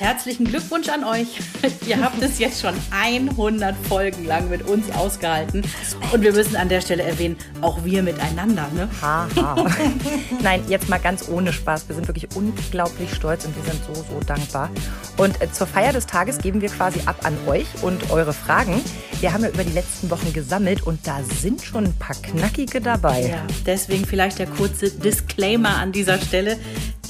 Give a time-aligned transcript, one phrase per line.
[0.00, 1.26] Herzlichen Glückwunsch an euch.
[1.88, 5.64] Ihr habt es jetzt schon 100 Folgen lang mit uns ausgehalten.
[6.12, 8.68] Und wir müssen an der Stelle erwähnen, auch wir miteinander.
[8.76, 8.88] Ne?
[9.02, 9.66] Ha, ha.
[10.40, 11.88] Nein, jetzt mal ganz ohne Spaß.
[11.88, 14.70] Wir sind wirklich unglaublich stolz und wir sind so, so dankbar.
[15.16, 18.80] Und äh, zur Feier des Tages geben wir quasi ab an euch und eure Fragen.
[19.18, 22.80] Wir haben ja über die letzten Wochen gesammelt und da sind schon ein paar knackige
[22.80, 23.30] dabei.
[23.30, 26.56] Ja, deswegen vielleicht der kurze Disclaimer an dieser Stelle.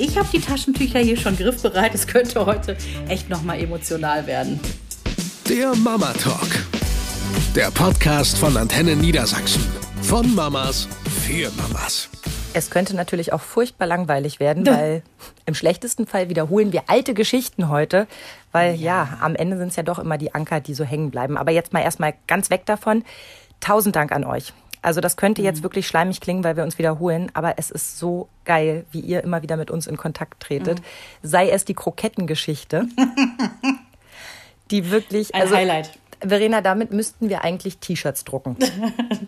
[0.01, 1.93] Ich habe die Taschentücher hier schon griffbereit.
[1.93, 2.77] Es könnte heute
[3.09, 4.61] echt nochmal emotional werden.
[5.49, 6.49] Der Mama Talk.
[7.57, 9.61] Der Podcast von Antenne Niedersachsen.
[10.03, 10.87] Von Mamas
[11.27, 12.09] für Mamas.
[12.55, 15.03] Es könnte natürlich auch furchtbar langweilig werden, weil
[15.47, 18.07] im schlechtesten Fall wiederholen wir alte Geschichten heute,
[18.53, 21.11] weil ja, ja am Ende sind es ja doch immer die Anker, die so hängen
[21.11, 21.37] bleiben.
[21.37, 23.03] Aber jetzt mal erstmal ganz weg davon.
[23.59, 24.53] Tausend Dank an euch.
[24.83, 25.65] Also das könnte jetzt mhm.
[25.65, 29.43] wirklich schleimig klingen, weil wir uns wiederholen, aber es ist so geil, wie ihr immer
[29.43, 30.81] wieder mit uns in Kontakt tretet.
[30.81, 30.85] Mhm.
[31.23, 32.87] Sei es die Krokettengeschichte,
[34.71, 35.99] die wirklich ein also, Highlight.
[36.21, 38.57] Verena, damit müssten wir eigentlich T-Shirts drucken.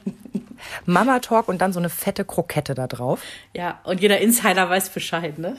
[0.86, 3.22] Mama Talk und dann so eine fette Krokette da drauf.
[3.54, 5.56] Ja, und jeder Insider weiß Bescheid, ne?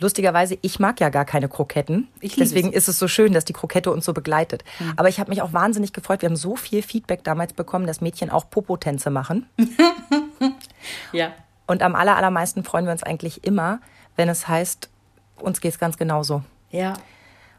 [0.00, 2.08] Lustigerweise, ich mag ja gar keine Kroketten.
[2.22, 2.74] Deswegen es.
[2.74, 4.64] ist es so schön, dass die Krokette uns so begleitet.
[4.78, 4.92] Mhm.
[4.96, 6.22] Aber ich habe mich auch wahnsinnig gefreut.
[6.22, 9.46] Wir haben so viel Feedback damals bekommen, dass Mädchen auch Popotänze machen.
[11.12, 11.32] ja.
[11.66, 13.80] Und am aller, allermeisten freuen wir uns eigentlich immer,
[14.16, 14.88] wenn es heißt,
[15.36, 16.42] uns geht es ganz genauso.
[16.70, 16.94] Ja.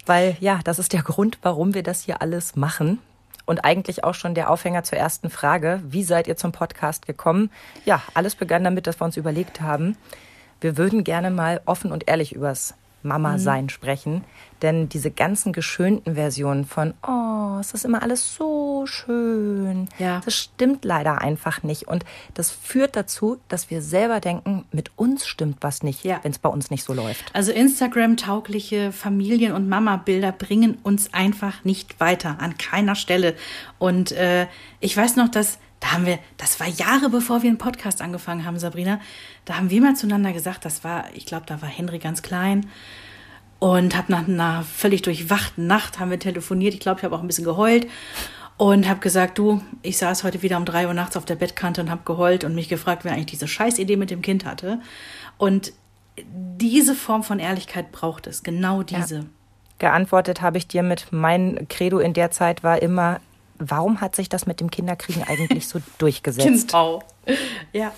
[0.06, 3.00] Weil ja, das ist der Grund, warum wir das hier alles machen.
[3.46, 5.82] Und eigentlich auch schon der Aufhänger zur ersten Frage.
[5.84, 7.50] Wie seid ihr zum Podcast gekommen?
[7.84, 9.98] Ja, alles begann damit, dass wir uns überlegt haben,
[10.62, 13.70] wir würden gerne mal offen und ehrlich übers Mama-Sein mhm.
[13.70, 14.24] sprechen.
[14.62, 20.22] Denn diese ganzen geschönten Versionen von, oh, es ist immer alles so schön, ja.
[20.26, 21.88] das stimmt leider einfach nicht.
[21.88, 26.20] Und das führt dazu, dass wir selber denken, mit uns stimmt was nicht, ja.
[26.24, 27.34] wenn es bei uns nicht so läuft.
[27.34, 33.36] Also Instagram-taugliche Familien- und Mama-Bilder bringen uns einfach nicht weiter, an keiner Stelle.
[33.78, 34.48] Und äh,
[34.82, 38.46] ich weiß noch, dass da haben wir, das war Jahre bevor wir einen Podcast angefangen
[38.46, 39.00] haben, Sabrina.
[39.46, 42.68] Da haben wir mal zueinander gesagt, das war, ich glaube, da war Henry ganz klein
[43.60, 46.74] und habe nach einer völlig durchwachten Nacht haben wir telefoniert.
[46.74, 47.88] Ich glaube, ich habe auch ein bisschen geheult
[48.58, 51.82] und habe gesagt, du, ich saß heute wieder um drei Uhr nachts auf der Bettkante
[51.82, 54.82] und habe geheult und mich gefragt, wer eigentlich diese Scheißidee mit dem Kind hatte.
[55.38, 55.74] Und
[56.26, 59.16] diese Form von Ehrlichkeit braucht es, genau diese.
[59.16, 59.24] Ja.
[59.78, 63.22] Geantwortet habe ich dir mit mein Credo in der Zeit war immer
[63.60, 66.72] warum hat sich das mit dem Kinderkriegen eigentlich so durchgesetzt?
[66.72, 67.04] Genau.
[67.74, 67.92] Ja.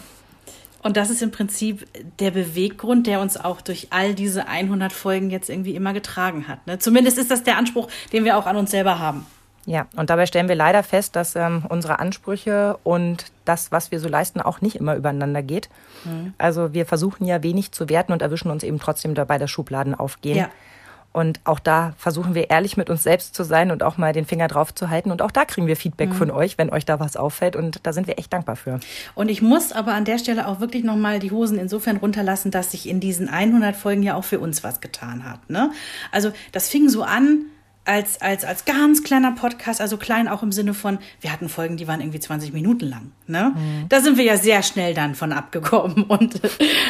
[0.84, 1.88] Und das ist im Prinzip
[2.20, 6.66] der Beweggrund, der uns auch durch all diese 100 Folgen jetzt irgendwie immer getragen hat.
[6.66, 6.80] Ne?
[6.80, 9.26] Zumindest ist das der Anspruch, den wir auch an uns selber haben.
[9.68, 14.00] Ja, und dabei stellen wir leider fest, dass ähm, unsere Ansprüche und das, was wir
[14.00, 15.70] so leisten, auch nicht immer übereinander geht.
[16.04, 16.34] Mhm.
[16.40, 19.94] Also wir versuchen ja wenig zu werten und erwischen uns eben trotzdem dabei, dass Schubladen
[19.94, 20.38] aufgehen.
[20.38, 20.50] Ja.
[21.14, 24.26] Und auch da versuchen wir ehrlich mit uns selbst zu sein und auch mal den
[24.26, 25.12] Finger drauf zu halten.
[25.12, 26.16] Und auch da kriegen wir Feedback mhm.
[26.16, 27.56] von euch, wenn euch da was auffällt.
[27.56, 28.80] Und da sind wir echt dankbar für.
[29.14, 32.72] Und ich muss aber an der Stelle auch wirklich nochmal die Hosen insofern runterlassen, dass
[32.72, 35.50] sich in diesen 100 Folgen ja auch für uns was getan hat.
[35.50, 35.72] Ne?
[36.12, 37.46] Also das fing so an,
[37.84, 41.78] als, als, als ganz kleiner Podcast, also klein auch im Sinne von, wir hatten Folgen,
[41.78, 43.12] die waren irgendwie 20 Minuten lang.
[43.28, 43.54] Ne?
[43.56, 43.90] Mhm.
[43.90, 46.40] Da sind wir ja sehr schnell dann von abgekommen und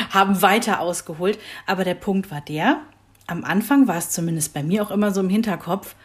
[0.10, 1.40] haben weiter ausgeholt.
[1.66, 2.82] Aber der Punkt war der,
[3.28, 5.96] am Anfang war es zumindest bei mir auch immer so im Hinterkopf,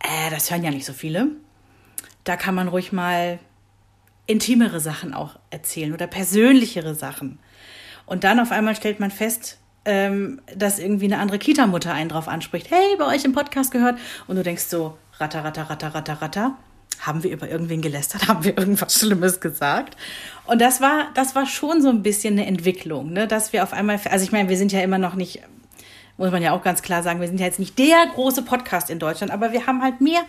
[0.00, 1.28] äh, das hören ja nicht so viele.
[2.24, 3.38] Da kann man ruhig mal
[4.26, 7.38] intimere Sachen auch erzählen oder persönlichere Sachen.
[8.04, 12.28] Und dann auf einmal stellt man fest, ähm, dass irgendwie eine andere Kita-Mutter einen drauf
[12.28, 12.70] anspricht.
[12.70, 13.98] Hey, bei euch im Podcast gehört.
[14.26, 16.56] Und du denkst so, ratter, ratter, ratter, ratter, ratter.
[17.00, 18.26] Haben wir über irgendwen gelästert?
[18.28, 19.96] Haben wir irgendwas Schlimmes gesagt?
[20.46, 23.28] Und das war, das war schon so ein bisschen eine Entwicklung, ne?
[23.28, 25.42] dass wir auf einmal, also ich meine, wir sind ja immer noch nicht
[26.16, 28.90] muss man ja auch ganz klar sagen, wir sind ja jetzt nicht der große Podcast
[28.90, 30.22] in Deutschland, aber wir haben halt mehr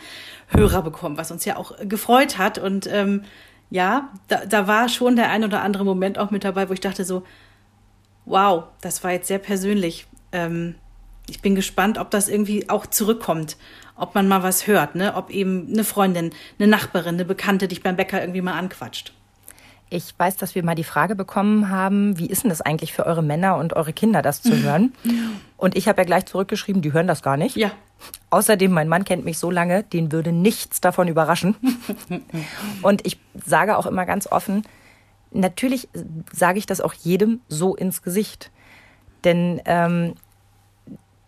[0.47, 2.57] Hörer bekommen, was uns ja auch gefreut hat.
[2.57, 3.23] Und ähm,
[3.69, 6.79] ja, da, da war schon der ein oder andere Moment auch mit dabei, wo ich
[6.79, 7.23] dachte so,
[8.25, 10.07] wow, das war jetzt sehr persönlich.
[10.31, 10.75] Ähm,
[11.29, 13.57] ich bin gespannt, ob das irgendwie auch zurückkommt,
[13.95, 15.15] ob man mal was hört, ne?
[15.15, 19.13] ob eben eine Freundin, eine Nachbarin, eine Bekannte dich beim Bäcker irgendwie mal anquatscht.
[19.89, 23.05] Ich weiß, dass wir mal die Frage bekommen haben, wie ist denn das eigentlich für
[23.05, 24.93] eure Männer und eure Kinder, das zu hören?
[25.55, 27.55] Und ich habe ja gleich zurückgeschrieben, die hören das gar nicht.
[27.55, 27.71] Ja.
[28.29, 31.55] Außerdem, mein Mann kennt mich so lange, den würde nichts davon überraschen.
[32.81, 34.63] und ich sage auch immer ganz offen,
[35.31, 35.87] natürlich
[36.33, 38.51] sage ich das auch jedem so ins Gesicht.
[39.23, 40.15] Denn ähm,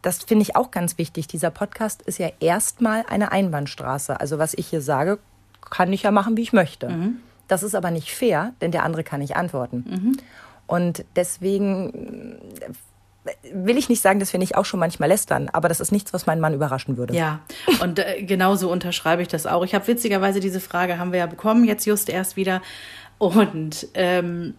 [0.01, 1.27] das finde ich auch ganz wichtig.
[1.27, 4.19] Dieser Podcast ist ja erstmal eine Einbahnstraße.
[4.19, 5.19] Also was ich hier sage,
[5.69, 6.89] kann ich ja machen, wie ich möchte.
[6.89, 7.17] Mhm.
[7.49, 9.85] Das ist aber nicht fair, denn der andere kann nicht antworten.
[9.89, 10.17] Mhm.
[10.67, 12.37] Und deswegen
[13.51, 16.13] will ich nicht sagen, dass wir nicht auch schon manchmal lästern, aber das ist nichts,
[16.13, 17.13] was meinen Mann überraschen würde.
[17.13, 17.41] Ja,
[17.81, 19.63] und äh, genauso unterschreibe ich das auch.
[19.65, 22.61] Ich habe witzigerweise diese Frage haben wir ja bekommen, jetzt just erst wieder.
[23.17, 24.55] Und ähm,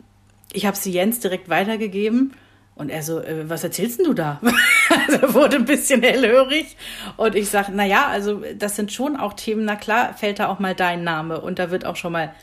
[0.53, 2.35] ich habe sie Jens direkt weitergegeben.
[2.75, 4.41] Und er so, äh, was erzählst denn du da?
[5.07, 6.77] also er wurde ein bisschen hellhörig.
[7.17, 10.49] Und ich sage, na ja, also das sind schon auch Themen, na klar, fällt da
[10.49, 11.41] auch mal dein Name.
[11.41, 12.35] Und da wird auch schon mal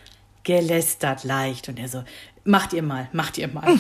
[0.47, 1.67] gelästert leicht.
[1.69, 2.03] Und er so,
[2.45, 3.75] macht ihr mal, macht ihr mal.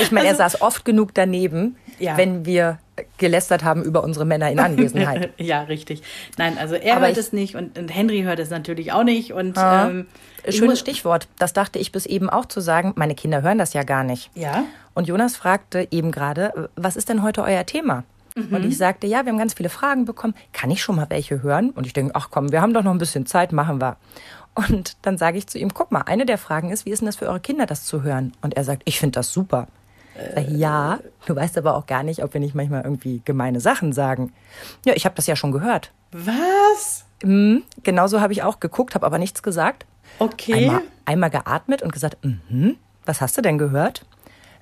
[0.00, 2.16] Ich meine, er saß oft genug daneben, Ja.
[2.16, 2.78] wenn wir
[3.18, 5.30] gelästert haben über unsere Männer in Anwesenheit.
[5.38, 6.02] ja, richtig.
[6.38, 9.32] Nein, also er Aber hört es nicht und, und Henry hört es natürlich auch nicht.
[9.32, 9.88] Und Ah.
[9.90, 10.06] ähm,
[10.48, 11.28] Schönes Stichwort.
[11.38, 12.92] Das dachte ich bis eben auch zu sagen.
[12.96, 14.30] Meine Kinder hören das ja gar nicht.
[14.34, 14.64] Ja.
[14.94, 18.04] Und Jonas fragte eben gerade, was ist denn heute euer Thema?
[18.34, 20.34] Und ich sagte, ja, wir haben ganz viele Fragen bekommen.
[20.54, 21.68] Kann ich schon mal welche hören?
[21.70, 23.96] Und ich denke, ach komm, wir haben doch noch ein bisschen Zeit, machen wir.
[24.54, 27.06] Und dann sage ich zu ihm, guck mal, eine der Fragen ist, wie ist denn
[27.06, 28.32] das für eure Kinder, das zu hören?
[28.42, 29.66] Und er sagt, ich finde das super.
[30.34, 33.60] Sag ich, ja, du weißt aber auch gar nicht, ob wir nicht manchmal irgendwie gemeine
[33.60, 34.32] Sachen sagen.
[34.84, 35.90] Ja, ich habe das ja schon gehört.
[36.12, 37.04] Was?
[37.22, 39.86] Mhm, genauso habe ich auch geguckt, habe aber nichts gesagt.
[40.18, 40.54] Okay.
[40.54, 42.76] Einmal, einmal geatmet und gesagt, mhm,
[43.06, 44.04] was hast du denn gehört?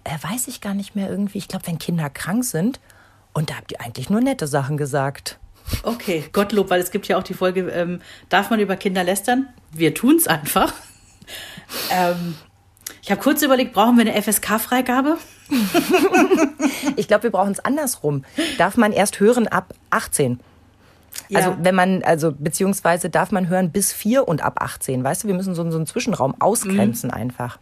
[0.04, 1.38] Äh, weiß ich gar nicht mehr irgendwie.
[1.38, 2.80] Ich glaube, wenn Kinder krank sind.
[3.32, 5.38] Und da habt ihr eigentlich nur nette Sachen gesagt.
[5.82, 9.48] Okay, Gottlob, weil es gibt ja auch die Folge, ähm, darf man über Kinder lästern?
[9.72, 10.72] Wir tun's einfach.
[11.90, 12.34] ähm,
[13.02, 15.18] ich habe kurz überlegt, brauchen wir eine FSK-Freigabe?
[16.96, 18.24] Ich glaube, wir brauchen es andersrum.
[18.58, 20.40] Darf man erst hören ab 18?
[21.32, 25.04] Also wenn man, also beziehungsweise darf man hören bis 4 und ab 18.
[25.04, 27.58] Weißt du, wir müssen so, so einen Zwischenraum ausgrenzen einfach.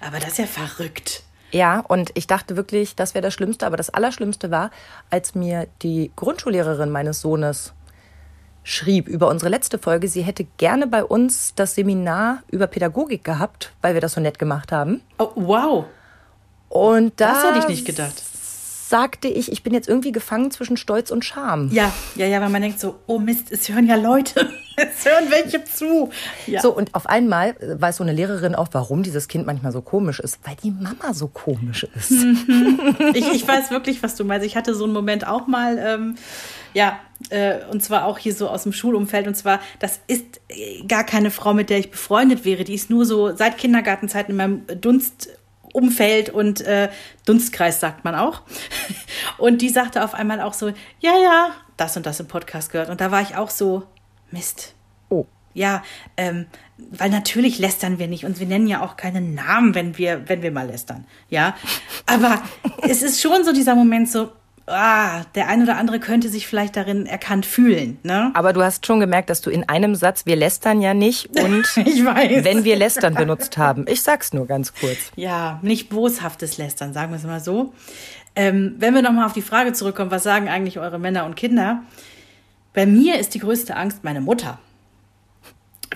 [0.00, 1.22] Aber das ist ja verrückt.
[1.50, 3.66] Ja, und ich dachte wirklich, das wäre das Schlimmste.
[3.66, 4.70] Aber das Allerschlimmste war,
[5.10, 7.72] als mir die Grundschullehrerin meines Sohnes
[8.64, 13.72] schrieb über unsere letzte Folge, sie hätte gerne bei uns das Seminar über Pädagogik gehabt,
[13.80, 15.00] weil wir das so nett gemacht haben.
[15.18, 15.84] Oh, wow,
[16.68, 18.22] Und da das hätte ich nicht gedacht.
[18.88, 21.70] sagte ich, ich bin jetzt irgendwie gefangen zwischen Stolz und Scham.
[21.72, 24.50] Ja, ja, ja, weil man denkt so, oh Mist, es hören ja Leute.
[24.78, 26.10] Es hören welche zu.
[26.46, 26.60] Ja.
[26.60, 30.20] So, und auf einmal weiß so eine Lehrerin auch, warum dieses Kind manchmal so komisch
[30.20, 30.38] ist.
[30.44, 32.12] Weil die Mama so komisch ist.
[33.14, 34.46] Ich, ich weiß wirklich, was du meinst.
[34.46, 36.16] Ich hatte so einen Moment auch mal, ähm,
[36.74, 39.26] ja, äh, und zwar auch hier so aus dem Schulumfeld.
[39.26, 42.64] Und zwar, das ist äh, gar keine Frau, mit der ich befreundet wäre.
[42.64, 46.88] Die ist nur so seit Kindergartenzeiten in meinem Dunstumfeld und äh,
[47.26, 48.42] Dunstkreis, sagt man auch.
[49.38, 50.68] Und die sagte auf einmal auch so,
[51.00, 52.90] ja, ja, das und das im Podcast gehört.
[52.90, 53.84] Und da war ich auch so,
[54.30, 54.74] Mist.
[55.08, 55.26] Oh.
[55.54, 55.82] Ja,
[56.16, 56.46] ähm,
[56.76, 60.42] weil natürlich lästern wir nicht und wir nennen ja auch keinen Namen, wenn wir, wenn
[60.42, 61.04] wir mal lästern.
[61.30, 61.56] Ja,
[62.06, 62.42] aber
[62.88, 64.30] es ist schon so dieser Moment so,
[64.66, 68.30] ah, der ein oder andere könnte sich vielleicht darin erkannt fühlen, ne?
[68.34, 71.64] Aber du hast schon gemerkt, dass du in einem Satz, wir lästern ja nicht und
[71.76, 73.84] wenn wir lästern benutzt haben.
[73.88, 75.10] Ich sag's nur ganz kurz.
[75.16, 77.72] Ja, nicht boshaftes Lästern, sagen wir es mal so.
[78.36, 81.82] Ähm, wenn wir nochmal auf die Frage zurückkommen, was sagen eigentlich eure Männer und Kinder?
[82.72, 84.58] Bei mir ist die größte Angst meine Mutter.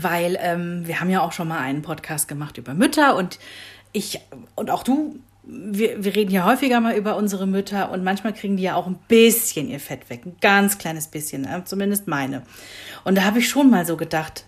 [0.01, 3.39] Weil ähm, wir haben ja auch schon mal einen Podcast gemacht über Mütter und
[3.93, 4.21] ich
[4.55, 8.57] und auch du, wir, wir reden ja häufiger mal über unsere Mütter und manchmal kriegen
[8.57, 10.23] die ja auch ein bisschen ihr Fett weg.
[10.25, 12.43] Ein ganz kleines bisschen, zumindest meine.
[13.05, 14.47] Und da habe ich schon mal so gedacht,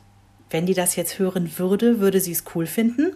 [0.51, 3.13] wenn die das jetzt hören würde, würde sie es cool finden.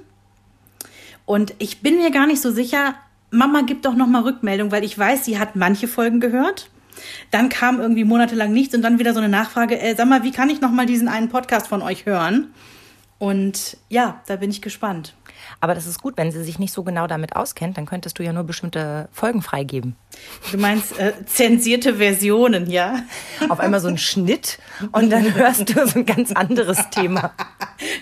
[1.25, 2.95] Und ich bin mir gar nicht so sicher,
[3.31, 6.71] Mama gibt doch noch mal Rückmeldung, weil ich weiß, sie hat manche Folgen gehört.
[7.31, 10.33] Dann kam irgendwie monatelang nichts und dann wieder so eine Nachfrage, äh, sag mal, wie
[10.33, 12.53] kann ich noch mal diesen einen Podcast von euch hören?
[13.19, 15.15] Und ja, da bin ich gespannt.
[15.61, 18.23] Aber das ist gut, wenn sie sich nicht so genau damit auskennt, dann könntest du
[18.23, 19.97] ja nur bestimmte Folgen freigeben.
[20.53, 23.03] Du meinst äh, zensierte Versionen, ja?
[23.49, 24.59] Auf einmal so ein Schnitt
[24.93, 27.33] und dann hörst du so ein ganz anderes Thema.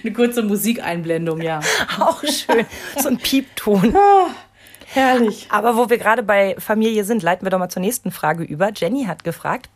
[0.02, 1.60] Eine kurze Musikeinblendung, ja.
[1.98, 2.66] Auch schön.
[2.98, 3.94] So ein Piepton.
[4.96, 5.46] Herrlich.
[5.50, 8.70] Aber wo wir gerade bei Familie sind, leiten wir doch mal zur nächsten Frage über.
[8.74, 9.68] Jenny hat gefragt,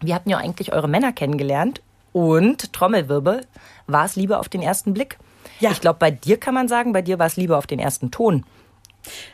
[0.00, 1.80] wie habt ihr eigentlich eure Männer kennengelernt?
[2.12, 3.46] Und Trommelwirbel,
[3.88, 5.18] war es Liebe auf den ersten Blick?
[5.58, 5.72] Ja.
[5.72, 8.12] Ich glaube, bei dir kann man sagen, bei dir war es Liebe auf den ersten
[8.12, 8.44] Ton.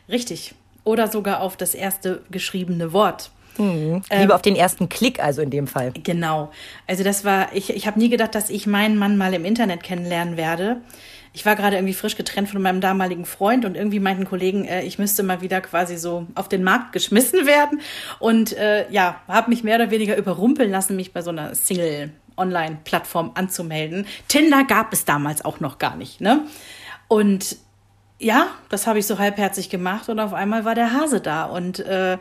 [0.08, 0.54] Richtig.
[0.84, 3.30] Oder sogar auf das erste geschriebene Wort.
[3.58, 5.92] Liebe auf den ersten Klick, also in dem Fall.
[6.02, 6.50] Genau.
[6.86, 9.82] Also das war, ich, ich habe nie gedacht, dass ich meinen Mann mal im Internet
[9.82, 10.80] kennenlernen werde.
[11.32, 14.82] Ich war gerade irgendwie frisch getrennt von meinem damaligen Freund und irgendwie meinten Kollegen, äh,
[14.82, 17.80] ich müsste mal wieder quasi so auf den Markt geschmissen werden.
[18.18, 23.32] Und äh, ja, habe mich mehr oder weniger überrumpeln lassen, mich bei so einer Single-Online-Plattform
[23.34, 24.06] anzumelden.
[24.28, 26.20] Tinder gab es damals auch noch gar nicht.
[26.20, 26.44] Ne?
[27.06, 27.56] Und
[28.18, 31.80] ja, das habe ich so halbherzig gemacht und auf einmal war der Hase da und
[31.80, 32.18] äh,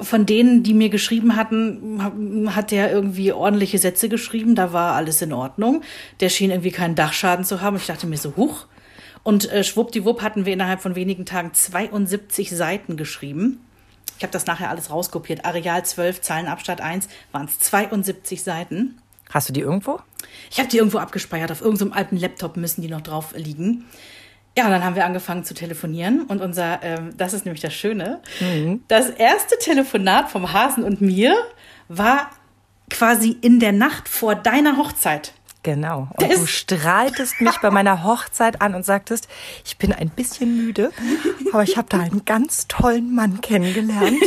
[0.00, 5.22] von denen, die mir geschrieben hatten, hat der irgendwie ordentliche Sätze geschrieben, da war alles
[5.22, 5.82] in Ordnung.
[6.20, 7.76] Der schien irgendwie keinen Dachschaden zu haben.
[7.76, 8.66] Ich dachte mir so, huch.
[9.22, 13.60] Und äh, schwuppdiwupp hatten wir innerhalb von wenigen Tagen 72 Seiten geschrieben.
[14.18, 15.44] Ich habe das nachher alles rauskopiert.
[15.44, 18.98] Areal 12, Zahlenabstand 1, waren es 72 Seiten.
[19.30, 19.98] Hast du die irgendwo?
[20.50, 21.50] Ich habe die irgendwo abgespeichert.
[21.50, 23.84] Auf irgendeinem alten Laptop müssen die noch drauf liegen.
[24.56, 27.74] Ja, und dann haben wir angefangen zu telefonieren und unser, ähm, das ist nämlich das
[27.74, 28.20] Schöne,
[28.88, 31.34] das erste Telefonat vom Hasen und mir
[31.88, 32.30] war
[32.88, 35.32] quasi in der Nacht vor deiner Hochzeit.
[35.64, 36.08] Genau.
[36.12, 39.28] Und du ist- strahltest mich bei meiner Hochzeit an und sagtest,
[39.64, 40.92] ich bin ein bisschen müde,
[41.52, 44.20] aber ich habe da einen ganz tollen Mann kennengelernt.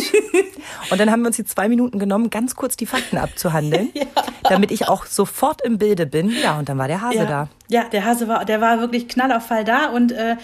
[0.89, 3.89] Und dann haben wir uns die zwei Minuten genommen, ganz kurz die Fakten abzuhandeln,
[4.44, 6.32] damit ich auch sofort im Bilde bin.
[6.32, 7.25] Ja, und dann war der Hase ja.
[7.25, 7.50] da.
[7.70, 10.38] Ja, der Hase war, der war wirklich knall auf Fall da und äh,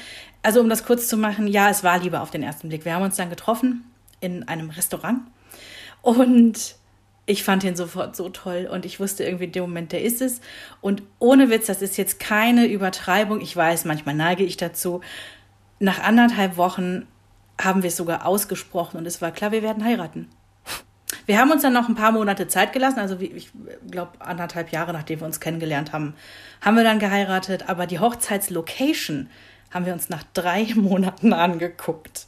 [0.43, 2.85] also um das kurz zu machen, ja, es war Liebe auf den ersten Blick.
[2.85, 3.83] Wir haben uns dann getroffen
[4.19, 5.21] in einem Restaurant
[6.01, 6.75] und
[7.25, 10.21] ich fand ihn sofort so toll und ich wusste irgendwie in dem Moment, der ist
[10.21, 10.41] es.
[10.81, 13.39] Und ohne Witz, das ist jetzt keine Übertreibung.
[13.39, 15.01] Ich weiß, manchmal neige ich dazu.
[15.79, 17.07] Nach anderthalb Wochen
[17.61, 20.27] haben wir es sogar ausgesprochen und es war klar, wir werden heiraten.
[21.25, 23.51] Wir haben uns dann noch ein paar Monate Zeit gelassen, also ich
[23.89, 26.15] glaube anderthalb Jahre, nachdem wir uns kennengelernt haben,
[26.59, 27.69] haben wir dann geheiratet.
[27.69, 29.29] Aber die Hochzeitslocation
[29.71, 32.27] haben wir uns nach drei Monaten angeguckt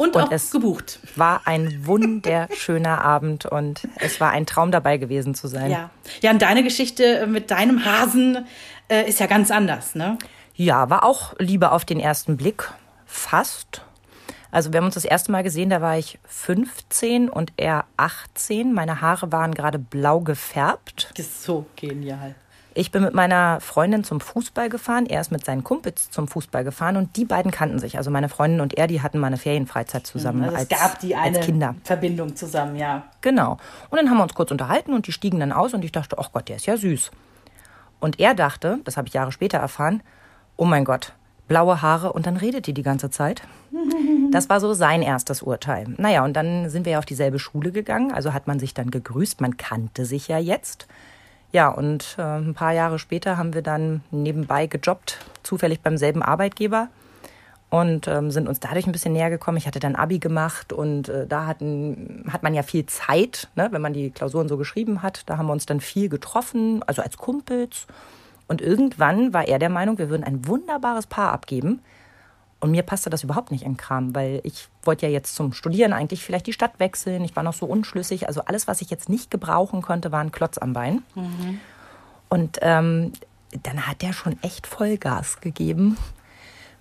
[0.00, 0.98] und, Und auch es- gebucht.
[1.16, 5.70] War ein wunderschöner Abend und es war ein Traum dabei gewesen zu sein.
[5.70, 5.90] Ja,
[6.22, 6.30] ja.
[6.30, 8.46] Und deine Geschichte mit deinem Hasen
[8.88, 10.16] äh, ist ja ganz anders, ne?
[10.54, 12.70] Ja, war auch Liebe auf den ersten Blick.
[13.04, 13.82] Fast.
[14.50, 18.72] Also wir haben uns das erste Mal gesehen, da war ich 15 und er 18.
[18.72, 21.10] Meine Haare waren gerade blau gefärbt.
[21.16, 22.34] Das ist so genial.
[22.72, 25.06] Ich bin mit meiner Freundin zum Fußball gefahren.
[25.06, 27.96] Er ist mit seinen Kumpels zum Fußball gefahren und die beiden kannten sich.
[27.96, 31.00] Also meine Freundin und er, die hatten mal eine Ferienfreizeit zusammen Also als, es gab
[31.00, 31.74] die eine als Kinder.
[31.82, 33.04] Verbindung zusammen, ja.
[33.22, 33.58] Genau.
[33.90, 36.16] Und dann haben wir uns kurz unterhalten und die stiegen dann aus und ich dachte,
[36.18, 37.10] ach Gott, der ist ja süß.
[37.98, 40.02] Und er dachte, das habe ich Jahre später erfahren,
[40.56, 41.12] oh mein Gott,
[41.48, 43.42] blaue Haare und dann redet die die ganze Zeit.
[44.32, 45.92] Das war so sein erstes Urteil.
[45.98, 48.92] Naja, und dann sind wir ja auf dieselbe Schule gegangen, also hat man sich dann
[48.92, 50.86] gegrüßt, man kannte sich ja jetzt.
[51.52, 56.22] Ja, und äh, ein paar Jahre später haben wir dann nebenbei gejobbt, zufällig beim selben
[56.22, 56.88] Arbeitgeber
[57.70, 59.56] und ähm, sind uns dadurch ein bisschen näher gekommen.
[59.56, 63.68] Ich hatte dann Abi gemacht und äh, da hatten, hat man ja viel Zeit, ne,
[63.70, 65.22] wenn man die Klausuren so geschrieben hat.
[65.26, 67.86] Da haben wir uns dann viel getroffen, also als Kumpels.
[68.48, 71.80] Und irgendwann war er der Meinung, wir würden ein wunderbares Paar abgeben.
[72.60, 75.94] Und mir passte das überhaupt nicht in Kram, weil ich wollte ja jetzt zum Studieren
[75.94, 77.24] eigentlich vielleicht die Stadt wechseln.
[77.24, 78.28] Ich war noch so unschlüssig.
[78.28, 81.02] Also alles, was ich jetzt nicht gebrauchen konnte, war ein Klotz am Bein.
[82.28, 83.12] Und ähm,
[83.62, 85.96] dann hat er schon echt Vollgas gegeben,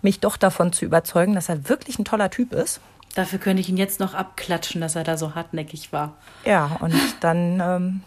[0.02, 2.82] mich doch davon zu überzeugen, dass er wirklich ein toller Typ ist.
[3.16, 6.14] Dafür könnte ich ihn jetzt noch abklatschen, dass er da so hartnäckig war.
[6.46, 8.02] Ja, und dann ähm,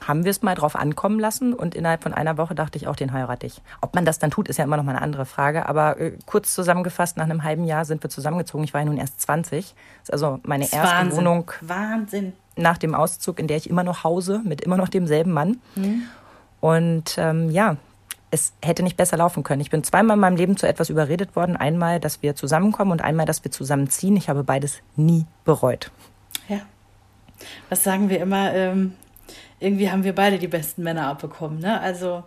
[0.00, 2.96] haben wir es mal drauf ankommen lassen und innerhalb von einer Woche dachte ich auch,
[2.96, 3.62] den heirate ich.
[3.80, 5.66] Ob man das dann tut, ist ja immer noch mal eine andere Frage.
[5.66, 8.64] Aber äh, kurz zusammengefasst, nach einem halben Jahr sind wir zusammengezogen.
[8.64, 9.64] Ich war ja nun erst 20.
[9.64, 11.18] Das ist also meine erste Wahnsinn.
[11.18, 12.32] Wohnung Wahnsinn.
[12.56, 15.60] nach dem Auszug, in der ich immer noch hause, mit immer noch demselben Mann.
[16.60, 17.76] Und ähm, ja,
[18.30, 19.60] es hätte nicht besser laufen können.
[19.60, 21.56] Ich bin zweimal in meinem Leben zu etwas überredet worden.
[21.56, 24.16] Einmal, dass wir zusammenkommen und einmal, dass wir zusammenziehen.
[24.16, 25.90] Ich habe beides nie bereut.
[26.48, 26.60] Ja.
[27.68, 28.52] Was sagen wir immer?
[28.52, 28.94] Ähm,
[29.64, 31.58] irgendwie haben wir beide die besten Männer abbekommen.
[31.58, 31.80] Ne?
[31.80, 32.22] Also,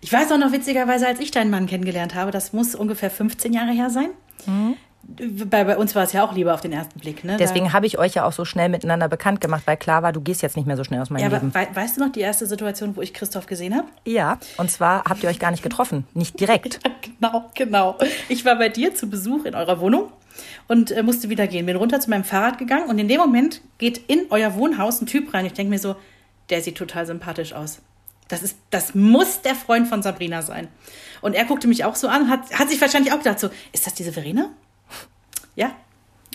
[0.00, 3.52] ich weiß auch noch witzigerweise, als ich deinen Mann kennengelernt habe, das muss ungefähr 15
[3.52, 4.10] Jahre her sein.
[5.02, 7.24] Bei, bei uns war es ja auch lieber auf den ersten Blick.
[7.24, 7.36] Ne?
[7.38, 10.20] Deswegen habe ich euch ja auch so schnell miteinander bekannt gemacht, weil klar war, du
[10.20, 11.54] gehst jetzt nicht mehr so schnell aus meinem ja, aber Leben.
[11.54, 13.88] wei weißt du noch die erste Situation, wo ich Christoph gesehen habe?
[14.04, 16.80] Ja, und zwar habt ihr euch gar nicht getroffen, nicht direkt.
[17.20, 17.98] Genau, genau.
[18.28, 20.12] Ich war bei dir zu Besuch in eurer Wohnung
[20.68, 21.66] und äh, musste wieder gehen.
[21.66, 25.06] Bin runter zu meinem Fahrrad gegangen und in dem Moment geht in euer Wohnhaus ein
[25.06, 25.44] Typ rein.
[25.44, 25.96] Ich denke mir so,
[26.50, 27.80] der sieht total sympathisch aus.
[28.28, 30.68] Das, ist, das muss der Freund von Sabrina sein.
[31.20, 33.86] Und er guckte mich auch so an, hat, hat sich wahrscheinlich auch gedacht, so, ist
[33.86, 34.50] das diese Verena?
[35.56, 35.74] Ja.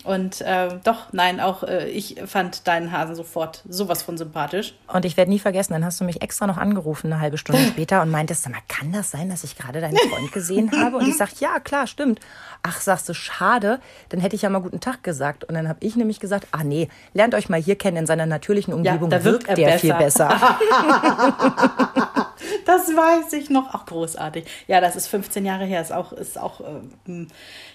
[0.03, 4.73] Und äh, doch, nein, auch äh, ich fand deinen Hasen sofort sowas von sympathisch.
[4.87, 7.61] Und ich werde nie vergessen, dann hast du mich extra noch angerufen, eine halbe Stunde
[7.67, 10.97] später, und meintest, sag mal, kann das sein, dass ich gerade deinen Freund gesehen habe?
[10.97, 12.19] Und ich sag, ja, klar, stimmt.
[12.63, 13.79] Ach, sagst du, schade,
[14.09, 15.45] dann hätte ich ja mal guten Tag gesagt.
[15.45, 18.25] Und dann habe ich nämlich gesagt, ah nee, lernt euch mal hier kennen, in seiner
[18.25, 19.79] natürlichen Umgebung da wirkt wirkt er der besser.
[19.79, 20.29] viel besser.
[22.65, 23.73] Das weiß ich noch.
[23.73, 24.45] Auch großartig.
[24.67, 25.81] Ja, das ist 15 Jahre her.
[25.81, 26.61] Ist auch, ist auch
[27.07, 27.27] ähm,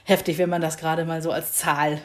[0.04, 2.00] heftig, wenn man das gerade mal so als Zahl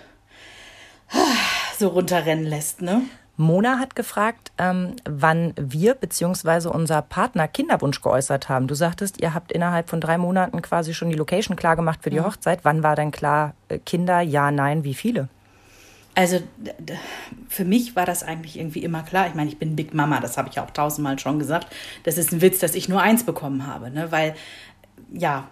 [1.80, 3.02] so runterrennen lässt, ne?
[3.36, 6.68] Mona hat gefragt, ähm, wann wir bzw.
[6.68, 8.68] unser Partner Kinderwunsch geäußert haben.
[8.68, 12.12] Du sagtest, ihr habt innerhalb von drei Monaten quasi schon die Location klar gemacht für
[12.12, 12.60] die Hochzeit.
[12.64, 15.30] Wann war denn klar, äh, Kinder, ja, nein, wie viele?
[16.16, 16.40] Also
[17.50, 19.28] für mich war das eigentlich irgendwie immer klar.
[19.28, 21.68] Ich meine, ich bin Big Mama, das habe ich ja auch tausendmal schon gesagt.
[22.04, 24.12] Das ist ein Witz, dass ich nur eins bekommen habe, ne?
[24.12, 24.36] Weil
[25.12, 25.48] ja,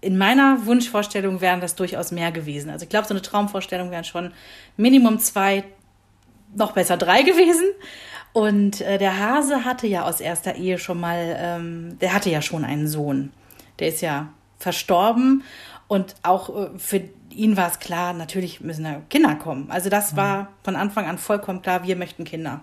[0.00, 2.70] in meiner Wunschvorstellung wären das durchaus mehr gewesen.
[2.70, 4.32] Also ich glaube, so eine Traumvorstellung wären schon
[4.76, 5.64] Minimum zwei,
[6.54, 7.66] noch besser drei gewesen.
[8.32, 12.40] Und äh, der Hase hatte ja aus erster Ehe schon mal, ähm, der hatte ja
[12.42, 13.32] schon einen Sohn.
[13.78, 14.28] Der ist ja
[14.58, 15.42] verstorben
[15.88, 19.70] und auch äh, für ihn war es klar, natürlich müssen da Kinder kommen.
[19.70, 22.60] Also das war von Anfang an vollkommen klar, wir möchten Kinder.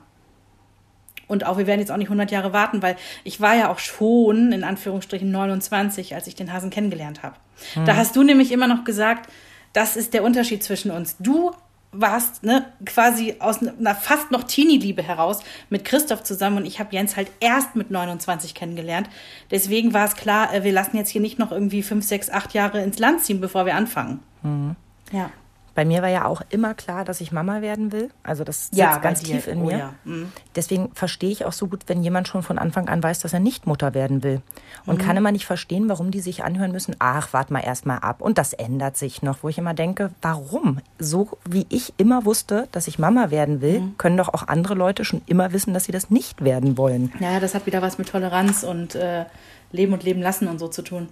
[1.27, 3.79] Und auch, wir werden jetzt auch nicht 100 Jahre warten, weil ich war ja auch
[3.79, 7.35] schon, in Anführungsstrichen, 29, als ich den Hasen kennengelernt habe.
[7.75, 7.85] Mhm.
[7.85, 9.29] Da hast du nämlich immer noch gesagt,
[9.73, 11.17] das ist der Unterschied zwischen uns.
[11.19, 11.51] Du
[11.91, 16.93] warst ne, quasi aus einer fast noch Teenie-Liebe heraus mit Christoph zusammen und ich habe
[16.93, 19.09] Jens halt erst mit 29 kennengelernt.
[19.51, 22.53] Deswegen war es klar, äh, wir lassen jetzt hier nicht noch irgendwie fünf, sechs, acht
[22.53, 24.19] Jahre ins Land ziehen, bevor wir anfangen.
[24.43, 24.75] Mhm.
[25.11, 25.31] Ja.
[25.77, 28.09] Bei mir war ja auch immer klar, dass ich Mama werden will.
[28.23, 29.77] Also das sitzt ja, ganz tief in oh, mir.
[29.77, 29.93] Ja.
[30.05, 30.31] Mhm.
[30.55, 33.39] Deswegen verstehe ich auch so gut, wenn jemand schon von Anfang an weiß, dass er
[33.39, 34.41] nicht Mutter werden will.
[34.87, 35.05] Und mhm.
[35.05, 38.21] kann immer nicht verstehen, warum die sich anhören müssen, ach, wart mal erst mal ab.
[38.21, 40.79] Und das ändert sich noch, wo ich immer denke, warum?
[40.97, 43.97] So wie ich immer wusste, dass ich Mama werden will, mhm.
[43.99, 47.13] können doch auch andere Leute schon immer wissen, dass sie das nicht werden wollen.
[47.19, 49.25] Ja, das hat wieder was mit Toleranz und äh,
[49.71, 51.09] Leben und Leben lassen und so zu tun.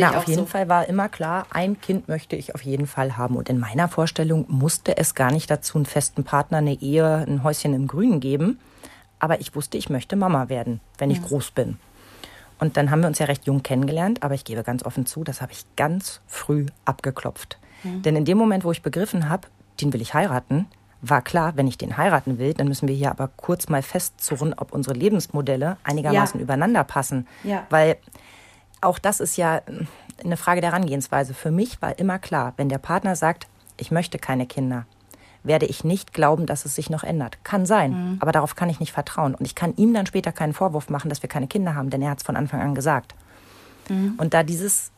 [0.00, 0.46] Na, auf jeden so.
[0.46, 3.36] Fall war immer klar, ein Kind möchte ich auf jeden Fall haben.
[3.36, 7.42] Und in meiner Vorstellung musste es gar nicht dazu einen festen Partner, eine Ehe, ein
[7.42, 8.58] Häuschen im Grünen geben.
[9.18, 11.24] Aber ich wusste, ich möchte Mama werden, wenn ich ja.
[11.24, 11.78] groß bin.
[12.58, 15.24] Und dann haben wir uns ja recht jung kennengelernt, aber ich gebe ganz offen zu,
[15.24, 17.58] das habe ich ganz früh abgeklopft.
[17.84, 17.90] Ja.
[18.04, 19.48] Denn in dem Moment, wo ich begriffen habe,
[19.80, 20.66] den will ich heiraten,
[21.02, 24.52] war klar, wenn ich den heiraten will, dann müssen wir hier aber kurz mal festzurren,
[24.54, 26.44] ob unsere Lebensmodelle einigermaßen ja.
[26.44, 27.26] übereinander passen.
[27.42, 27.66] Ja.
[27.70, 27.96] Weil
[28.80, 29.62] auch das ist ja
[30.22, 31.34] eine Frage der Herangehensweise.
[31.34, 33.46] Für mich war immer klar, wenn der Partner sagt,
[33.76, 34.86] ich möchte keine Kinder,
[35.42, 37.42] werde ich nicht glauben, dass es sich noch ändert.
[37.44, 38.16] Kann sein, mhm.
[38.20, 39.34] aber darauf kann ich nicht vertrauen.
[39.34, 42.02] Und ich kann ihm dann später keinen Vorwurf machen, dass wir keine Kinder haben, denn
[42.02, 43.14] er hat es von Anfang an gesagt.
[43.88, 44.14] Mhm.
[44.18, 44.90] Und da dieses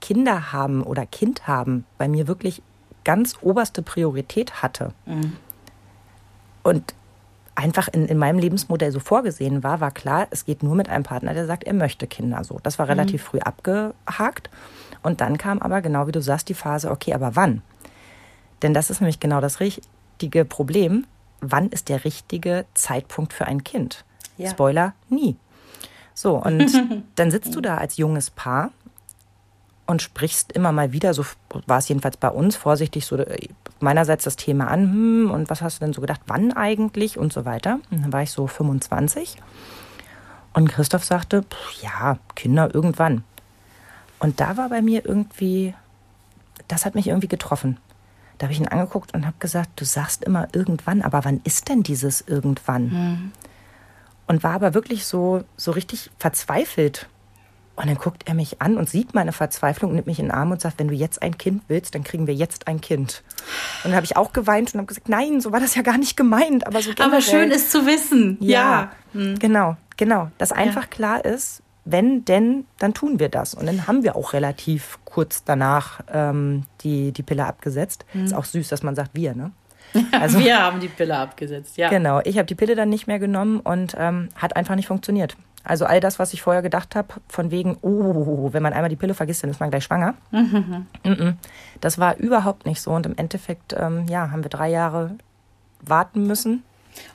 [0.00, 2.62] Kinder haben oder Kind haben bei mir wirklich
[3.04, 5.36] ganz oberste Priorität hatte mhm.
[6.64, 6.94] und
[7.56, 11.04] einfach in, in meinem Lebensmodell so vorgesehen war, war klar, es geht nur mit einem
[11.04, 12.60] Partner, der sagt, er möchte Kinder so.
[12.62, 13.26] Das war relativ mhm.
[13.26, 14.50] früh abgehakt.
[15.02, 17.62] Und dann kam aber genau wie du sagst die Phase, okay, aber wann?
[18.62, 21.06] Denn das ist nämlich genau das richtige Problem.
[21.40, 24.04] Wann ist der richtige Zeitpunkt für ein Kind?
[24.36, 24.50] Ja.
[24.50, 25.36] Spoiler, nie.
[26.14, 26.70] So, und
[27.14, 28.70] dann sitzt du da als junges Paar
[29.86, 31.24] und sprichst immer mal wieder, so
[31.66, 33.48] war es jedenfalls bei uns, vorsichtig so äh,
[33.80, 37.32] meinerseits das Thema an, hm, und was hast du denn so gedacht, wann eigentlich und
[37.32, 37.80] so weiter.
[37.90, 39.36] Und dann war ich so 25
[40.54, 43.24] und Christoph sagte, pff, ja, Kinder irgendwann.
[44.18, 45.74] Und da war bei mir irgendwie,
[46.68, 47.78] das hat mich irgendwie getroffen.
[48.38, 51.68] Da habe ich ihn angeguckt und habe gesagt, du sagst immer irgendwann, aber wann ist
[51.68, 52.88] denn dieses irgendwann?
[52.88, 53.32] Mhm.
[54.26, 57.08] Und war aber wirklich so, so richtig verzweifelt
[57.76, 60.50] und dann guckt er mich an und sieht meine Verzweiflung, nimmt mich in den Arm
[60.50, 63.22] und sagt, wenn du jetzt ein Kind willst, dann kriegen wir jetzt ein Kind.
[63.84, 65.98] Und dann habe ich auch geweint und habe gesagt, nein, so war das ja gar
[65.98, 66.66] nicht gemeint.
[66.66, 68.38] Aber, so aber schön ist zu wissen.
[68.40, 69.20] Ja, ja.
[69.20, 69.38] Mhm.
[69.38, 70.30] genau, genau.
[70.38, 70.88] Dass einfach ja.
[70.88, 73.54] klar ist, wenn denn, dann tun wir das.
[73.54, 78.06] Und dann haben wir auch relativ kurz danach ähm, die, die Pille abgesetzt.
[78.14, 78.24] Mhm.
[78.24, 79.52] Ist auch süß, dass man sagt, wir, ne?
[80.12, 81.88] Also, wir haben die Pille abgesetzt, ja.
[81.90, 85.36] Genau, ich habe die Pille dann nicht mehr genommen und ähm, hat einfach nicht funktioniert.
[85.66, 88.94] Also all das, was ich vorher gedacht habe, von wegen, oh, wenn man einmal die
[88.94, 90.14] Pille vergisst, dann ist man gleich schwanger.
[90.30, 91.38] Mhm.
[91.80, 92.92] Das war überhaupt nicht so.
[92.92, 95.16] Und im Endeffekt, ähm, ja, haben wir drei Jahre
[95.80, 96.62] warten müssen.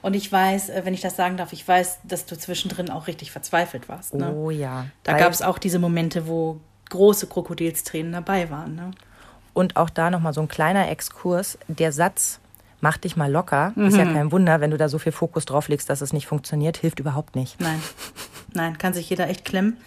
[0.01, 3.07] Und ich weiß, äh, wenn ich das sagen darf, ich weiß, dass du zwischendrin auch
[3.07, 4.15] richtig verzweifelt warst.
[4.15, 4.33] Ne?
[4.33, 4.85] Oh ja.
[5.03, 6.59] Da gab es auch diese Momente, wo
[6.89, 8.75] große Krokodilstränen dabei waren.
[8.75, 8.91] Ne?
[9.53, 11.57] Und auch da nochmal so ein kleiner Exkurs.
[11.69, 12.41] Der Satz,
[12.81, 13.71] mach dich mal locker.
[13.75, 13.85] Mhm.
[13.85, 14.13] Ist ja mhm.
[14.13, 16.99] kein Wunder, wenn du da so viel Fokus drauf legst, dass es nicht funktioniert, hilft
[16.99, 17.59] überhaupt nicht.
[17.61, 17.81] Nein,
[18.53, 19.77] nein, kann sich jeder echt klemmen.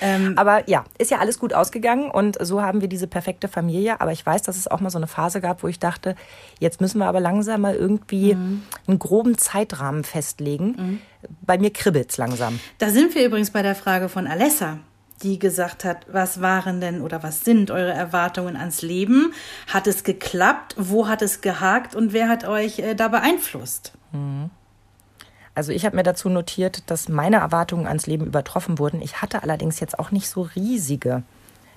[0.00, 4.00] Ähm, aber ja, ist ja alles gut ausgegangen und so haben wir diese perfekte Familie.
[4.00, 6.16] Aber ich weiß, dass es auch mal so eine Phase gab, wo ich dachte,
[6.58, 8.62] jetzt müssen wir aber langsam mal irgendwie mhm.
[8.86, 10.66] einen groben Zeitrahmen festlegen.
[10.76, 10.98] Mhm.
[11.40, 12.60] Bei mir kribbelt es langsam.
[12.78, 14.78] Da sind wir übrigens bei der Frage von Alessa
[15.22, 19.32] die gesagt hat, was waren denn oder was sind eure Erwartungen ans Leben?
[19.66, 20.74] Hat es geklappt?
[20.78, 23.92] Wo hat es gehakt und wer hat euch äh, da beeinflusst?
[24.12, 24.50] Mhm.
[25.56, 29.00] Also ich habe mir dazu notiert, dass meine Erwartungen ans Leben übertroffen wurden.
[29.00, 31.22] Ich hatte allerdings jetzt auch nicht so riesige.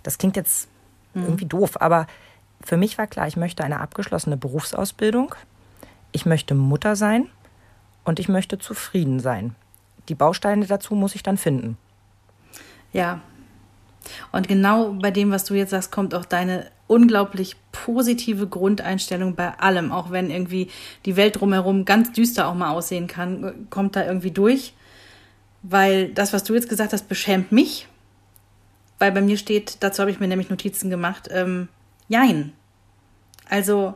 [0.03, 0.67] Das klingt jetzt
[1.13, 1.23] mhm.
[1.23, 2.05] irgendwie doof, aber
[2.61, 5.33] für mich war klar, ich möchte eine abgeschlossene Berufsausbildung,
[6.11, 7.29] ich möchte Mutter sein
[8.03, 9.55] und ich möchte zufrieden sein.
[10.09, 11.77] Die Bausteine dazu muss ich dann finden.
[12.91, 13.21] Ja.
[14.31, 19.57] Und genau bei dem, was du jetzt sagst, kommt auch deine unglaublich positive Grundeinstellung bei
[19.59, 20.69] allem, auch wenn irgendwie
[21.05, 24.73] die Welt drumherum ganz düster auch mal aussehen kann, kommt da irgendwie durch.
[25.61, 27.87] Weil das, was du jetzt gesagt hast, beschämt mich.
[28.97, 31.69] Weil bei mir steht, dazu habe ich mir nämlich Notizen gemacht, ähm,
[32.09, 32.53] Jein.
[33.47, 33.95] Also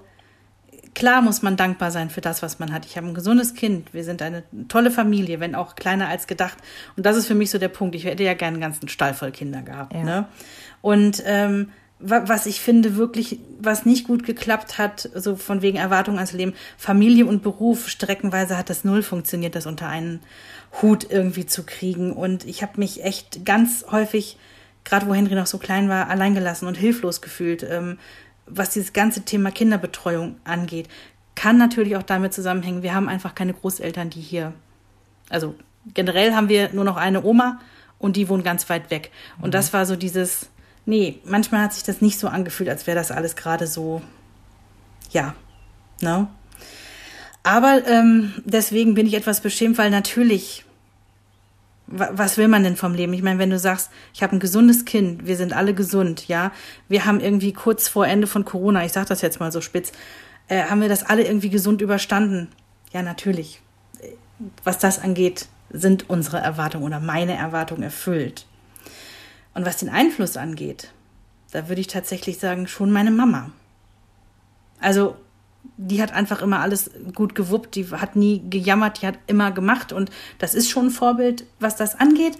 [0.93, 2.85] klar muss man dankbar sein für das, was man hat.
[2.85, 3.93] Ich habe ein gesundes Kind.
[3.93, 6.57] Wir sind eine tolle Familie, wenn auch kleiner als gedacht.
[6.95, 7.95] Und das ist für mich so der Punkt.
[7.95, 9.93] Ich hätte ja gerne einen ganzen Stall voll Kinder gehabt.
[9.93, 10.03] Ja.
[10.03, 10.27] Ne?
[10.81, 11.69] Und ähm,
[12.05, 16.53] was ich finde wirklich, was nicht gut geklappt hat, so von wegen Erwartung ans Leben,
[16.77, 20.19] Familie und Beruf, streckenweise hat das null funktioniert, das unter einen
[20.81, 22.11] Hut irgendwie zu kriegen.
[22.11, 24.37] Und ich habe mich echt ganz häufig,
[24.83, 27.97] gerade wo Henry noch so klein war, alleingelassen und hilflos gefühlt, ähm,
[28.45, 30.89] was dieses ganze Thema Kinderbetreuung angeht.
[31.35, 34.53] Kann natürlich auch damit zusammenhängen, wir haben einfach keine Großeltern, die hier,
[35.29, 35.55] also
[35.93, 37.59] generell haben wir nur noch eine Oma
[37.99, 39.11] und die wohnt ganz weit weg.
[39.39, 39.51] Und mhm.
[39.51, 40.49] das war so dieses,
[40.85, 44.01] nee, manchmal hat sich das nicht so angefühlt, als wäre das alles gerade so,
[45.11, 45.33] ja,
[46.01, 46.27] ne?
[47.43, 50.63] Aber ähm, deswegen bin ich etwas beschämt, weil natürlich,
[51.87, 53.13] was will man denn vom Leben?
[53.13, 56.51] Ich meine, wenn du sagst, ich habe ein gesundes Kind, wir sind alle gesund, ja,
[56.87, 59.91] wir haben irgendwie kurz vor Ende von Corona, ich sage das jetzt mal so spitz,
[60.47, 62.49] äh, haben wir das alle irgendwie gesund überstanden?
[62.91, 63.61] Ja, natürlich.
[64.63, 68.45] Was das angeht, sind unsere Erwartungen oder meine Erwartungen erfüllt.
[69.53, 70.91] Und was den Einfluss angeht,
[71.51, 73.51] da würde ich tatsächlich sagen, schon meine Mama.
[74.79, 75.15] Also,
[75.77, 79.91] die hat einfach immer alles gut gewuppt, die hat nie gejammert, die hat immer gemacht
[79.91, 82.37] und das ist schon ein Vorbild, was das angeht.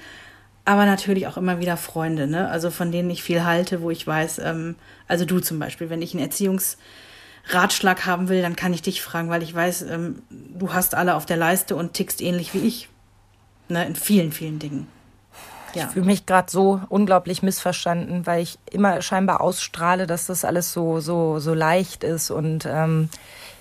[0.65, 2.47] Aber natürlich auch immer wieder Freunde, ne?
[2.47, 4.75] Also von denen ich viel halte, wo ich weiß, ähm,
[5.07, 9.29] also du zum Beispiel, wenn ich einen Erziehungsratschlag haben will, dann kann ich dich fragen,
[9.29, 12.87] weil ich weiß, ähm, du hast alle auf der Leiste und tickst ähnlich wie ich.
[13.67, 13.85] Ne?
[13.85, 14.87] In vielen, vielen Dingen.
[15.75, 15.85] Ja.
[15.85, 20.73] Ich fühle mich gerade so unglaublich missverstanden, weil ich immer scheinbar ausstrahle, dass das alles
[20.73, 23.09] so, so, so leicht ist und ähm,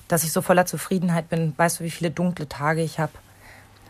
[0.09, 1.55] dass ich so voller Zufriedenheit bin.
[1.57, 3.12] Weißt du, wie viele dunkle Tage ich habe,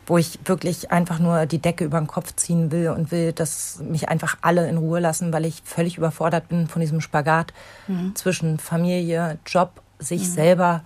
[0.07, 3.81] wo ich wirklich einfach nur die Decke über den Kopf ziehen will und will, dass
[3.81, 7.53] mich einfach alle in Ruhe lassen, weil ich völlig überfordert bin von diesem Spagat
[7.89, 8.15] mhm.
[8.15, 10.33] zwischen Familie, Job, sich mhm.
[10.33, 10.85] selber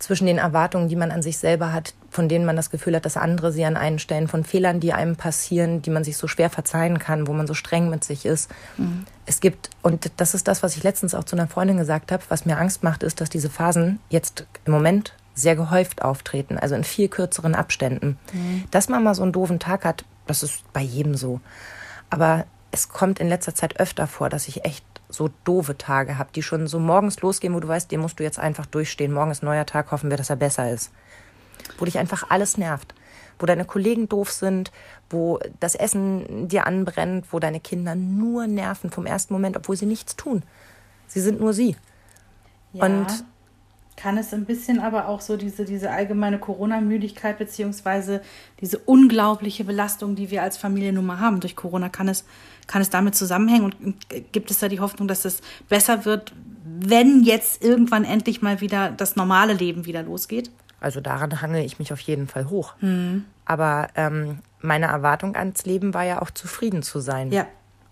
[0.00, 3.04] zwischen den Erwartungen, die man an sich selber hat, von denen man das Gefühl hat,
[3.04, 6.26] dass andere sie an einen stellen, von Fehlern, die einem passieren, die man sich so
[6.26, 8.50] schwer verzeihen kann, wo man so streng mit sich ist.
[8.78, 9.04] Mhm.
[9.26, 12.22] Es gibt, und das ist das, was ich letztens auch zu einer Freundin gesagt habe,
[12.30, 16.74] was mir Angst macht, ist, dass diese Phasen jetzt im Moment sehr gehäuft auftreten, also
[16.74, 18.18] in viel kürzeren Abständen.
[18.32, 18.64] Mhm.
[18.70, 21.40] Dass man mal so einen doofen Tag hat, das ist bei jedem so.
[22.08, 26.30] Aber es kommt in letzter Zeit öfter vor, dass ich echt so doofe Tage habe,
[26.34, 29.12] die schon so morgens losgehen, wo du weißt, den musst du jetzt einfach durchstehen.
[29.12, 30.90] Morgen ist ein neuer Tag, hoffen wir, dass er besser ist.
[31.78, 32.94] Wo dich einfach alles nervt.
[33.38, 34.70] Wo deine Kollegen doof sind,
[35.08, 39.86] wo das Essen dir anbrennt, wo deine Kinder nur nerven vom ersten Moment, obwohl sie
[39.86, 40.42] nichts tun.
[41.06, 41.76] Sie sind nur sie.
[42.72, 42.86] Ja.
[42.86, 43.24] Und
[44.00, 48.22] kann es ein bisschen aber auch so diese, diese allgemeine Corona-Müdigkeit beziehungsweise
[48.60, 52.24] diese unglaubliche Belastung, die wir als Familie nun mal haben durch Corona, kann es,
[52.66, 53.96] kann es damit zusammenhängen und
[54.32, 56.32] gibt es da die Hoffnung, dass es besser wird,
[56.64, 60.50] wenn jetzt irgendwann endlich mal wieder das normale Leben wieder losgeht?
[60.80, 62.72] Also daran hangel ich mich auf jeden Fall hoch.
[62.80, 63.26] Hm.
[63.44, 67.30] Aber ähm, meine Erwartung ans Leben war ja auch zufrieden zu sein.
[67.32, 67.46] Ja.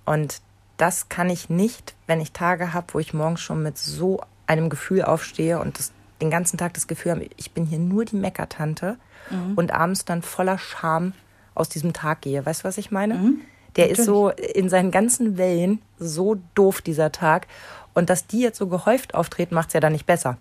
[0.07, 0.41] Und
[0.79, 4.71] das kann ich nicht, wenn ich Tage habe, wo ich morgens schon mit so einem
[4.71, 8.17] Gefühl aufstehe und das den ganzen Tag das Gefühl haben, ich bin hier nur die
[8.17, 8.97] Meckertante
[9.31, 9.55] mhm.
[9.55, 11.13] und abends dann voller Scham
[11.55, 12.45] aus diesem Tag gehe.
[12.45, 13.15] Weißt du, was ich meine?
[13.15, 13.41] Mhm.
[13.77, 13.99] Der Natürlich.
[13.99, 17.47] ist so in seinen ganzen Wellen so doof, dieser Tag.
[17.95, 20.39] Und dass die jetzt so gehäuft auftreten, macht es ja dann nicht besser.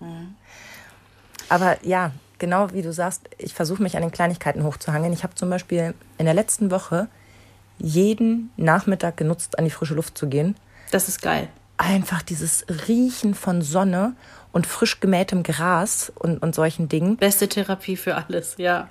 [0.00, 0.34] Mhm.
[1.48, 5.12] Aber ja, genau wie du sagst, ich versuche mich an den Kleinigkeiten hochzuhangeln.
[5.12, 7.08] Ich habe zum Beispiel in der letzten Woche
[7.78, 10.56] jeden Nachmittag genutzt, an die frische Luft zu gehen.
[10.90, 11.48] Das ist geil.
[11.76, 14.14] Einfach dieses Riechen von Sonne
[14.52, 17.16] und frisch gemähtem Gras und, und solchen Dingen.
[17.16, 18.88] Beste Therapie für alles, ja.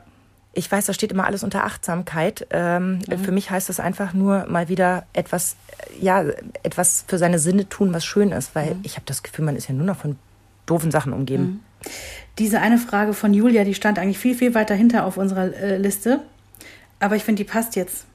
[0.55, 2.45] Ich weiß, da steht immer alles unter Achtsamkeit.
[2.51, 3.17] Ähm, mhm.
[3.23, 5.55] Für mich heißt das einfach nur mal wieder etwas,
[5.99, 6.23] ja,
[6.61, 8.81] etwas für seine Sinne tun, was schön ist, weil mhm.
[8.83, 10.17] ich habe das Gefühl, man ist ja nur noch von
[10.65, 11.43] doofen Sachen umgeben.
[11.43, 11.59] Mhm.
[12.39, 15.77] Diese eine Frage von Julia, die stand eigentlich viel, viel weiter hinter auf unserer äh,
[15.77, 16.19] Liste.
[16.99, 18.05] Aber ich finde, die passt jetzt.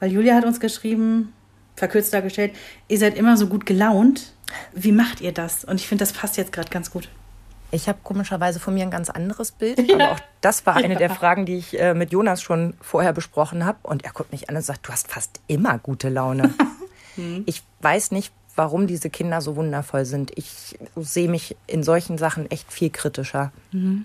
[0.00, 1.32] Weil Julia hat uns geschrieben,
[1.78, 2.52] verkürzt dargestellt,
[2.88, 4.32] ihr seid immer so gut gelaunt.
[4.72, 5.64] Wie macht ihr das?
[5.64, 7.08] Und ich finde, das passt jetzt gerade ganz gut.
[7.70, 9.78] Ich habe komischerweise von mir ein ganz anderes Bild.
[9.88, 9.96] Ja.
[9.96, 10.98] Aber auch das war eine ja.
[10.98, 13.78] der Fragen, die ich äh, mit Jonas schon vorher besprochen habe.
[13.82, 16.54] Und er guckt mich an und sagt, du hast fast immer gute Laune.
[17.16, 17.42] hm.
[17.46, 20.30] Ich weiß nicht, warum diese Kinder so wundervoll sind.
[20.36, 23.52] Ich sehe mich in solchen Sachen echt viel kritischer.
[23.72, 24.04] Mhm.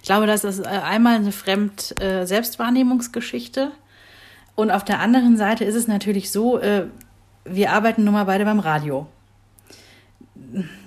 [0.00, 3.60] Ich glaube, das ist äh, einmal eine Fremd-Selbstwahrnehmungsgeschichte.
[3.60, 3.85] Äh,
[4.56, 6.86] und auf der anderen Seite ist es natürlich so, äh,
[7.44, 9.06] wir arbeiten nun mal beide beim Radio.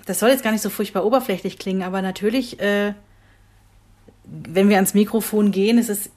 [0.05, 2.93] Das soll jetzt gar nicht so furchtbar oberflächlich klingen, aber natürlich, äh,
[4.25, 6.09] wenn wir ans Mikrofon gehen, ist es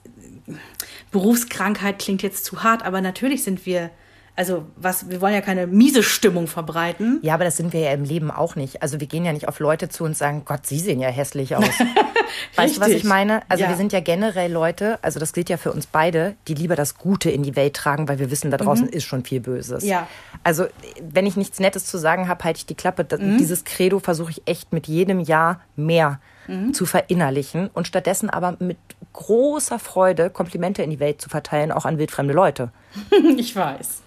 [1.11, 3.91] Berufskrankheit klingt jetzt zu hart, aber natürlich sind wir
[4.35, 7.19] Also, was, wir wollen ja keine miese Stimmung verbreiten.
[7.21, 8.81] Ja, aber das sind wir ja im Leben auch nicht.
[8.81, 11.55] Also wir gehen ja nicht auf Leute zu und sagen, Gott, Sie sehen ja hässlich
[11.55, 11.65] aus.
[12.55, 13.41] weißt du, was ich meine?
[13.47, 13.69] Also Ja.
[13.69, 16.97] wir sind ja generell Leute, also das gilt ja für uns beide, die lieber das
[16.97, 19.83] Gute in die Welt tragen, weil wir wissen, da draußen ist schon viel Böses.
[19.83, 19.89] Mhm.
[19.89, 20.07] Ja.
[20.43, 20.65] Also
[20.99, 23.05] wenn ich nichts Nettes zu sagen habe, halte ich die Klappe.
[23.19, 23.37] Mhm.
[23.37, 26.73] Dieses Credo versuche ich echt mit jedem Jahr mehr Mhm.
[26.73, 28.75] zu verinnerlichen und stattdessen aber mit
[29.13, 32.71] großer Freude Komplimente in die Welt zu verteilen, auch an wildfremde Leute.
[33.37, 34.01] Ich weiß.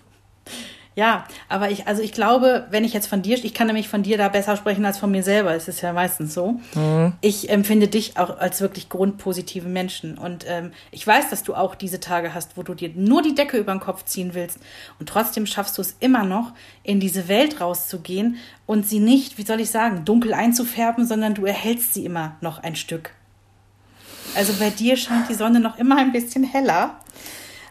[0.96, 4.02] Ja, aber ich, also ich glaube, wenn ich jetzt von dir, ich kann nämlich von
[4.02, 5.54] dir da besser sprechen als von mir selber.
[5.54, 6.58] Es ist ja meistens so.
[7.20, 10.16] Ich empfinde dich auch als wirklich grundpositive Menschen.
[10.16, 13.34] Und ähm, ich weiß, dass du auch diese Tage hast, wo du dir nur die
[13.34, 14.58] Decke über den Kopf ziehen willst.
[14.98, 19.44] Und trotzdem schaffst du es immer noch, in diese Welt rauszugehen und sie nicht, wie
[19.44, 23.10] soll ich sagen, dunkel einzufärben, sondern du erhältst sie immer noch ein Stück.
[24.34, 26.98] Also bei dir scheint die Sonne noch immer ein bisschen heller.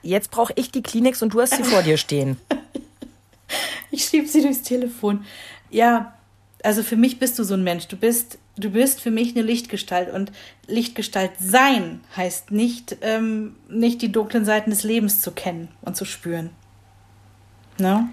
[0.03, 2.37] Jetzt brauche ich die Kleenex und du hast sie vor dir stehen.
[3.95, 5.23] Ich schieb sie durchs Telefon.
[5.69, 6.13] Ja,
[6.63, 7.87] also für mich bist du so ein Mensch.
[7.87, 10.13] Du bist, du bist für mich eine Lichtgestalt.
[10.13, 10.31] Und
[10.67, 16.03] Lichtgestalt sein heißt nicht, ähm, nicht die dunklen Seiten des Lebens zu kennen und zu
[16.05, 16.49] spüren.
[17.77, 18.09] Ne?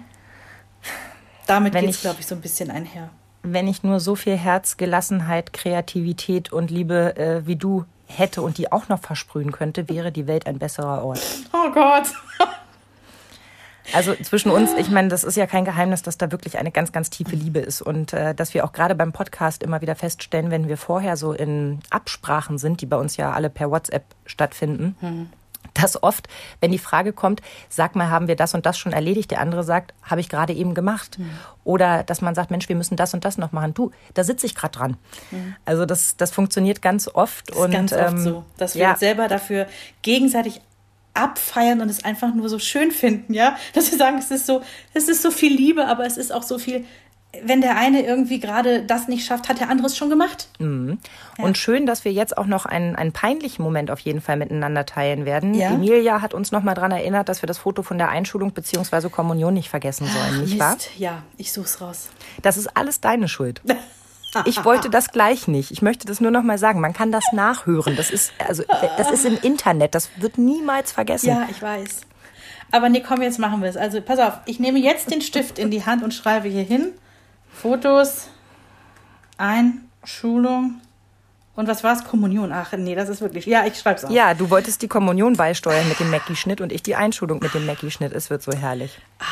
[1.47, 3.09] Damit geht's, ich- glaube ich, so ein bisschen einher.
[3.43, 8.57] wenn ich nur so viel Herz, Gelassenheit, Kreativität und Liebe äh, wie du hätte und
[8.57, 11.19] die auch noch versprühen könnte, wäre die Welt ein besserer Ort.
[11.51, 12.05] Oh Gott.
[13.91, 16.91] Also zwischen uns, ich meine, das ist ja kein Geheimnis, dass da wirklich eine ganz,
[16.91, 20.51] ganz tiefe Liebe ist und äh, dass wir auch gerade beim Podcast immer wieder feststellen,
[20.51, 24.95] wenn wir vorher so in Absprachen sind, die bei uns ja alle per WhatsApp stattfinden.
[25.73, 26.27] Dass oft,
[26.59, 29.31] wenn die Frage kommt, sag mal, haben wir das und das schon erledigt?
[29.31, 31.17] Der andere sagt, habe ich gerade eben gemacht.
[31.63, 33.73] Oder dass man sagt, Mensch, wir müssen das und das noch machen.
[33.73, 34.97] Du, da sitze ich gerade dran.
[35.65, 37.49] Also das, das funktioniert ganz oft.
[37.49, 38.91] Das ist und, ganz oft ähm, so, dass wir ja.
[38.91, 39.65] uns selber dafür
[40.03, 40.61] gegenseitig
[41.13, 43.55] abfeiern und es einfach nur so schön finden, ja?
[43.73, 44.61] Dass wir sagen, es ist so,
[44.93, 46.85] es ist so viel Liebe, aber es ist auch so viel,
[47.41, 50.49] wenn der eine irgendwie gerade das nicht schafft, hat der andere es schon gemacht.
[50.59, 54.85] Und schön, dass wir jetzt auch noch einen, einen peinlichen Moment auf jeden Fall miteinander
[54.85, 55.53] teilen werden.
[55.55, 55.71] Ja.
[55.71, 59.09] Emilia hat uns noch mal daran erinnert, dass wir das Foto von der Einschulung bzw.
[59.09, 60.75] Kommunion nicht vergessen sollen, nicht wahr?
[60.75, 60.91] Mist.
[60.97, 62.09] Ja, ich such's raus.
[62.43, 63.61] Das ist alles deine Schuld.
[64.45, 65.71] Ich wollte das gleich nicht.
[65.71, 66.81] Ich möchte das nur noch mal sagen.
[66.81, 67.95] Man kann das nachhören.
[67.95, 68.63] Das ist also
[68.97, 69.95] das ist im Internet.
[69.95, 71.27] Das wird niemals vergessen.
[71.27, 72.01] Ja, ich weiß.
[72.71, 73.77] Aber nee, komm, jetzt machen wir es.
[73.77, 76.93] Also pass auf, ich nehme jetzt den Stift in die Hand und schreibe hier hin.
[77.53, 78.29] Fotos,
[79.37, 80.81] Einschulung
[81.55, 82.03] und was war's?
[82.03, 82.51] Kommunion.
[82.51, 83.45] Ach nee, das ist wirklich.
[83.45, 84.11] Ja, ich schreib's auf.
[84.11, 87.65] Ja, du wolltest die Kommunion beisteuern mit dem Mackie-Schnitt und ich die Einschulung mit dem
[87.67, 88.11] Mackie-Schnitt.
[88.11, 88.97] Es wird so herrlich.
[89.19, 89.25] ja,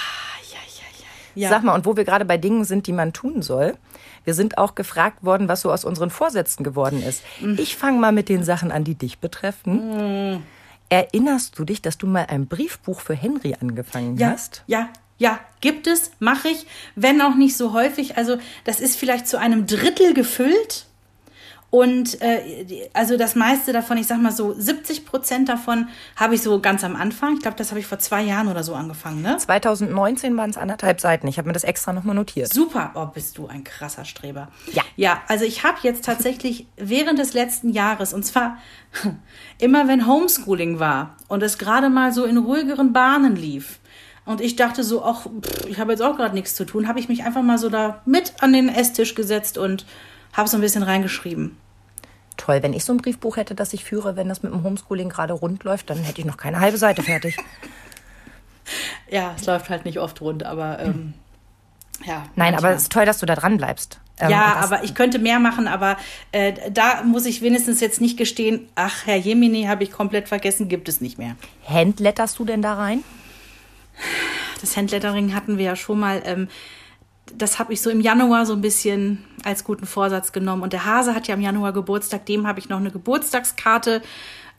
[1.36, 1.50] ja.
[1.50, 3.76] Sag mal, und wo wir gerade bei Dingen sind, die man tun soll,
[4.24, 7.24] wir sind auch gefragt worden, was so aus unseren Vorsätzen geworden ist.
[7.40, 7.58] Mhm.
[7.60, 10.44] Ich fange mal mit den Sachen an, die dich betreffen.
[10.90, 14.64] Erinnerst du dich, dass du mal ein Briefbuch für Henry angefangen Ja, hast?
[14.68, 16.66] ja, ja, gibt es, mache ich,
[16.96, 18.18] wenn auch nicht so häufig.
[18.18, 20.88] Also das ist vielleicht zu einem Drittel gefüllt.
[21.72, 26.42] Und äh, also das meiste davon, ich sag mal so 70 Prozent davon habe ich
[26.42, 27.36] so ganz am Anfang.
[27.36, 29.38] Ich glaube, das habe ich vor zwei Jahren oder so angefangen, ne?
[29.38, 31.30] 2019 waren es anderthalb Seiten.
[31.30, 32.54] Ich habe mir das extra nochmal notiert.
[32.54, 34.50] Super, oh, bist du ein krasser Streber.
[34.74, 34.84] Ja.
[34.98, 38.58] Ja, also ich habe jetzt tatsächlich während des letzten Jahres, und zwar
[39.58, 43.80] immer wenn Homeschooling war und es gerade mal so in ruhigeren Bahnen lief,
[44.24, 47.00] und ich dachte so, ach, pff, ich habe jetzt auch gerade nichts zu tun, habe
[47.00, 49.86] ich mich einfach mal so da mit an den Esstisch gesetzt und
[50.34, 51.58] habe so ein bisschen reingeschrieben.
[52.38, 55.10] Toll, wenn ich so ein Briefbuch hätte, das ich führe, wenn das mit dem Homeschooling
[55.10, 57.38] gerade rund läuft, dann hätte ich noch keine halbe Seite fertig.
[59.10, 61.14] Ja, es läuft halt nicht oft rund, aber ähm,
[62.06, 62.24] ja.
[62.36, 62.74] Nein, aber manchmal.
[62.74, 64.00] es ist toll, dass du da dran bleibst.
[64.20, 65.98] Ähm, ja, aber ich könnte mehr machen, aber
[66.32, 70.70] äh, da muss ich wenigstens jetzt nicht gestehen, ach, Herr Jemini, habe ich komplett vergessen,
[70.70, 71.36] gibt es nicht mehr.
[71.68, 73.04] Handletterst du denn da rein?
[74.62, 76.22] Das Handlettering hatten wir ja schon mal.
[76.24, 76.48] Ähm,
[77.38, 80.64] das habe ich so im Januar so ein bisschen als guten Vorsatz genommen.
[80.64, 84.02] Und der Hase hat ja im Januar Geburtstag, dem habe ich noch eine Geburtstagskarte.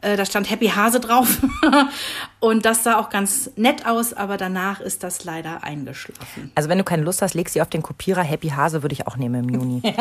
[0.00, 1.38] Äh, da stand Happy Hase drauf.
[2.40, 6.50] und das sah auch ganz nett aus, aber danach ist das leider eingeschlafen.
[6.54, 8.22] Also wenn du keine Lust hast, leg sie auf den Kopierer.
[8.22, 9.94] Happy Hase würde ich auch nehmen im Juni.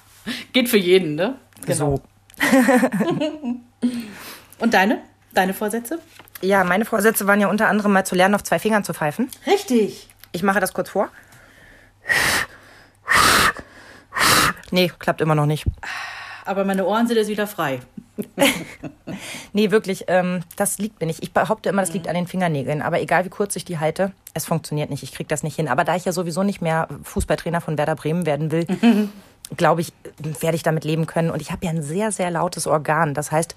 [0.52, 1.36] Geht für jeden, ne?
[1.68, 2.02] So.
[4.58, 5.00] Und deine?
[5.32, 6.00] Deine Vorsätze?
[6.42, 9.30] Ja, meine Vorsätze waren ja unter anderem mal zu lernen, auf zwei Fingern zu pfeifen.
[9.46, 10.08] Richtig.
[10.32, 11.08] Ich mache das kurz vor.
[14.70, 15.64] Nee, klappt immer noch nicht.
[16.44, 17.80] Aber meine Ohren sind jetzt wieder frei.
[19.52, 21.22] Nee, wirklich, ähm, das liegt mir nicht.
[21.22, 22.82] Ich behaupte immer, das liegt an den Fingernägeln.
[22.82, 25.02] Aber egal wie kurz ich die halte, es funktioniert nicht.
[25.02, 25.68] Ich kriege das nicht hin.
[25.68, 28.66] Aber da ich ja sowieso nicht mehr Fußballtrainer von Werder Bremen werden will,
[29.56, 29.94] glaube ich,
[30.40, 31.30] werde ich damit leben können.
[31.30, 33.14] Und ich habe ja ein sehr, sehr lautes Organ.
[33.14, 33.56] Das heißt,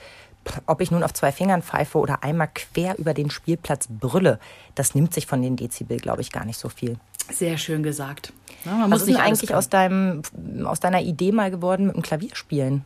[0.66, 4.40] ob ich nun auf zwei Fingern pfeife oder einmal quer über den Spielplatz brülle,
[4.76, 6.98] das nimmt sich von den Dezibel, glaube ich, gar nicht so viel.
[7.32, 8.34] Sehr schön gesagt.
[8.65, 10.22] Ja, man Was ist nicht eigentlich aus, deinem,
[10.65, 12.84] aus deiner Idee mal geworden mit dem Klavierspielen?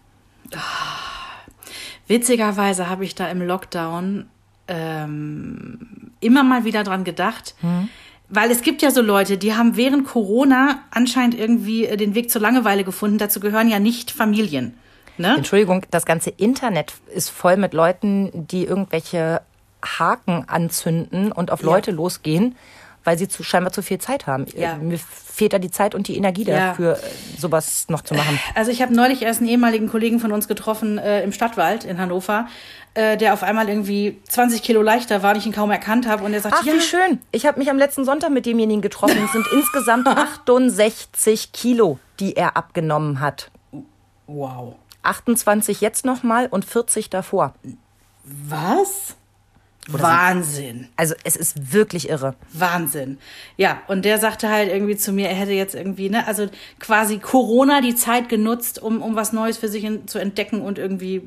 [2.07, 4.27] Witzigerweise habe ich da im Lockdown
[4.67, 7.55] ähm, immer mal wieder dran gedacht.
[7.61, 7.89] Hm.
[8.29, 12.31] Weil es gibt ja so Leute, die haben während Corona anscheinend irgendwie äh, den Weg
[12.31, 13.17] zur Langeweile gefunden.
[13.17, 14.75] Dazu gehören ja nicht Familien.
[15.17, 15.35] Ne?
[15.35, 19.41] Entschuldigung, das ganze Internet ist voll mit Leuten, die irgendwelche
[19.83, 21.97] Haken anzünden und auf Leute ja.
[21.97, 22.55] losgehen
[23.03, 24.45] weil sie zu, scheinbar zu viel Zeit haben.
[24.55, 24.75] Ja.
[24.75, 27.39] Mir fehlt da die Zeit und die Energie dafür, ja.
[27.39, 28.39] sowas noch zu machen.
[28.55, 31.97] Also ich habe neulich erst einen ehemaligen Kollegen von uns getroffen äh, im Stadtwald in
[31.97, 32.47] Hannover,
[32.93, 36.23] äh, der auf einmal irgendwie 20 Kilo leichter war und ich ihn kaum erkannt habe.
[36.23, 36.73] Und er sagt, Ach, ja.
[36.73, 37.19] wie schön.
[37.31, 39.17] Ich habe mich am letzten Sonntag mit demjenigen getroffen.
[39.25, 40.07] Es sind insgesamt
[40.47, 43.49] 68 Kilo, die er abgenommen hat.
[44.27, 44.75] Wow.
[45.01, 47.53] 28 jetzt nochmal und 40 davor.
[48.23, 49.15] Was?
[49.91, 50.87] Oder Wahnsinn.
[50.95, 52.35] Also es ist wirklich irre.
[52.53, 53.17] Wahnsinn.
[53.57, 56.47] Ja, und der sagte halt irgendwie zu mir, er hätte jetzt irgendwie, ne, also
[56.79, 60.79] quasi Corona die Zeit genutzt, um, um was Neues für sich in, zu entdecken und
[60.79, 61.23] irgendwie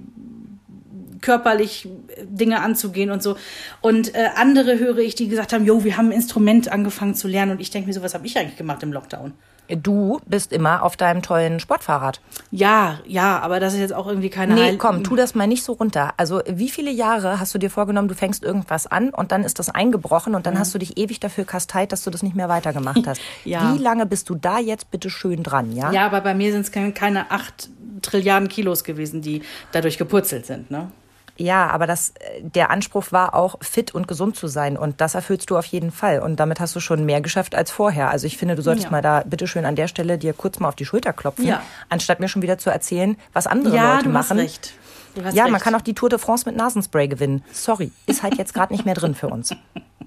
[1.20, 1.88] körperlich
[2.22, 3.36] Dinge anzugehen und so.
[3.82, 7.28] Und äh, andere höre ich, die gesagt haben, jo, wir haben ein Instrument angefangen zu
[7.28, 9.34] lernen und ich denke mir so, was habe ich eigentlich gemacht im Lockdown?
[9.68, 12.20] Du bist immer auf deinem tollen Sportfahrrad.
[12.50, 15.46] Ja, ja, aber das ist jetzt auch irgendwie keine Nee, Heil komm, tu das mal
[15.46, 16.14] nicht so runter.
[16.16, 19.58] Also, wie viele Jahre hast du dir vorgenommen, du fängst irgendwas an und dann ist
[19.58, 20.58] das eingebrochen und dann mhm.
[20.58, 23.20] hast du dich ewig dafür kasteit, dass du das nicht mehr weitergemacht hast.
[23.44, 23.74] ja.
[23.74, 25.92] Wie lange bist du da jetzt bitte schön dran, ja?
[25.92, 27.70] Ja, aber bei mir sind es keine acht
[28.02, 30.90] Trilliarden Kilos gewesen, die dadurch gepurzelt sind, ne?
[31.36, 34.76] Ja, aber das, der Anspruch war auch, fit und gesund zu sein.
[34.76, 36.20] Und das erfüllst du auf jeden Fall.
[36.20, 38.10] Und damit hast du schon mehr geschafft als vorher.
[38.10, 38.90] Also ich finde, du solltest ja.
[38.90, 41.62] mal da bitteschön an der Stelle dir kurz mal auf die Schulter klopfen, ja.
[41.88, 44.38] anstatt mir schon wieder zu erzählen, was andere ja, Leute du machen.
[44.38, 44.72] Hast recht.
[45.14, 45.52] Du hast ja, recht.
[45.52, 47.44] man kann auch die Tour de France mit Nasenspray gewinnen.
[47.52, 49.54] Sorry, ist halt jetzt gerade nicht mehr drin für uns.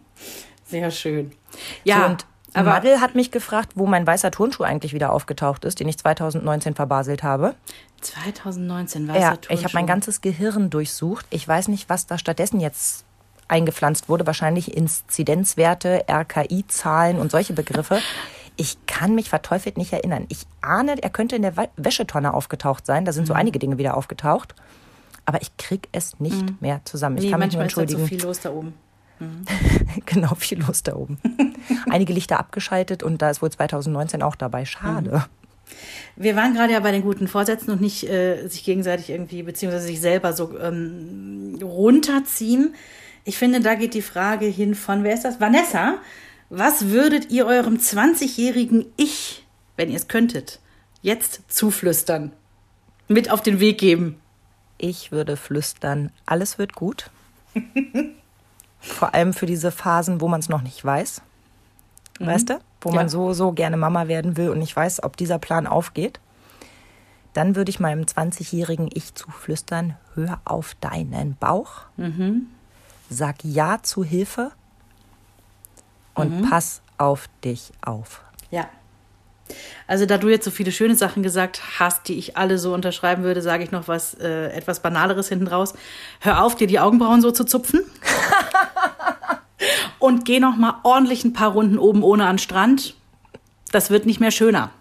[0.66, 1.32] Sehr schön.
[1.84, 5.66] Ja, so, und aber Madel hat mich gefragt, wo mein weißer Turnschuh eigentlich wieder aufgetaucht
[5.66, 7.56] ist, den ich 2019 verbaselt habe.
[8.02, 9.54] 2019 weißer ja, Turnschuh.
[9.54, 11.26] Ich habe mein ganzes Gehirn durchsucht.
[11.30, 13.06] Ich weiß nicht, was da stattdessen jetzt
[13.48, 14.26] eingepflanzt wurde.
[14.26, 18.00] Wahrscheinlich Inzidenzwerte, RKI-Zahlen und solche Begriffe.
[18.56, 20.26] Ich kann mich verteufelt nicht erinnern.
[20.30, 23.06] Ich ahne, er könnte in der Wäschetonne aufgetaucht sein.
[23.06, 23.40] Da sind so mhm.
[23.40, 24.56] einige Dinge wieder aufgetaucht.
[25.26, 26.58] Aber ich krieg es nicht mhm.
[26.60, 27.18] mehr zusammen.
[27.18, 28.04] Ich nee, kann mich nur entschuldigen.
[28.04, 28.74] Ist halt so viel los da oben.
[29.20, 29.46] Mhm.
[30.06, 31.18] genau, viel los da oben.
[31.90, 34.66] Einige Lichter abgeschaltet und da ist wohl 2019 auch dabei.
[34.66, 35.12] Schade.
[35.12, 35.24] Mhm.
[36.16, 39.88] Wir waren gerade ja bei den guten Vorsätzen und nicht äh, sich gegenseitig irgendwie, beziehungsweise
[39.88, 42.74] sich selber so ähm, runterziehen.
[43.24, 45.40] Ich finde, da geht die Frage hin von, wer ist das?
[45.40, 45.98] Vanessa,
[46.50, 49.46] was würdet ihr eurem 20-jährigen Ich,
[49.78, 50.60] wenn ihr es könntet,
[51.02, 52.32] jetzt zuflüstern?
[53.08, 54.20] Mit auf den Weg geben?
[54.78, 57.12] Ich würde flüstern, alles wird gut.
[58.80, 61.22] Vor allem für diese Phasen, wo man es noch nicht weiß.
[62.20, 62.28] Mhm.
[62.28, 62.60] Weißt du?
[62.82, 62.96] Wo ja.
[62.96, 66.20] man so, so gerne Mama werden will und nicht weiß, ob dieser Plan aufgeht.
[67.34, 71.84] Dann würde ich meinem 20-jährigen Ich zuflüstern, hör auf deinen Bauch.
[71.98, 72.48] Mhm.
[73.10, 74.52] Sag Ja zu Hilfe
[76.16, 76.50] und mhm.
[76.50, 78.22] pass auf dich auf.
[78.52, 78.68] Ja.
[79.88, 83.24] Also da du jetzt so viele schöne Sachen gesagt hast, die ich alle so unterschreiben
[83.24, 85.74] würde, sage ich noch was äh, etwas banaleres hinten raus.
[86.20, 87.82] Hör auf, dir die Augenbrauen so zu zupfen.
[90.00, 92.96] und geh noch mal ordentlich ein paar Runden oben ohne an den Strand.
[93.72, 94.72] Das wird nicht mehr schöner.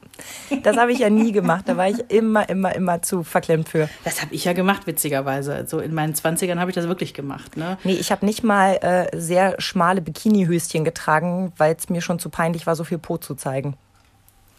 [0.63, 1.65] Das habe ich ja nie gemacht.
[1.69, 3.89] Da war ich immer, immer, immer zu verklemmt für.
[4.05, 5.55] Das habe ich ja gemacht, witzigerweise.
[5.55, 7.57] Also in meinen 20ern habe ich das wirklich gemacht.
[7.57, 7.79] Ne?
[7.85, 12.31] Nee, ich habe nicht mal äh, sehr schmale Bikinihöschen getragen, weil es mir schon zu
[12.31, 13.77] peinlich war, so viel Po zu zeigen.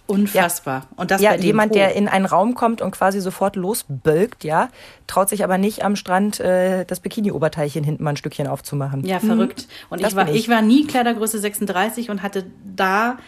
[0.09, 0.75] Unfassbar.
[0.79, 0.87] Ja.
[0.95, 4.69] Und das ja, jemand, der in einen Raum kommt und quasi sofort losbölkt, ja,
[5.05, 9.05] traut sich aber nicht am Strand äh, das Bikini-Oberteilchen hinten mal ein Stückchen aufzumachen.
[9.05, 9.67] Ja, verrückt.
[9.91, 10.35] Und ich war, ich.
[10.35, 13.19] ich war nie Kleidergröße 36 und hatte da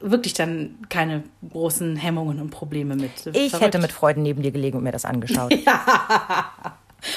[0.00, 3.10] wirklich dann keine großen Hemmungen und Probleme mit.
[3.34, 3.60] Ich Verrückt.
[3.60, 5.52] hätte mit Freuden neben dir gelegen und mir das angeschaut.
[5.66, 5.82] ja.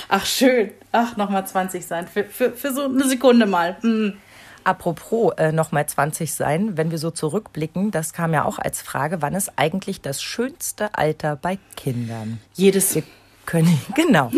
[0.09, 0.71] Ach, schön.
[0.91, 2.07] Ach, nochmal 20 sein.
[2.09, 3.77] Für, für, für so eine Sekunde mal.
[3.79, 4.15] Hm.
[4.63, 9.21] Apropos äh, nochmal 20 sein, wenn wir so zurückblicken, das kam ja auch als Frage,
[9.21, 12.39] wann ist eigentlich das schönste Alter bei Kindern?
[12.53, 12.95] Jedes.
[12.95, 13.03] Wir
[13.45, 14.31] können, genau.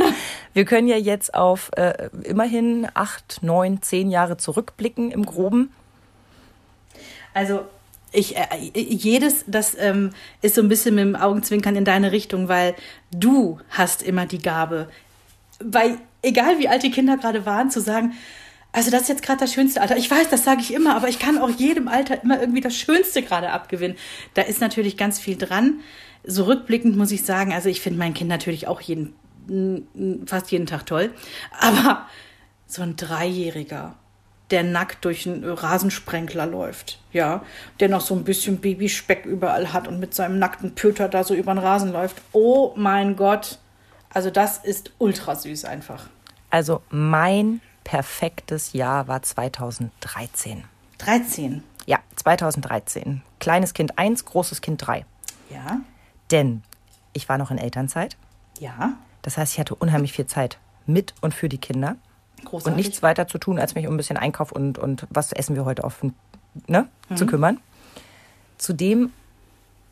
[0.53, 5.71] Wir können ja jetzt auf äh, immerhin acht, neun, zehn Jahre zurückblicken im Groben.
[7.34, 7.65] Also
[8.11, 10.11] ich, äh, jedes, das ähm,
[10.41, 12.76] ist so ein bisschen mit dem Augenzwinkern in deine Richtung, weil
[13.11, 14.88] du hast immer die Gabe,
[15.59, 18.13] weil egal wie alt die Kinder gerade waren, zu sagen,
[18.76, 19.95] also das ist jetzt gerade das schönste Alter.
[19.95, 22.76] Ich weiß, das sage ich immer, aber ich kann auch jedem Alter immer irgendwie das
[22.76, 23.95] Schönste gerade abgewinnen.
[24.34, 25.80] Da ist natürlich ganz viel dran.
[26.26, 29.15] So rückblickend muss ich sagen, also ich finde mein Kind natürlich auch jeden
[30.26, 31.13] fast jeden Tag toll.
[31.57, 32.05] Aber
[32.67, 33.95] so ein Dreijähriger,
[34.51, 37.45] der nackt durch einen Rasensprenkler läuft, ja,
[37.80, 41.34] der noch so ein bisschen Babyspeck überall hat und mit seinem nackten Pöter da so
[41.34, 42.21] über den Rasen läuft.
[42.34, 43.59] Oh mein Gott.
[44.09, 46.07] Also das ist ultra süß einfach.
[46.49, 50.65] Also mein perfektes Jahr war 2013.
[50.97, 51.63] 13.
[51.86, 53.21] Ja, 2013.
[53.39, 55.05] Kleines Kind 1, großes Kind 3.
[55.49, 55.79] Ja.
[56.31, 56.63] Denn
[57.13, 58.17] ich war noch in Elternzeit.
[58.59, 58.93] Ja.
[59.21, 61.95] Das heißt, ich hatte unheimlich viel Zeit mit und für die Kinder.
[62.43, 62.67] Großartig.
[62.67, 65.55] Und nichts weiter zu tun, als mich um ein bisschen Einkauf und, und was essen
[65.55, 66.03] wir heute auf,
[66.67, 67.59] ne, zu kümmern.
[68.57, 69.13] Zudem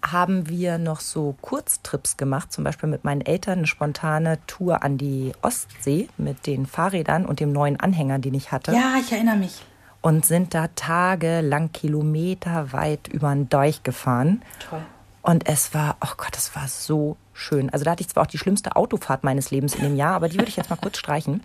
[0.04, 4.98] haben wir noch so Kurztrips gemacht, zum Beispiel mit meinen Eltern eine spontane Tour an
[4.98, 8.74] die Ostsee mit den Fahrrädern und dem neuen Anhänger, den ich hatte.
[8.74, 9.64] Ja, ich erinnere mich.
[10.02, 14.42] Und sind da tagelang kilometerweit über den Deich gefahren.
[14.70, 14.82] Toll.
[15.22, 17.70] Und es war, oh Gott, das war so schön.
[17.70, 20.28] Also da hatte ich zwar auch die schlimmste Autofahrt meines Lebens in dem Jahr, aber
[20.28, 21.42] die würde ich jetzt mal kurz streichen.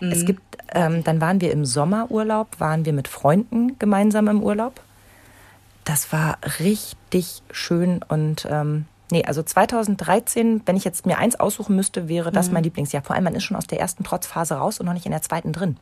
[0.00, 0.42] Es gibt,
[0.74, 4.78] ähm, dann waren wir im Sommerurlaub, waren wir mit Freunden gemeinsam im Urlaub.
[5.84, 11.76] Das war richtig schön und ähm, nee, also 2013, wenn ich jetzt mir eins aussuchen
[11.76, 13.02] müsste, wäre das mein Lieblingsjahr.
[13.02, 15.22] Vor allem, man ist schon aus der ersten Trotzphase raus und noch nicht in der
[15.22, 15.76] zweiten drin.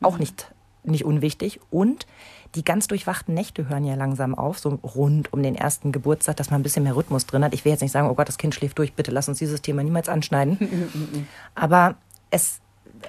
[0.00, 0.52] Auch nicht,
[0.84, 1.60] nicht unwichtig.
[1.70, 2.06] Und
[2.54, 6.50] die ganz durchwachten Nächte hören ja langsam auf, so rund um den ersten Geburtstag, dass
[6.50, 7.52] man ein bisschen mehr Rhythmus drin hat.
[7.52, 9.60] Ich will jetzt nicht sagen, oh Gott, das Kind schläft durch, bitte lass uns dieses
[9.60, 11.28] Thema niemals anschneiden.
[11.54, 11.96] Aber
[12.30, 12.60] es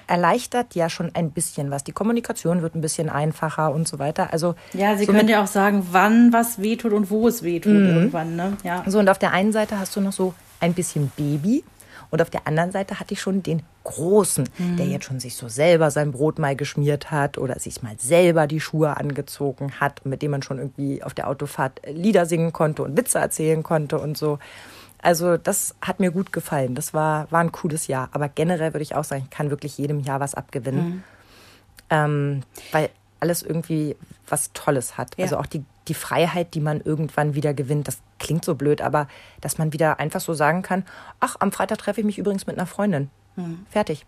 [0.06, 1.84] erleichtert ja schon ein bisschen was.
[1.84, 4.32] Die Kommunikation wird ein bisschen einfacher und so weiter.
[4.32, 7.86] Also Ja, Sie können ja auch sagen, wann was wehtut und wo es wehtut Mhm.
[7.96, 8.56] irgendwann, ne?
[8.64, 8.84] Ja.
[8.86, 11.64] So, und auf der einen Seite hast du noch so ein bisschen Baby.
[12.12, 15.48] Und auf der anderen Seite hatte ich schon den Großen, der jetzt schon sich so
[15.48, 20.20] selber sein Brot mal geschmiert hat oder sich mal selber die Schuhe angezogen hat, mit
[20.20, 24.18] dem man schon irgendwie auf der Autofahrt Lieder singen konnte und Witze erzählen konnte und
[24.18, 24.40] so.
[25.02, 26.74] Also das hat mir gut gefallen.
[26.74, 28.08] Das war, war ein cooles Jahr.
[28.12, 31.04] Aber generell würde ich auch sagen, ich kann wirklich jedem Jahr was abgewinnen.
[31.90, 32.42] Ähm,
[32.72, 32.90] weil
[33.20, 33.96] alles irgendwie
[34.28, 35.16] was Tolles hat.
[35.16, 35.24] Ja.
[35.24, 37.88] Also auch die, die Freiheit, die man irgendwann wieder gewinnt.
[37.88, 39.08] Das klingt so blöd, aber
[39.40, 40.84] dass man wieder einfach so sagen kann,
[41.20, 43.10] ach, am Freitag treffe ich mich übrigens mit einer Freundin.
[43.36, 43.66] Mhm.
[43.70, 44.06] Fertig.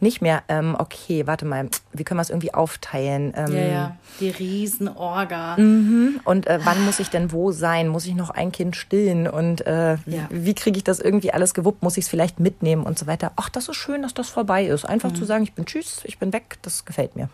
[0.00, 3.32] Nicht mehr, ähm, okay, warte mal, wie können wir es irgendwie aufteilen?
[3.36, 3.96] Ähm, Ja, ja.
[4.20, 5.54] Die Riesenorga.
[5.56, 7.88] Und äh, wann muss ich denn wo sein?
[7.88, 9.28] Muss ich noch ein Kind stillen?
[9.28, 10.26] Und äh, Ja.
[10.30, 11.82] wie, wie kriege ich das irgendwie alles gewuppt?
[11.82, 13.32] Muss ich es vielleicht mitnehmen und so weiter?
[13.36, 14.84] Ach, das ist schön, dass das vorbei ist.
[14.84, 15.14] Einfach Mhm.
[15.16, 17.28] zu sagen, ich bin tschüss, ich bin weg, das gefällt mir.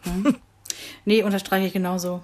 [1.05, 2.20] Nee, unterstreiche ich genauso.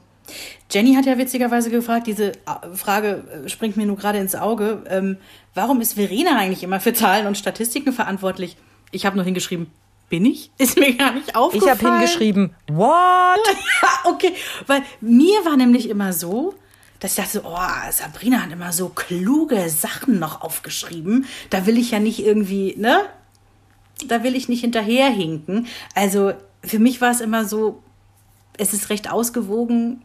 [0.71, 2.35] Jenny hat ja witzigerweise gefragt, diese äh,
[2.75, 4.83] Frage äh, springt mir nur gerade ins Auge.
[4.89, 5.19] Ähm,
[5.55, 8.57] warum ist Verena eigentlich immer für Zahlen und Statistiken verantwortlich?
[8.91, 9.67] Ich habe nur hingeschrieben,
[10.09, 10.51] bin ich?
[10.59, 11.79] Ist mir gar nicht Ich aufgefallen.
[11.79, 13.39] habe hingeschrieben, what?
[13.83, 14.35] Ja, okay.
[14.67, 16.55] Weil mir war nämlich immer so,
[17.01, 21.27] dass ich dachte, oh, Sabrina hat immer so kluge Sachen noch aufgeschrieben.
[21.51, 23.03] Da will ich ja nicht irgendwie, ne?
[24.07, 25.67] Da will ich nicht hinterherhinken.
[25.95, 26.33] Also
[26.65, 27.83] für mich war es immer so,
[28.57, 30.03] es ist recht ausgewogen.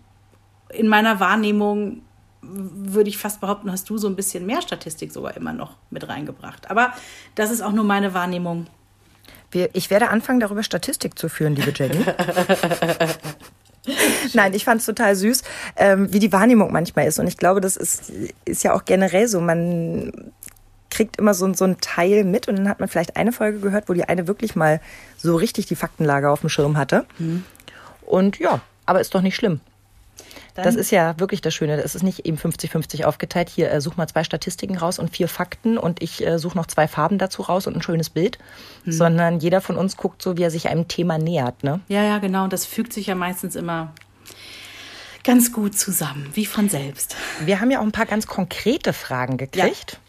[0.70, 2.02] In meiner Wahrnehmung
[2.42, 6.08] würde ich fast behaupten, hast du so ein bisschen mehr Statistik sogar immer noch mit
[6.08, 6.70] reingebracht.
[6.70, 6.94] Aber
[7.36, 8.68] das ist auch nur meine Wahrnehmung.
[9.52, 12.06] Wir, ich werde anfangen, darüber Statistik zu führen, liebe Jenny.
[14.34, 15.44] Nein, ich fand es total süß,
[15.76, 17.20] ähm, wie die Wahrnehmung manchmal ist.
[17.20, 18.12] Und ich glaube, das ist,
[18.46, 19.42] ist ja auch generell so.
[19.42, 20.32] Man
[20.92, 23.90] kriegt immer so, so ein Teil mit und dann hat man vielleicht eine Folge gehört,
[23.90, 24.82] wo die eine wirklich mal
[25.18, 27.06] so richtig die Faktenlage auf dem Schirm hatte.
[28.06, 29.62] Und ja, aber ist doch nicht schlimm.
[30.64, 31.82] Das ist ja wirklich das Schöne.
[31.82, 33.50] Es ist nicht eben 50-50 aufgeteilt.
[33.50, 36.68] Hier, äh, such mal zwei Statistiken raus und vier Fakten und ich äh, suche noch
[36.68, 38.38] zwei Farben dazu raus und ein schönes Bild.
[38.86, 41.64] Sondern jeder von uns guckt so, wie er sich einem Thema nähert.
[41.64, 41.82] Ne?
[41.90, 42.46] Ja, ja, genau.
[42.46, 43.94] Und das fügt sich ja meistens immer
[45.24, 47.16] ganz gut zusammen, wie von selbst.
[47.42, 50.00] Wir haben ja auch ein paar ganz konkrete Fragen gekriegt.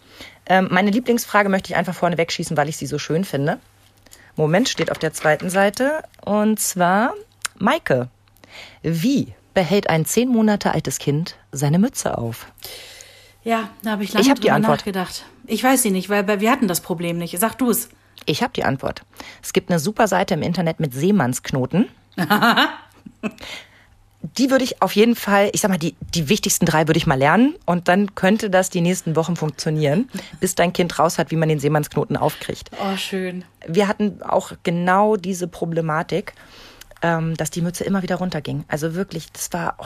[0.46, 3.58] Ähm, meine Lieblingsfrage möchte ich einfach vorne wegschießen, weil ich sie so schön finde.
[4.36, 6.02] Moment, steht auf der zweiten Seite.
[6.24, 7.14] Und zwar,
[7.58, 8.08] Maike,
[8.82, 12.46] wie behält ein zehn Monate altes Kind seine Mütze auf?
[13.44, 14.78] Ja, da habe ich lange Ich hab die drüber Antwort.
[14.78, 15.26] nachgedacht.
[15.46, 17.38] Ich weiß sie nicht, weil weil wir hatten das Problem nicht.
[17.38, 17.90] Sag du es.
[18.24, 19.02] Ich habe die Antwort.
[19.42, 21.88] Es gibt eine super Seite im Internet mit Seemannsknoten.
[24.36, 27.06] Die würde ich auf jeden Fall, ich sag mal, die, die wichtigsten drei würde ich
[27.06, 31.30] mal lernen und dann könnte das die nächsten Wochen funktionieren, bis dein Kind raus hat,
[31.30, 32.70] wie man den Seemannsknoten aufkriegt.
[32.82, 33.44] Oh, schön.
[33.66, 36.34] Wir hatten auch genau diese Problematik,
[37.02, 38.64] ähm, dass die Mütze immer wieder runterging.
[38.68, 39.84] Also wirklich, das war, oh.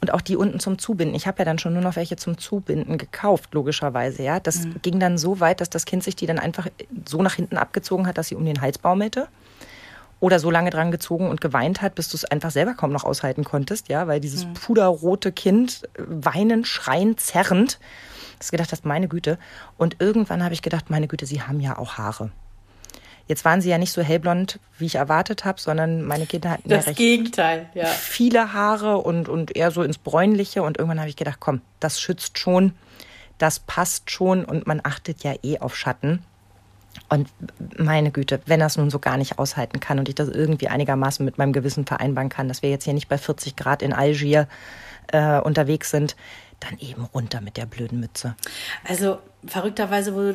[0.00, 1.14] und auch die unten zum Zubinden.
[1.14, 4.40] Ich habe ja dann schon nur noch welche zum Zubinden gekauft, logischerweise, ja.
[4.40, 6.68] Das ging dann so weit, dass das Kind sich die dann einfach
[7.06, 9.28] so nach hinten abgezogen hat, dass sie um den Hals baumelte
[10.20, 13.04] oder so lange dran gezogen und geweint hat, bis du es einfach selber kaum noch
[13.04, 17.78] aushalten konntest, ja, weil dieses puderrote Kind äh, weinend, schreiend, zerrend,
[18.38, 19.38] dass gedacht hast, meine Güte.
[19.76, 22.30] Und irgendwann habe ich gedacht, meine Güte, sie haben ja auch Haare.
[23.26, 26.68] Jetzt waren sie ja nicht so hellblond, wie ich erwartet habe, sondern meine Kinder hatten
[26.68, 27.86] Das ja recht Gegenteil, ja.
[27.86, 30.62] viele Haare und, und eher so ins Bräunliche.
[30.62, 32.72] Und irgendwann habe ich gedacht, komm, das schützt schon,
[33.38, 36.22] das passt schon und man achtet ja eh auf Schatten.
[37.08, 37.28] Und
[37.76, 41.24] meine Güte, wenn es nun so gar nicht aushalten kann und ich das irgendwie einigermaßen
[41.24, 44.48] mit meinem Gewissen vereinbaren kann, dass wir jetzt hier nicht bei 40 Grad in Algier
[45.08, 46.16] äh, unterwegs sind,
[46.68, 48.34] dann eben runter mit der blöden Mütze.
[48.84, 50.34] Also verrückterweise, wo,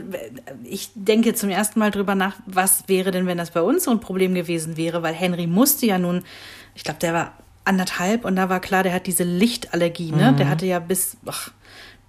[0.63, 3.91] ich denke zum ersten Mal drüber nach, was wäre denn, wenn das bei uns so
[3.91, 6.23] ein Problem gewesen wäre, weil Henry musste ja nun,
[6.75, 7.34] ich glaube, der war
[7.65, 10.34] anderthalb und da war klar, der hat diese Lichtallergie, ne?
[10.34, 11.51] Der hatte ja bis, ach,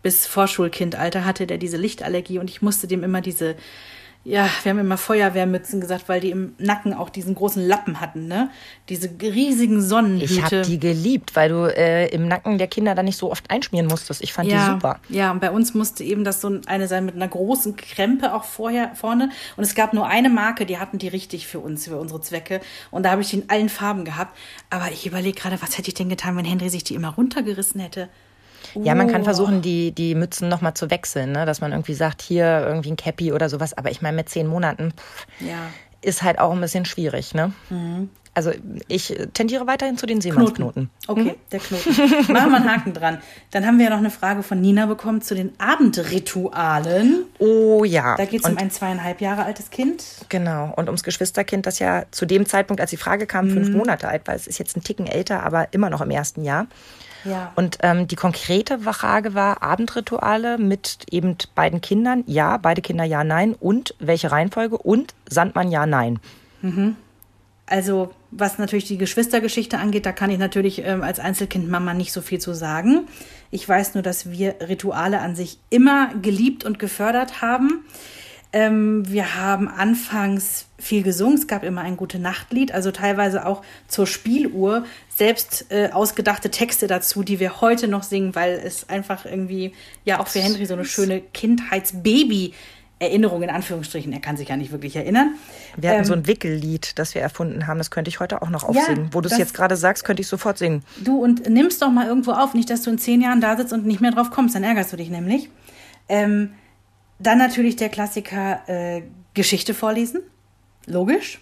[0.02, 3.56] bis Vorschulkindalter hatte der diese Lichtallergie und ich musste dem immer diese,
[4.22, 8.28] ja, wir haben immer Feuerwehrmützen gesagt, weil die im Nacken auch diesen großen Lappen hatten,
[8.28, 8.50] ne?
[8.90, 10.32] Diese riesigen Sonnenhüte.
[10.32, 13.50] Ich habe die geliebt, weil du äh, im Nacken der Kinder dann nicht so oft
[13.50, 14.22] einschmieren musstest.
[14.22, 15.00] Ich fand ja, die super.
[15.08, 18.44] Ja, und bei uns musste eben das so eine sein mit einer großen Krempe auch
[18.44, 19.30] vorher vorne.
[19.56, 22.60] Und es gab nur eine Marke, die hatten die richtig für uns, für unsere Zwecke.
[22.90, 24.36] Und da habe ich die in allen Farben gehabt.
[24.68, 27.80] Aber ich überlege gerade, was hätte ich denn getan, wenn Henry sich die immer runtergerissen
[27.80, 28.10] hätte?
[28.74, 29.24] Ja, man kann Oh.
[29.24, 31.46] versuchen, die, die Mützen nochmal zu wechseln, ne?
[31.46, 33.76] dass man irgendwie sagt, hier irgendwie ein Cappy oder sowas.
[33.76, 35.58] Aber ich meine, mit zehn Monaten pff, Ja.
[36.02, 37.34] ist halt auch ein bisschen schwierig.
[37.34, 37.52] Ne?
[38.32, 38.52] Also
[38.86, 40.88] ich tendiere weiterhin zu den Seemannsknoten.
[41.08, 41.90] Okay, der Knoten.
[42.32, 43.18] Machen wir einen Haken dran.
[43.50, 47.24] Dann haben wir ja noch eine Frage von Nina bekommen zu den Abendritualen.
[47.38, 48.16] Oh ja.
[48.16, 50.04] Da geht es um ein zweieinhalb Jahre altes Kind.
[50.28, 53.50] Genau, und ums Geschwisterkind, das ja zu dem Zeitpunkt, als die Frage kam, Mhm.
[53.54, 54.34] fünf Monate alt war.
[54.34, 56.66] Es ist jetzt ein Ticken älter, aber immer noch im ersten Jahr.
[57.24, 57.52] Ja.
[57.56, 62.24] Und ähm, die konkrete Frage war Abendrituale mit eben beiden Kindern.
[62.26, 63.54] Ja, beide Kinder ja, nein.
[63.58, 64.78] Und welche Reihenfolge?
[64.78, 66.18] Und Sandmann ja, nein.
[67.66, 72.20] Also, was natürlich die Geschwistergeschichte angeht, da kann ich natürlich ähm, als Einzelkindmama nicht so
[72.20, 73.06] viel zu sagen.
[73.52, 77.84] Ich weiß nur, dass wir Rituale an sich immer geliebt und gefördert haben.
[78.52, 81.36] Ähm, wir haben anfangs viel gesungen.
[81.38, 86.86] Es gab immer ein gute Nachtlied, also teilweise auch zur Spieluhr selbst äh, ausgedachte Texte
[86.88, 89.72] dazu, die wir heute noch singen, weil es einfach irgendwie
[90.04, 92.54] ja auch für Henry so eine schöne Kindheitsbaby
[92.98, 94.12] Erinnerung in Anführungsstrichen.
[94.12, 95.34] Er kann sich ja nicht wirklich erinnern.
[95.76, 97.78] Wir hatten Ähm, so ein Wickellied, das wir erfunden haben.
[97.78, 99.08] Das könnte ich heute auch noch Ja, aufsingen.
[99.12, 100.84] Wo du es jetzt gerade sagst, könnte ich sofort singen.
[101.02, 103.72] Du und nimm's doch mal irgendwo auf, nicht, dass du in zehn Jahren da sitzt
[103.72, 105.48] und nicht mehr drauf kommst, dann ärgerst du dich nämlich.
[106.10, 106.50] Ähm,
[107.20, 109.02] dann natürlich der Klassiker äh,
[109.34, 110.20] Geschichte vorlesen,
[110.86, 111.38] logisch.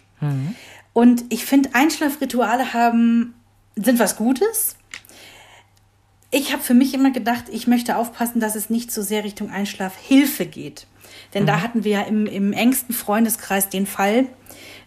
[0.93, 3.35] Und ich finde, Einschlafrituale haben
[3.77, 4.77] sind was Gutes.
[6.31, 9.51] Ich habe für mich immer gedacht, ich möchte aufpassen, dass es nicht so sehr Richtung
[9.51, 10.87] Einschlafhilfe geht.
[11.33, 14.27] Denn da hatten wir ja im, im engsten Freundeskreis den Fall,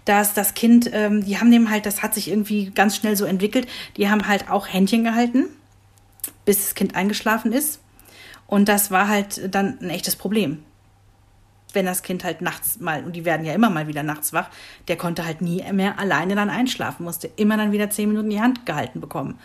[0.05, 3.25] dass das Kind, ähm, die haben dem halt, das hat sich irgendwie ganz schnell so
[3.25, 3.67] entwickelt,
[3.97, 5.45] die haben halt auch Händchen gehalten,
[6.45, 7.79] bis das Kind eingeschlafen ist.
[8.47, 10.63] Und das war halt dann ein echtes Problem.
[11.73, 14.49] Wenn das Kind halt nachts mal, und die werden ja immer mal wieder nachts wach,
[14.87, 18.41] der konnte halt nie mehr alleine dann einschlafen, musste immer dann wieder zehn Minuten die
[18.41, 19.39] Hand gehalten bekommen.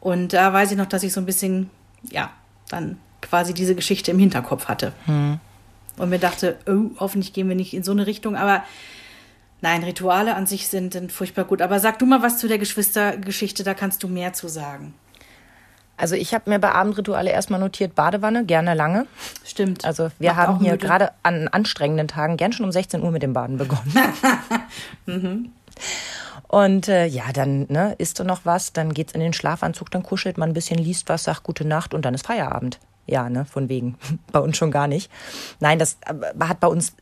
[0.00, 1.70] Und da weiß ich noch, dass ich so ein bisschen,
[2.10, 2.30] ja,
[2.68, 4.92] dann quasi diese Geschichte im Hinterkopf hatte.
[5.98, 8.36] Und mir dachte, oh, hoffentlich gehen wir nicht in so eine Richtung.
[8.36, 8.62] Aber
[9.60, 11.60] nein, Rituale an sich sind, sind furchtbar gut.
[11.60, 14.94] Aber sag du mal was zu der Geschwistergeschichte, da kannst du mehr zu sagen.
[15.98, 19.06] Also ich habe mir bei Abendrituale erstmal notiert, Badewanne, gerne lange.
[19.44, 19.84] Stimmt.
[19.84, 20.86] Also wir Macht haben hier müde.
[20.86, 23.92] gerade an anstrengenden Tagen gern schon um 16 Uhr mit dem Baden begonnen.
[26.48, 30.02] Und äh, ja, dann ne, isst du noch was, dann geht's in den Schlafanzug, dann
[30.02, 32.78] kuschelt man ein bisschen, liest was, sagt gute Nacht und dann ist Feierabend.
[33.06, 33.96] Ja, ne, von wegen.
[34.32, 35.10] bei uns schon gar nicht.
[35.60, 36.94] Nein, das äh, hat bei uns,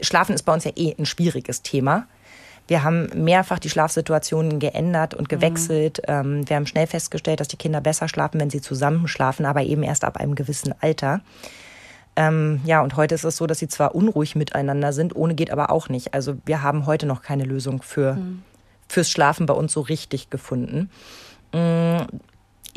[0.00, 2.06] Schlafen ist bei uns ja eh ein schwieriges Thema.
[2.66, 6.00] Wir haben mehrfach die Schlafsituationen geändert und gewechselt.
[6.08, 9.62] Ähm, wir haben schnell festgestellt, dass die Kinder besser schlafen, wenn sie zusammen schlafen, aber
[9.62, 11.20] eben erst ab einem gewissen Alter.
[12.16, 15.50] Ähm, ja, und heute ist es so, dass sie zwar unruhig miteinander sind, ohne geht
[15.50, 16.14] aber auch nicht.
[16.14, 18.16] Also wir haben heute noch keine Lösung für,
[18.88, 20.90] fürs Schlafen bei uns so richtig gefunden.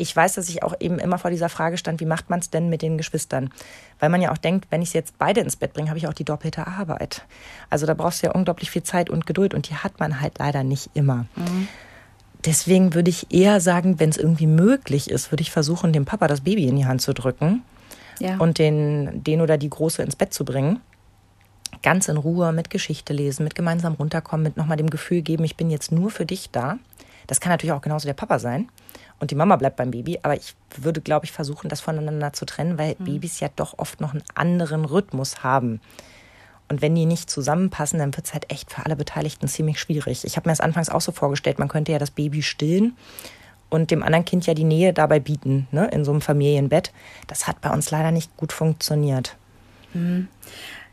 [0.00, 2.50] Ich weiß, dass ich auch eben immer vor dieser Frage stand, wie macht man es
[2.50, 3.50] denn mit den Geschwistern?
[3.98, 6.06] Weil man ja auch denkt, wenn ich sie jetzt beide ins Bett bringe, habe ich
[6.06, 7.24] auch die doppelte Arbeit.
[7.68, 10.38] Also da brauchst du ja unglaublich viel Zeit und Geduld und die hat man halt
[10.38, 11.26] leider nicht immer.
[12.44, 16.28] Deswegen würde ich eher sagen, wenn es irgendwie möglich ist, würde ich versuchen, dem Papa
[16.28, 17.62] das Baby in die Hand zu drücken
[18.20, 18.36] Ja.
[18.38, 20.80] und den, den oder die Große ins Bett zu bringen.
[21.82, 25.56] Ganz in Ruhe mit Geschichte lesen, mit gemeinsam runterkommen, mit nochmal dem Gefühl geben, ich
[25.56, 26.78] bin jetzt nur für dich da.
[27.26, 28.68] Das kann natürlich auch genauso der Papa sein.
[29.20, 30.20] Und die Mama bleibt beim Baby.
[30.22, 34.00] Aber ich würde, glaube ich, versuchen, das voneinander zu trennen, weil Babys ja doch oft
[34.00, 35.80] noch einen anderen Rhythmus haben.
[36.68, 40.24] Und wenn die nicht zusammenpassen, dann wird es halt echt für alle Beteiligten ziemlich schwierig.
[40.24, 42.96] Ich habe mir das anfangs auch so vorgestellt, man könnte ja das Baby stillen
[43.70, 46.92] und dem anderen Kind ja die Nähe dabei bieten, ne, in so einem Familienbett.
[47.26, 49.36] Das hat bei uns leider nicht gut funktioniert.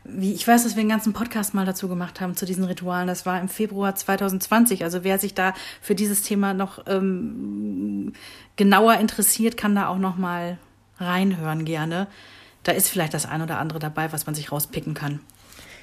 [0.08, 3.06] Wie, ich weiß, dass wir einen ganzen Podcast mal dazu gemacht haben, zu diesen Ritualen.
[3.06, 4.84] Das war im Februar 2020.
[4.84, 8.12] Also wer sich da für dieses Thema noch ähm,
[8.56, 10.58] genauer interessiert, kann da auch noch mal
[10.98, 12.06] reinhören gerne.
[12.62, 15.20] Da ist vielleicht das ein oder andere dabei, was man sich rauspicken kann.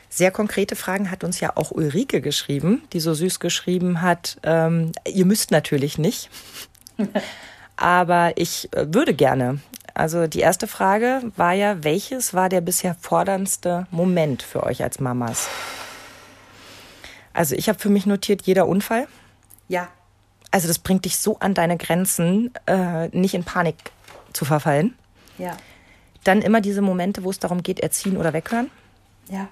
[0.10, 4.92] Sehr konkrete Fragen hat uns ja auch Ulrike geschrieben, die so süß geschrieben hat, ähm,
[5.12, 6.30] ihr müsst natürlich nicht,
[7.78, 9.60] aber ich äh, würde gerne.
[9.94, 15.00] Also die erste Frage war ja, welches war der bisher forderndste Moment für euch als
[15.00, 15.48] Mamas?
[17.34, 19.08] Also ich habe für mich notiert, jeder Unfall.
[19.68, 19.90] Ja.
[20.52, 23.76] Also das bringt dich so an deine Grenzen, äh, nicht in Panik
[24.34, 24.96] zu verfallen.
[25.38, 25.58] Ja.
[26.24, 28.70] Dann immer diese Momente, wo es darum geht, erziehen oder weghören.
[29.30, 29.48] Ja.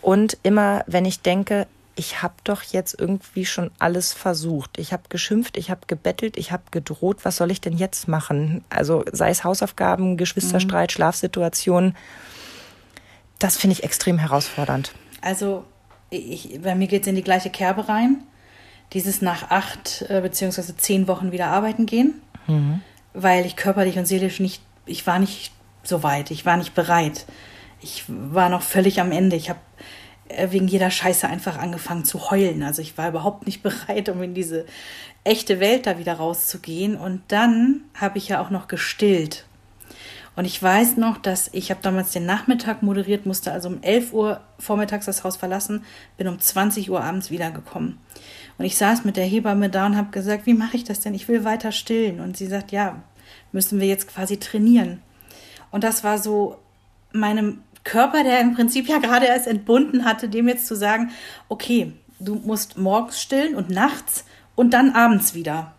[0.00, 1.66] Und immer, wenn ich denke,
[1.96, 4.78] ich habe doch jetzt irgendwie schon alles versucht.
[4.78, 7.24] Ich habe geschimpft, ich habe gebettelt, ich habe gedroht.
[7.24, 8.62] Was soll ich denn jetzt machen?
[8.68, 10.92] Also sei es Hausaufgaben, Geschwisterstreit, mhm.
[10.92, 11.96] Schlafsituationen.
[13.38, 14.92] Das finde ich extrem herausfordernd.
[15.22, 15.64] Also
[16.10, 18.22] ich, bei mir geht es in die gleiche Kerbe rein.
[18.92, 22.82] Dieses nach acht äh, beziehungsweise zehn Wochen wieder arbeiten gehen, mhm.
[23.14, 25.50] weil ich körperlich und seelisch nicht, ich war nicht
[25.82, 27.24] so weit, ich war nicht bereit.
[27.80, 29.36] Ich war noch völlig am Ende.
[29.36, 29.58] Ich habe
[30.50, 32.62] wegen jeder Scheiße einfach angefangen zu heulen.
[32.62, 34.66] Also ich war überhaupt nicht bereit, um in diese
[35.24, 36.96] echte Welt da wieder rauszugehen.
[36.96, 39.44] Und dann habe ich ja auch noch gestillt.
[40.36, 44.12] Und ich weiß noch, dass ich habe damals den Nachmittag moderiert, musste also um 11
[44.12, 45.82] Uhr vormittags das Haus verlassen,
[46.18, 47.98] bin um 20 Uhr abends wiedergekommen.
[48.58, 51.14] Und ich saß mit der Hebamme da und habe gesagt, wie mache ich das denn?
[51.14, 52.20] Ich will weiter stillen.
[52.20, 53.02] Und sie sagt, ja,
[53.52, 55.00] müssen wir jetzt quasi trainieren.
[55.70, 56.58] Und das war so
[57.12, 61.10] meinem Körper, der im Prinzip ja gerade erst entbunden hatte, dem jetzt zu sagen,
[61.48, 64.24] okay, du musst morgens stillen und nachts
[64.54, 65.72] und dann abends wieder.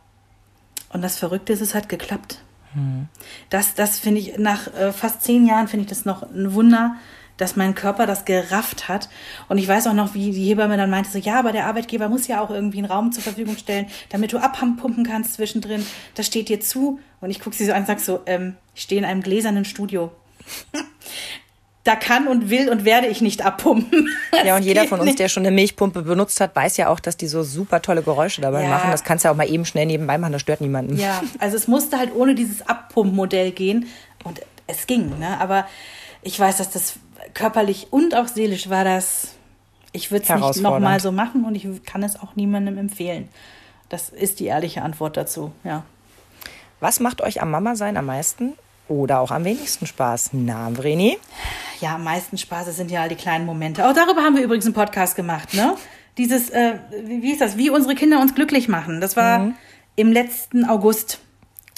[0.90, 2.40] Und das Verrückte ist, es hat geklappt.
[2.74, 3.08] Mhm.
[3.50, 6.96] Das, das finde ich, nach äh, fast zehn Jahren finde ich das noch ein Wunder,
[7.36, 9.10] dass mein Körper das gerafft hat.
[9.50, 12.08] Und ich weiß auch noch, wie die Hebamme dann meinte, so, ja, aber der Arbeitgeber
[12.08, 15.86] muss ja auch irgendwie einen Raum zur Verfügung stellen, damit du abpumpen kannst zwischendrin.
[16.16, 17.00] Das steht dir zu.
[17.20, 19.66] Und ich gucke sie so an und sage so, ähm, ich stehe in einem gläsernen
[19.66, 20.12] Studio.
[21.88, 24.10] Da kann und will und werde ich nicht abpumpen.
[24.32, 27.00] Das ja, und jeder von uns, der schon eine Milchpumpe benutzt hat, weiß ja auch,
[27.00, 28.70] dass die so super tolle Geräusche dabei ja.
[28.70, 28.92] machen.
[28.92, 30.98] Das kannst du ja auch mal eben schnell nebenbei machen, das stört niemanden.
[30.98, 33.88] Ja, also es musste halt ohne dieses Abpumpmodell gehen
[34.26, 35.40] und es ging, ne?
[35.40, 35.66] Aber
[36.24, 36.96] ich weiß, dass das
[37.34, 39.30] körperlich und auch seelisch war das,
[39.94, 43.30] ich würde es nicht nochmal so machen und ich kann es auch niemandem empfehlen.
[43.88, 45.84] Das ist die ehrliche Antwort dazu, ja.
[46.82, 48.54] Was macht euch am Mama sein am meisten?
[48.88, 50.32] oder auch am wenigsten Spaß?
[50.34, 51.18] Na, Vreni?
[51.80, 53.88] Ja, am meisten Spaß sind ja all die kleinen Momente.
[53.88, 55.76] Auch darüber haben wir übrigens einen Podcast gemacht, ne?
[56.18, 57.58] Dieses, äh, wie ist das?
[57.58, 59.02] Wie unsere Kinder uns glücklich machen.
[59.02, 59.56] Das war mhm.
[59.96, 61.20] im letzten August.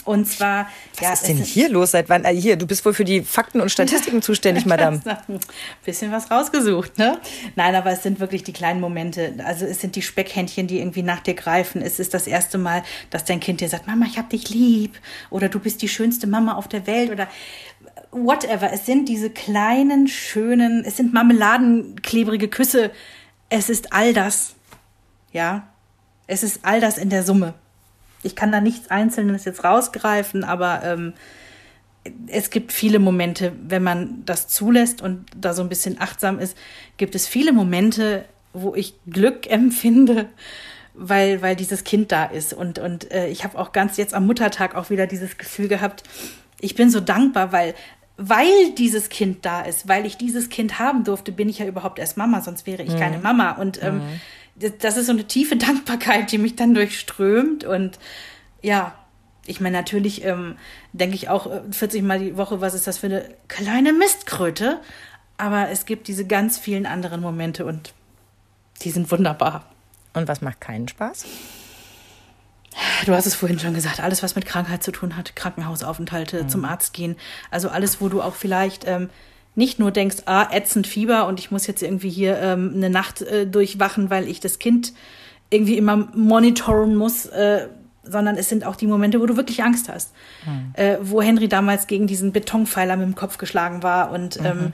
[0.06, 0.68] Und zwar.
[0.96, 1.92] Was ja, ist denn hier los?
[1.92, 2.24] Seit wann?
[2.26, 5.02] Äh, hier, du bist wohl für die Fakten und Statistiken zuständig, Madame.
[5.06, 5.40] Ein
[5.86, 7.20] bisschen was rausgesucht, ne?
[7.56, 9.36] Nein, aber es sind wirklich die kleinen Momente.
[9.46, 11.82] Also es sind die Speckhändchen, die irgendwie nach dir greifen.
[11.82, 14.98] Es ist das erste Mal, dass dein Kind dir sagt, Mama, ich hab dich lieb.
[15.30, 17.12] Oder du bist die schönste Mama auf der Welt.
[17.12, 17.28] Oder
[18.12, 18.72] whatever.
[18.72, 22.92] Es sind diese kleinen, schönen, es sind marmeladenklebrige Küsse.
[23.50, 24.56] Es ist all das.
[25.32, 25.68] Ja.
[26.28, 27.54] Es ist all das in der Summe
[28.24, 31.14] ich kann da nichts Einzelnes jetzt rausgreifen, aber ähm,
[32.28, 36.58] es gibt viele Momente, wenn man das zulässt und da so ein bisschen achtsam ist,
[36.98, 40.28] gibt es viele Momente, wo ich Glück empfinde,
[40.94, 42.54] weil, weil dieses Kind da ist.
[42.54, 46.04] Und, und äh, ich habe auch ganz jetzt am Muttertag auch wieder dieses Gefühl gehabt,
[46.60, 47.76] ich bin so dankbar, weil,
[48.18, 52.00] weil dieses Kind da ist, weil ich dieses Kind haben durfte, bin ich ja überhaupt
[52.00, 53.00] erst Mama, sonst wäre ich mhm.
[53.00, 53.52] keine Mama.
[53.52, 54.20] Und ähm, mhm
[54.60, 57.64] das ist so eine tiefe Dankbarkeit, die mich dann durchströmt.
[57.64, 58.00] Und
[58.62, 58.94] ja,
[59.46, 60.58] ich meine, natürlich ähm,
[60.94, 64.80] denke ich auch 40 äh, Mal die Woche, was ist das für eine kleine Mistkröte?
[65.38, 67.94] Aber es gibt diese ganz vielen anderen Momente und
[68.82, 69.66] die sind wunderbar.
[70.14, 71.26] Und was macht keinen Spaß?
[73.06, 76.50] Du hast es vorhin schon gesagt, alles, was mit Krankheit zu tun hat, Krankenhausaufenthalte, mhm.
[76.50, 77.16] zum Arzt gehen,
[77.52, 79.10] also alles, wo du auch vielleicht ähm,
[79.56, 83.22] nicht nur denkst, ah, ätzend Fieber und ich muss jetzt irgendwie hier ähm, eine Nacht
[83.22, 84.94] äh, durchwachen, weil ich das Kind
[85.50, 87.68] irgendwie immer monitoren muss, äh,
[88.04, 90.14] sondern es sind auch die Momente, wo du wirklich Angst hast.
[90.46, 90.74] Mhm.
[90.74, 94.46] Äh, wo Henry damals gegen diesen Betonpfeiler mit dem Kopf geschlagen war und mhm.
[94.46, 94.74] ähm,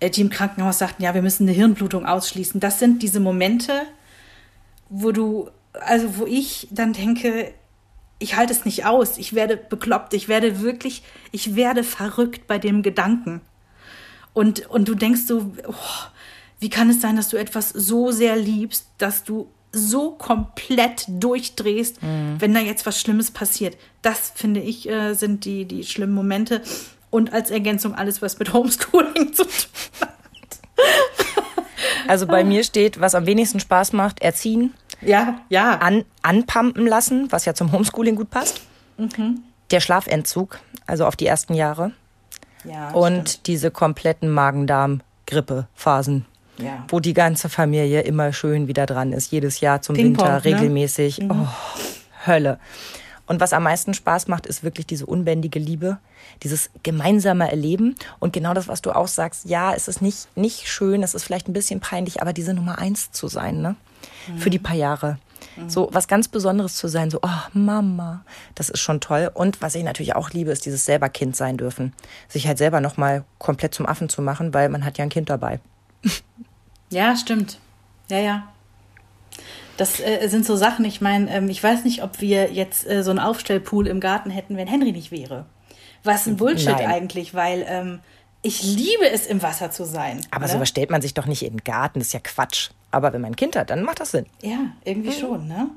[0.00, 2.60] äh, die im Krankenhaus sagten, ja, wir müssen eine Hirnblutung ausschließen.
[2.60, 3.82] Das sind diese Momente,
[4.88, 7.52] wo du, also wo ich dann denke,
[8.18, 11.02] ich halte es nicht aus, ich werde bekloppt, ich werde wirklich,
[11.32, 13.40] ich werde verrückt bei dem Gedanken.
[14.32, 15.74] Und, und du denkst so, oh,
[16.60, 22.02] wie kann es sein, dass du etwas so sehr liebst, dass du so komplett durchdrehst,
[22.02, 22.36] mhm.
[22.38, 23.76] wenn da jetzt was Schlimmes passiert.
[24.02, 26.62] Das finde ich äh, sind die, die schlimmen Momente.
[27.08, 30.60] Und als Ergänzung alles, was mit Homeschooling zu tun hat.
[32.06, 34.74] Also bei mir steht, was am wenigsten Spaß macht, erziehen.
[35.02, 35.78] Ja, ja.
[35.78, 38.60] An, anpumpen lassen, was ja zum Homeschooling gut passt.
[38.98, 39.42] Mhm.
[39.70, 41.92] Der Schlafentzug, also auf die ersten Jahre.
[42.64, 43.46] ja Und stimmt.
[43.46, 46.26] diese kompletten Magen-Darm-Grippe-Phasen.
[46.58, 46.84] Ja.
[46.88, 50.44] Wo die ganze Familie immer schön wieder dran ist, jedes Jahr zum Winter ne?
[50.44, 51.22] regelmäßig.
[51.30, 51.46] Oh,
[52.26, 52.58] Hölle.
[53.26, 55.98] Und was am meisten Spaß macht, ist wirklich diese unbändige Liebe,
[56.42, 57.94] dieses gemeinsame Erleben.
[58.18, 61.22] Und genau das, was du auch sagst, ja, es ist nicht, nicht schön, es ist
[61.22, 63.76] vielleicht ein bisschen peinlich, aber diese Nummer eins zu sein, ne?
[64.36, 65.18] Für die paar Jahre.
[65.66, 69.30] So was ganz Besonderes zu sein, so, oh, Mama, das ist schon toll.
[69.32, 71.92] Und was ich natürlich auch liebe, ist dieses selber Kind sein dürfen.
[72.28, 75.30] Sich halt selber nochmal komplett zum Affen zu machen, weil man hat ja ein Kind
[75.30, 75.60] dabei.
[76.92, 77.60] Ja, stimmt.
[78.08, 78.48] Ja, ja.
[79.76, 83.04] Das äh, sind so Sachen, ich meine, ähm, ich weiß nicht, ob wir jetzt äh,
[83.04, 85.46] so einen Aufstellpool im Garten hätten, wenn Henry nicht wäre.
[86.02, 86.86] Was ein Bullshit Nein.
[86.86, 88.00] eigentlich, weil ähm,
[88.42, 90.20] ich liebe es, im Wasser zu sein.
[90.32, 90.54] Aber oder?
[90.54, 92.70] sowas stellt man sich doch nicht in den Garten, das ist ja Quatsch.
[92.90, 94.26] Aber wenn man ein Kind hat, dann macht das Sinn.
[94.42, 95.70] Ja, irgendwie schon, ne?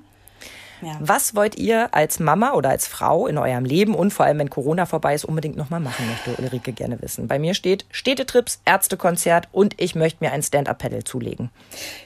[0.82, 0.97] Ja.
[0.99, 4.49] Was wollt ihr als Mama oder als Frau in eurem Leben und vor allem, wenn
[4.49, 7.28] Corona vorbei ist, unbedingt nochmal machen, möchte Ulrike gerne wissen.
[7.28, 11.51] Bei mir steht Städtetrips, Ärztekonzert und ich möchte mir ein Stand-Up-Pedal zulegen.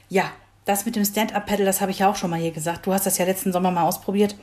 [0.10, 0.26] Ja,
[0.66, 2.86] das mit dem Stand-Up-Pedal, das habe ich ja auch schon mal hier gesagt.
[2.86, 4.36] Du hast das ja letzten Sommer mal ausprobiert.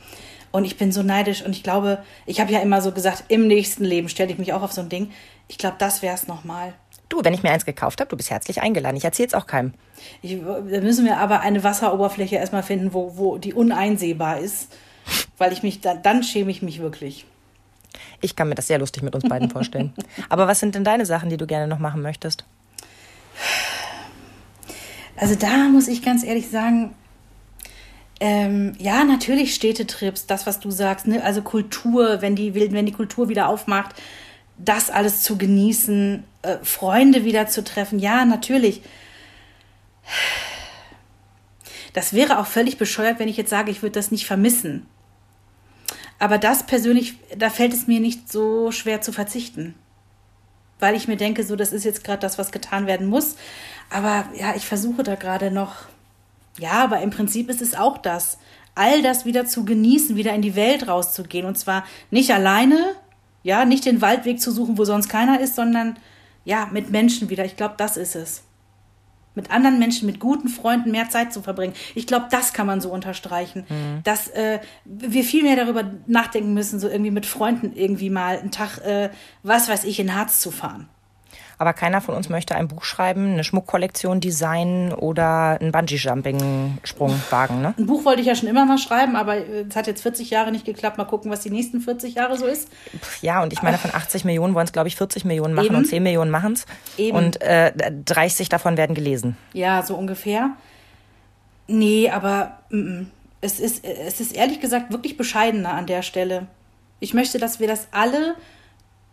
[0.51, 3.49] Und ich bin so neidisch und ich glaube, ich habe ja immer so gesagt, im
[3.49, 5.11] nächsten Leben stelle ich mich auch auf so ein Ding.
[5.49, 6.75] Ich glaube, das wäre es nochmal.
[7.09, 8.97] Du, wenn ich mir eins gekauft habe, du bist herzlich eingeladen.
[8.97, 9.75] Ich erzähl's auch keinem.
[10.23, 14.75] Ich, da müssen wir aber eine Wasseroberfläche erstmal finden, wo, wo die uneinsehbar ist.
[15.37, 17.27] Weil ich mich, dann, dann schäme ich mich wirklich.
[18.21, 19.93] Ich kann mir das sehr lustig mit uns beiden vorstellen.
[20.29, 22.45] Aber was sind denn deine Sachen, die du gerne noch machen möchtest?
[25.17, 26.95] Also da muss ich ganz ehrlich sagen,
[28.21, 31.23] ähm, ja, natürlich Städtetrips, das, was du sagst, ne?
[31.23, 33.95] also Kultur, wenn die, wenn die Kultur wieder aufmacht,
[34.59, 38.83] das alles zu genießen, äh, Freunde wieder zu treffen, ja, natürlich.
[41.93, 44.87] Das wäre auch völlig bescheuert, wenn ich jetzt sage, ich würde das nicht vermissen.
[46.19, 49.75] Aber das persönlich, da fällt es mir nicht so schwer zu verzichten.
[50.81, 53.37] Weil ich mir denke, so, das ist jetzt gerade das, was getan werden muss.
[53.91, 55.77] Aber ja, ich versuche da gerade noch.
[56.59, 58.39] Ja, aber im Prinzip ist es auch das.
[58.75, 61.47] All das wieder zu genießen, wieder in die Welt rauszugehen.
[61.47, 62.97] Und zwar nicht alleine,
[63.45, 65.97] ja, nicht den Waldweg zu suchen, wo sonst keiner ist, sondern
[66.45, 67.45] ja, mit Menschen wieder.
[67.45, 68.43] Ich glaube, das ist es.
[69.37, 71.75] Mit anderen Menschen, mit guten Freunden mehr Zeit zu verbringen.
[71.95, 73.67] Ich glaube, das kann man so unterstreichen.
[74.05, 78.51] Dass äh, wir viel mehr darüber nachdenken müssen, so irgendwie mit Freunden irgendwie mal einen
[78.51, 79.11] Tag, äh,
[79.43, 80.89] was weiß ich, in Harz zu fahren.
[81.59, 87.63] Aber keiner von uns möchte ein Buch schreiben, eine Schmuckkollektion designen oder einen Bungee-Jumping-Sprung wagen,
[87.63, 87.75] ne?
[87.79, 90.31] Ein Buch wollte ich ja schon immer mal schreiben, aber äh, es hat jetzt 40
[90.31, 90.99] Jahre nicht geklappt.
[90.99, 92.69] Mal gucken, was die nächsten 40 Jahre so ist.
[93.23, 95.77] Ja, und ich meine, von 80 Millionen wollen es, glaube ich, 40 Millionen machen Eben.
[95.77, 96.67] und 10 Millionen machen es.
[96.97, 97.17] Eben.
[97.17, 97.73] Und äh,
[98.05, 99.37] 30 davon werden gelesen.
[99.53, 100.51] Ja, so ungefähr.
[101.67, 103.11] Nee, aber mm, mm.
[103.41, 106.47] es ist, es ist ehrlich gesagt wirklich bescheidener an der Stelle.
[107.01, 108.35] Ich möchte, dass wir das alle,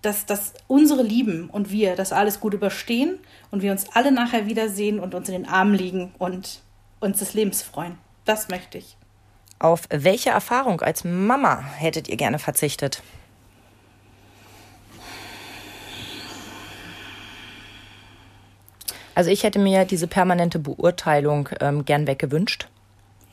[0.01, 3.19] dass, dass unsere Lieben und wir das alles gut überstehen
[3.51, 6.61] und wir uns alle nachher wiedersehen und uns in den Armen liegen und
[6.99, 7.97] uns des Lebens freuen.
[8.25, 8.97] Das möchte ich.
[9.59, 13.03] Auf welche Erfahrung als Mama hättet ihr gerne verzichtet?
[19.13, 22.69] Also ich hätte mir diese permanente Beurteilung ähm, gern weggewünscht.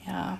[0.07, 0.39] Ja.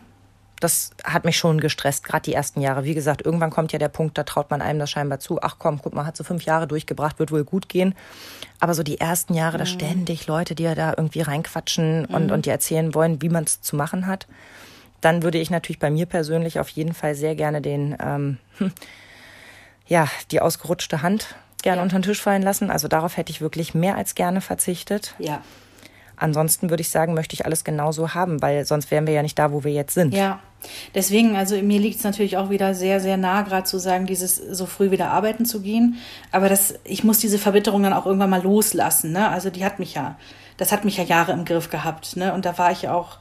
[0.61, 2.83] Das hat mich schon gestresst, gerade die ersten Jahre.
[2.85, 5.41] Wie gesagt, irgendwann kommt ja der Punkt, da traut man einem das scheinbar zu.
[5.41, 7.95] Ach komm, guck mal, hat so fünf Jahre durchgebracht, wird wohl gut gehen.
[8.59, 12.47] Aber so die ersten Jahre, da ständig Leute, die ja da irgendwie reinquatschen und, und
[12.47, 14.27] dir erzählen wollen, wie man es zu machen hat.
[15.01, 18.73] Dann würde ich natürlich bei mir persönlich auf jeden Fall sehr gerne den, ähm, hm,
[19.87, 21.83] ja, die ausgerutschte Hand gerne Ja.
[21.85, 22.71] unter den Tisch fallen lassen.
[22.71, 25.15] Also darauf hätte ich wirklich mehr als gerne verzichtet.
[25.19, 25.41] Ja.
[26.17, 29.39] Ansonsten würde ich sagen, möchte ich alles genauso haben, weil sonst wären wir ja nicht
[29.39, 30.15] da, wo wir jetzt sind.
[30.15, 30.41] Ja,
[30.95, 34.37] deswegen, also mir liegt es natürlich auch wieder sehr, sehr nah, gerade zu sagen, dieses
[34.37, 35.97] so früh wieder arbeiten zu gehen.
[36.33, 39.13] Aber das, ich muss diese Verbitterung dann auch irgendwann mal loslassen.
[39.13, 39.29] Ne?
[39.29, 40.17] Also die hat mich ja,
[40.57, 42.17] das hat mich ja Jahre im Griff gehabt.
[42.17, 42.33] Ne?
[42.35, 43.19] Und da war ich auch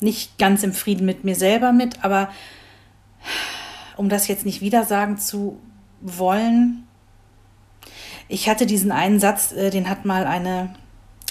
[0.00, 2.04] nicht ganz im Frieden mit mir selber mit.
[2.04, 2.28] Aber
[3.96, 5.58] um das jetzt nicht wieder sagen zu
[6.00, 6.86] wollen,
[8.28, 10.74] ich hatte diesen einen Satz, äh, den hat mal eine,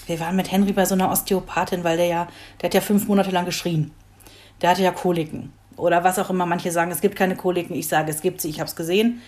[0.06, 2.28] wir waren mit Henry bei so einer Osteopathin, weil der ja,
[2.60, 3.92] der hat ja fünf Monate lang geschrien.
[4.62, 5.52] Der hatte ja Koliken.
[5.76, 6.46] Oder was auch immer.
[6.46, 7.76] Manche sagen, es gibt keine Koliken.
[7.76, 8.48] Ich sage, es gibt sie.
[8.48, 9.22] Ich habe es gesehen.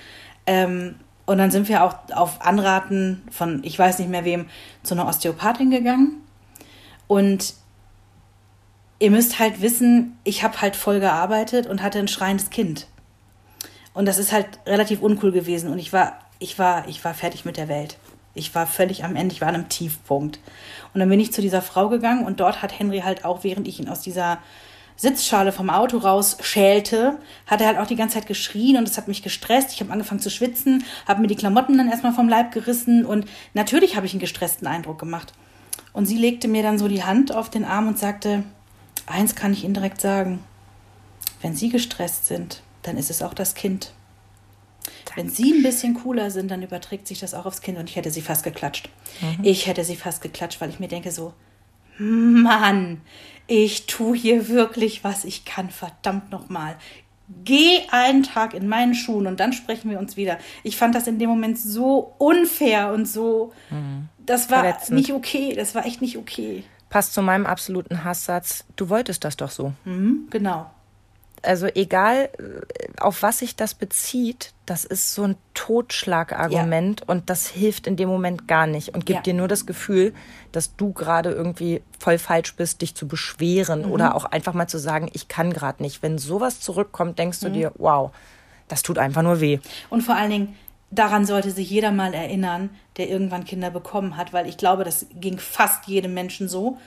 [0.46, 4.46] Ähm, und dann sind wir auch auf Anraten von, ich weiß nicht mehr wem,
[4.82, 6.22] zu einer Osteopathin gegangen.
[7.06, 7.54] Und
[8.98, 12.86] ihr müsst halt wissen, ich habe halt voll gearbeitet und hatte ein schreiendes Kind.
[13.92, 15.70] Und das ist halt relativ uncool gewesen.
[15.70, 17.98] Und ich war, ich war, ich war fertig mit der Welt.
[18.32, 20.38] Ich war völlig am Ende, ich war an einem Tiefpunkt.
[20.94, 23.66] Und dann bin ich zu dieser Frau gegangen und dort hat Henry halt auch, während
[23.66, 24.38] ich ihn aus dieser
[24.98, 28.96] Sitzschale vom Auto raus schälte, hat er halt auch die ganze Zeit geschrien und es
[28.96, 29.72] hat mich gestresst.
[29.72, 33.24] Ich habe angefangen zu schwitzen, habe mir die Klamotten dann erstmal vom Leib gerissen und
[33.54, 35.32] natürlich habe ich einen gestressten Eindruck gemacht.
[35.92, 38.42] Und sie legte mir dann so die Hand auf den Arm und sagte,
[39.06, 40.40] eins kann ich Ihnen direkt sagen,
[41.42, 43.92] wenn Sie gestresst sind, dann ist es auch das Kind.
[45.14, 47.94] Wenn Sie ein bisschen cooler sind, dann überträgt sich das auch aufs Kind und ich
[47.94, 48.88] hätte sie fast geklatscht.
[49.20, 49.44] Mhm.
[49.44, 51.34] Ich hätte sie fast geklatscht, weil ich mir denke so,
[51.98, 53.00] Mann,
[53.48, 56.76] ich tue hier wirklich, was ich kann, verdammt nochmal.
[57.44, 60.38] Geh einen Tag in meinen Schuhen und dann sprechen wir uns wieder.
[60.62, 63.52] Ich fand das in dem Moment so unfair und so.
[63.70, 64.08] Mhm.
[64.18, 64.98] Das war Verletzend.
[64.98, 65.54] nicht okay.
[65.54, 66.62] Das war echt nicht okay.
[66.90, 68.64] Passt zu meinem absoluten Hasssatz.
[68.76, 69.72] Du wolltest das doch so.
[69.84, 70.70] Mhm, genau
[71.42, 77.06] also egal äh, auf was sich das bezieht, das ist so ein Totschlagargument ja.
[77.06, 79.22] und das hilft in dem Moment gar nicht und gibt ja.
[79.22, 80.14] dir nur das Gefühl,
[80.52, 83.92] dass du gerade irgendwie voll falsch bist, dich zu beschweren mhm.
[83.92, 86.02] oder auch einfach mal zu sagen, ich kann gerade nicht.
[86.02, 87.52] Wenn sowas zurückkommt, denkst du mhm.
[87.54, 88.10] dir, wow,
[88.68, 89.58] das tut einfach nur weh.
[89.90, 90.56] Und vor allen Dingen,
[90.90, 95.06] daran sollte sich jeder mal erinnern, der irgendwann Kinder bekommen hat, weil ich glaube, das
[95.14, 96.78] ging fast jedem Menschen so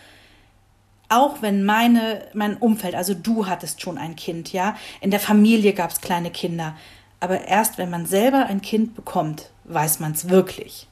[1.12, 5.74] auch wenn meine, mein Umfeld, also du hattest schon ein Kind, ja, in der Familie
[5.74, 6.76] gab es kleine Kinder,
[7.20, 10.88] aber erst wenn man selber ein Kind bekommt, weiß man es wirklich.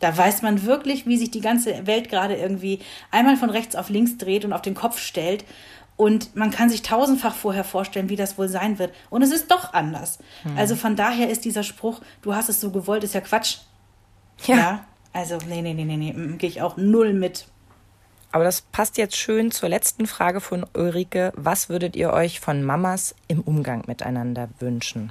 [0.00, 3.88] Da weiß man wirklich, wie sich die ganze Welt gerade irgendwie einmal von rechts auf
[3.88, 5.44] links dreht und auf den Kopf stellt.
[5.96, 8.92] Und man kann sich tausendfach vorher vorstellen, wie das wohl sein wird.
[9.08, 10.18] Und es ist doch anders.
[10.42, 10.56] Hm.
[10.56, 13.58] Also von daher ist dieser Spruch, du hast es so gewollt, ist ja Quatsch.
[14.44, 14.56] Ja.
[14.56, 14.84] ja?
[15.14, 17.46] Also, nee, nee, nee, nee, nee, gehe ich auch null mit.
[18.36, 21.32] Aber das passt jetzt schön zur letzten Frage von Ulrike.
[21.36, 25.10] Was würdet ihr euch von Mamas im Umgang miteinander wünschen?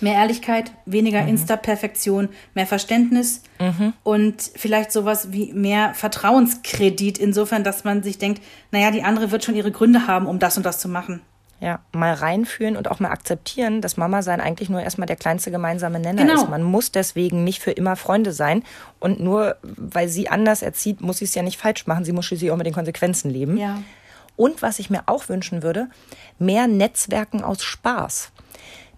[0.00, 1.28] Mehr Ehrlichkeit, weniger mhm.
[1.28, 3.92] Insta-Perfektion, mehr Verständnis mhm.
[4.02, 8.42] und vielleicht sowas wie mehr Vertrauenskredit, insofern, dass man sich denkt,
[8.72, 11.22] naja, die andere wird schon ihre Gründe haben, um das und das zu machen.
[11.58, 15.50] Ja, mal reinfühlen und auch mal akzeptieren, dass Mama sein eigentlich nur erstmal der kleinste
[15.50, 16.42] gemeinsame Nenner genau.
[16.42, 16.50] ist.
[16.50, 18.62] Man muss deswegen nicht für immer Freunde sein.
[19.00, 22.04] Und nur weil sie anders erzieht, muss sie es ja nicht falsch machen.
[22.04, 23.56] Sie muss schließlich auch mit den Konsequenzen leben.
[23.56, 23.82] Ja.
[24.36, 25.88] Und was ich mir auch wünschen würde,
[26.38, 28.32] mehr Netzwerken aus Spaß.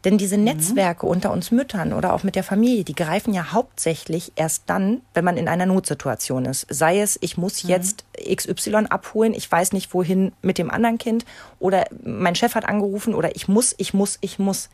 [0.04, 0.44] Denn diese mhm.
[0.44, 5.00] Netzwerke unter uns Müttern oder auch mit der Familie, die greifen ja hauptsächlich erst dann,
[5.14, 6.66] wenn man in einer Notsituation ist.
[6.70, 7.70] Sei es, ich muss mhm.
[7.70, 11.24] jetzt XY abholen, ich weiß nicht wohin mit dem anderen Kind
[11.58, 14.70] oder mein Chef hat angerufen oder ich muss, ich muss, ich muss.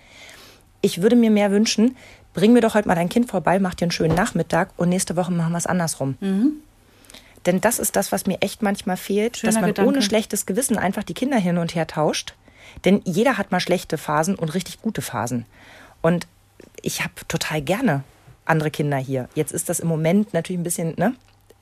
[0.82, 1.96] Ich würde mir mehr wünschen,
[2.34, 5.16] bring mir doch heute mal dein Kind vorbei, mach dir einen schönen Nachmittag und nächste
[5.16, 6.16] Woche machen wir es andersrum.
[6.20, 6.52] Mhm.
[7.46, 9.90] Denn das ist das, was mir echt manchmal fehlt, Schöner dass man Gedanke.
[9.90, 12.34] ohne schlechtes Gewissen einfach die Kinder hin und her tauscht
[12.84, 15.46] denn jeder hat mal schlechte Phasen und richtig gute Phasen.
[16.02, 16.26] Und
[16.82, 18.04] ich habe total gerne
[18.44, 19.28] andere Kinder hier.
[19.34, 21.14] Jetzt ist das im Moment natürlich ein bisschen ne,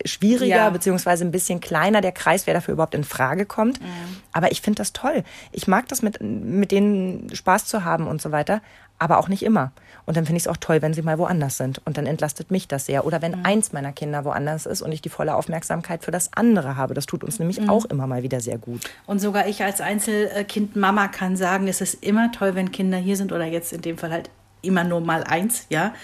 [0.05, 0.71] schwieriger, ja.
[0.71, 3.81] beziehungsweise ein bisschen kleiner, der Kreis, wer dafür überhaupt in Frage kommt.
[3.81, 3.87] Mhm.
[4.33, 5.23] Aber ich finde das toll.
[5.53, 8.61] Ich mag das, mit, mit denen Spaß zu haben und so weiter
[9.03, 9.73] aber auch nicht immer.
[10.05, 11.81] Und dann finde ich es auch toll, wenn sie mal woanders sind.
[11.85, 13.07] Und dann entlastet mich das sehr.
[13.07, 13.45] Oder wenn mhm.
[13.45, 16.95] eins meiner Kinder woanders ist und ich die volle Aufmerksamkeit für das andere habe.
[16.95, 17.71] Das tut uns nämlich mhm.
[17.71, 18.83] auch immer mal wieder sehr gut.
[19.07, 23.17] Und sogar ich als Einzelkind Mama kann sagen, es ist immer toll, wenn Kinder hier
[23.17, 24.31] sind oder jetzt in dem Fall halt
[24.63, 25.95] immer nur mal eins, ja.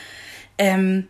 [0.58, 1.08] Ähm,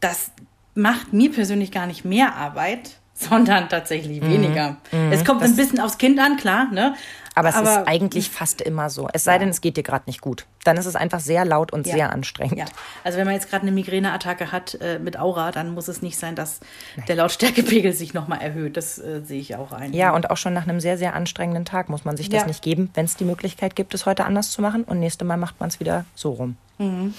[0.00, 0.30] das
[0.74, 4.30] macht mir persönlich gar nicht mehr Arbeit, sondern tatsächlich mhm.
[4.30, 4.76] weniger.
[4.92, 5.12] Mhm.
[5.12, 6.94] Es kommt das ein bisschen aufs Kind an, klar, ne?
[7.38, 9.08] Aber es Aber, ist eigentlich fast immer so.
[9.12, 9.38] Es sei ja.
[9.38, 10.44] denn, es geht dir gerade nicht gut.
[10.64, 11.94] Dann ist es einfach sehr laut und ja.
[11.94, 12.58] sehr anstrengend.
[12.58, 12.64] Ja.
[13.04, 16.18] Also wenn man jetzt gerade eine Migräneattacke hat äh, mit Aura, dann muss es nicht
[16.18, 16.58] sein, dass
[16.96, 17.06] Nein.
[17.06, 18.76] der Lautstärkepegel sich nochmal erhöht.
[18.76, 19.92] Das äh, sehe ich auch ein.
[19.92, 22.60] Ja, und auch schon nach einem sehr, sehr anstrengenden Tag muss man sich das nicht
[22.60, 24.82] geben, wenn es die Möglichkeit gibt, es heute anders zu machen.
[24.82, 26.56] Und nächste Mal macht man es wieder so rum.
[26.78, 27.14] Mhm.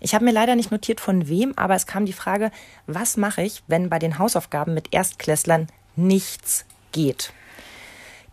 [0.00, 2.50] Ich habe mir leider nicht notiert, von wem, aber es kam die Frage,
[2.86, 7.32] was mache ich, wenn bei den Hausaufgaben mit Erstklässlern nichts geht?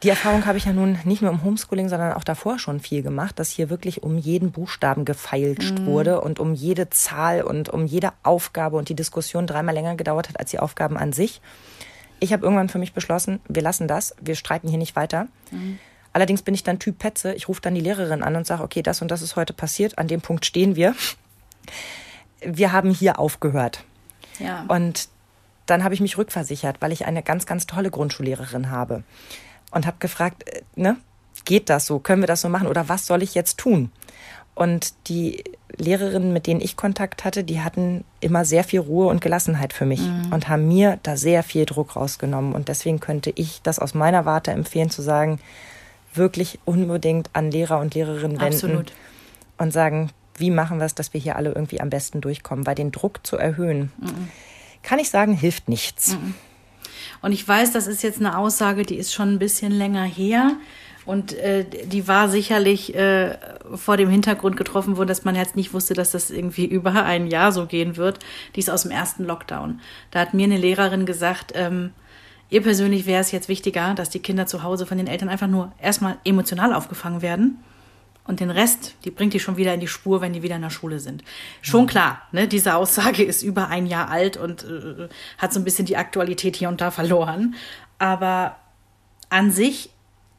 [0.04, 3.02] Die Erfahrung habe ich ja nun nicht nur im Homeschooling, sondern auch davor schon viel
[3.02, 5.86] gemacht, dass hier wirklich um jeden Buchstaben gefeilscht mhm.
[5.86, 10.30] wurde und um jede Zahl und um jede Aufgabe und die Diskussion dreimal länger gedauert
[10.30, 11.42] hat als die Aufgaben an sich.
[12.20, 15.28] Ich habe irgendwann für mich beschlossen, wir lassen das, wir streiten hier nicht weiter.
[15.52, 15.80] Mhm.
[16.12, 17.34] Allerdings bin ich dann Typ Petze.
[17.34, 19.98] Ich rufe dann die Lehrerin an und sage, okay, das und das ist heute passiert,
[19.98, 20.96] an dem Punkt stehen wir.
[22.42, 23.84] Wir haben hier aufgehört.
[24.40, 24.66] Ja.
[24.68, 25.10] Und
[25.66, 29.04] dann habe ich mich rückversichert, weil ich eine ganz, ganz tolle Grundschullehrerin habe
[29.72, 30.98] und habe gefragt, äh, ne,
[31.46, 32.00] geht das so?
[32.00, 32.68] Können wir das so machen?
[32.68, 33.92] Oder was soll ich jetzt tun?
[34.54, 35.44] Und die
[35.76, 39.86] Lehrerinnen, mit denen ich Kontakt hatte, die hatten immer sehr viel Ruhe und Gelassenheit für
[39.86, 40.32] mich mhm.
[40.32, 42.54] und haben mir da sehr viel Druck rausgenommen.
[42.54, 45.40] Und deswegen könnte ich das aus meiner Warte empfehlen, zu sagen,
[46.14, 48.94] wirklich unbedingt an Lehrer und Lehrerinnen wenden Absolut.
[49.58, 52.76] und sagen, wie machen wir es, dass wir hier alle irgendwie am besten durchkommen, weil
[52.76, 53.92] den Druck zu erhöhen.
[54.00, 54.30] Mhm
[54.86, 56.18] kann ich sagen, hilft nichts.
[57.22, 60.58] Und ich weiß, das ist jetzt eine Aussage, die ist schon ein bisschen länger her.
[61.06, 63.38] Und äh, die war sicherlich äh,
[63.76, 67.28] vor dem Hintergrund getroffen worden, dass man jetzt nicht wusste, dass das irgendwie über ein
[67.28, 68.20] Jahr so gehen wird.
[68.56, 69.82] Die ist aus dem ersten Lockdown.
[70.12, 71.92] Da hat mir eine Lehrerin gesagt, ähm,
[72.50, 75.48] ihr persönlich wäre es jetzt wichtiger, dass die Kinder zu Hause von den Eltern einfach
[75.48, 77.64] nur erstmal emotional aufgefangen werden.
[78.28, 80.64] Und den Rest, die bringt die schon wieder in die Spur, wenn die wieder in
[80.64, 81.24] der Schule sind.
[81.62, 85.64] Schon klar, ne, diese Aussage ist über ein Jahr alt und äh, hat so ein
[85.64, 87.56] bisschen die Aktualität hier und da verloren.
[88.00, 88.56] Aber
[89.30, 89.92] an sich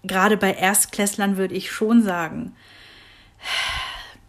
[0.03, 2.55] gerade bei Erstklässlern würde ich schon sagen,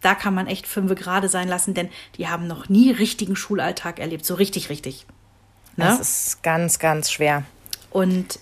[0.01, 3.99] da kann man echt fünf gerade sein lassen, denn die haben noch nie richtigen Schulalltag
[3.99, 5.05] erlebt, so richtig, richtig.
[5.75, 5.85] Ne?
[5.85, 7.43] Das ist ganz, ganz schwer.
[7.89, 8.39] Und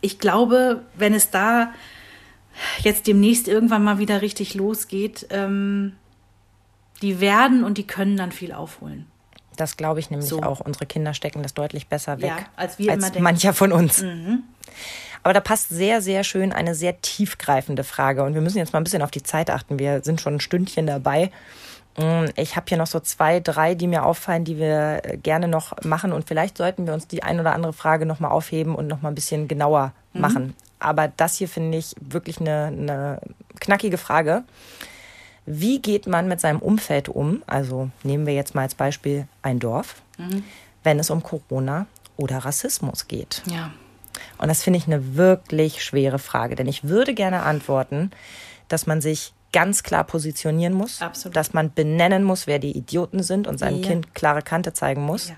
[0.00, 1.72] ich glaube, wenn es da
[2.80, 5.92] jetzt demnächst irgendwann mal wieder richtig losgeht, ähm,
[7.00, 9.06] die werden und die können dann viel aufholen.
[9.56, 10.42] Das glaube ich nämlich so.
[10.42, 10.60] auch.
[10.60, 14.02] Unsere Kinder stecken das deutlich besser weg ja, als, wir als mancher von uns.
[14.02, 14.44] Mhm.
[15.22, 18.24] Aber da passt sehr, sehr schön eine sehr tiefgreifende Frage.
[18.24, 19.78] Und wir müssen jetzt mal ein bisschen auf die Zeit achten.
[19.78, 21.30] Wir sind schon ein Stündchen dabei.
[21.96, 25.46] Mm, ich habe hier noch so zwei, drei, die mir auffallen, die wir äh, gerne
[25.46, 26.12] noch machen.
[26.12, 29.14] Und vielleicht sollten wir uns die ein oder andere Frage nochmal aufheben und nochmal ein
[29.14, 30.20] bisschen genauer mhm.
[30.20, 30.54] machen.
[30.82, 33.20] Aber das hier finde ich wirklich eine, eine
[33.60, 34.44] knackige Frage.
[35.46, 37.42] Wie geht man mit seinem Umfeld um?
[37.46, 40.44] Also nehmen wir jetzt mal als Beispiel ein Dorf, mhm.
[40.84, 43.42] wenn es um Corona oder Rassismus geht.
[43.46, 43.72] Ja.
[44.38, 48.10] Und das finde ich eine wirklich schwere Frage, denn ich würde gerne antworten,
[48.68, 51.36] dass man sich ganz klar positionieren muss, Absolut.
[51.36, 53.88] dass man benennen muss, wer die Idioten sind und seinem ja.
[53.88, 55.28] Kind klare Kante zeigen muss.
[55.28, 55.36] Ja.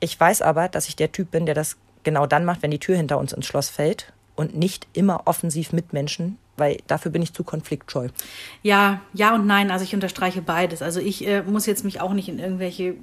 [0.00, 2.80] Ich weiß aber, dass ich der Typ bin, der das genau dann macht, wenn die
[2.80, 7.22] Tür hinter uns ins Schloss fällt und nicht immer offensiv mit Menschen, weil dafür bin
[7.22, 8.08] ich zu konfliktscheu.
[8.62, 9.70] Ja, ja und nein.
[9.70, 10.82] Also ich unterstreiche beides.
[10.82, 12.94] Also ich äh, muss jetzt mich auch nicht in irgendwelche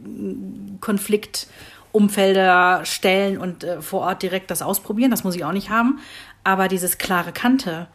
[0.81, 1.47] Konflikt
[1.91, 5.11] Umfelder stellen und äh, vor Ort direkt das ausprobieren.
[5.11, 5.99] Das muss ich auch nicht haben.
[6.43, 7.87] Aber dieses klare Kante,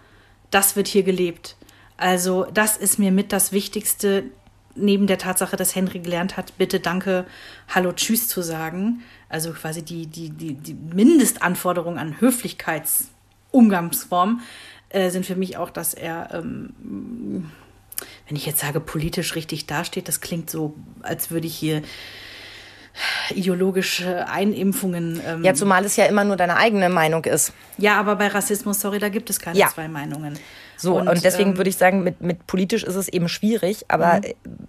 [0.50, 1.56] das wird hier gelebt.
[1.96, 4.24] Also das ist mir mit das Wichtigste,
[4.74, 7.26] neben der Tatsache, dass Henry gelernt hat, bitte, danke,
[7.72, 9.02] hallo, tschüss zu sagen.
[9.28, 12.20] Also quasi die, die, die, die Mindestanforderungen an
[13.54, 14.40] Höflichkeitsumgangsform
[14.90, 17.50] äh, sind für mich auch, dass er, ähm,
[18.28, 21.82] wenn ich jetzt sage, politisch richtig dasteht, das klingt so, als würde ich hier
[23.34, 25.20] ideologische Einimpfungen.
[25.26, 27.52] Ähm ja, zumal es ja immer nur deine eigene Meinung ist.
[27.76, 29.68] Ja, aber bei Rassismus, sorry, da gibt es keine ja.
[29.68, 30.38] zwei Meinungen.
[30.76, 33.84] So, und, und deswegen ähm, würde ich sagen, mit, mit politisch ist es eben schwierig,
[33.88, 34.20] aber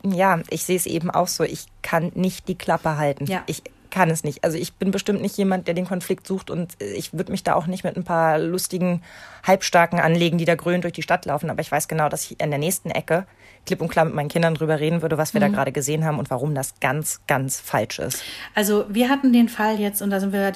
[0.04, 0.12] mhm.
[0.12, 3.26] ja, ich sehe es eben auch so, ich kann nicht die Klappe halten.
[3.26, 3.44] Ja.
[3.48, 3.64] Ich
[3.96, 4.44] kann es nicht.
[4.44, 7.56] Also ich bin bestimmt nicht jemand, der den Konflikt sucht und ich würde mich da
[7.56, 9.02] auch nicht mit ein paar lustigen
[9.48, 11.50] Halbstarken anlegen, die da grün durch die Stadt laufen.
[11.50, 13.26] Aber ich weiß genau, dass ich in der nächsten Ecke
[13.66, 15.46] klipp und klar mit meinen Kindern drüber reden würde, was wir mhm.
[15.46, 18.22] da gerade gesehen haben und warum das ganz, ganz falsch ist.
[18.54, 20.52] Also wir hatten den Fall jetzt, und da sind wir,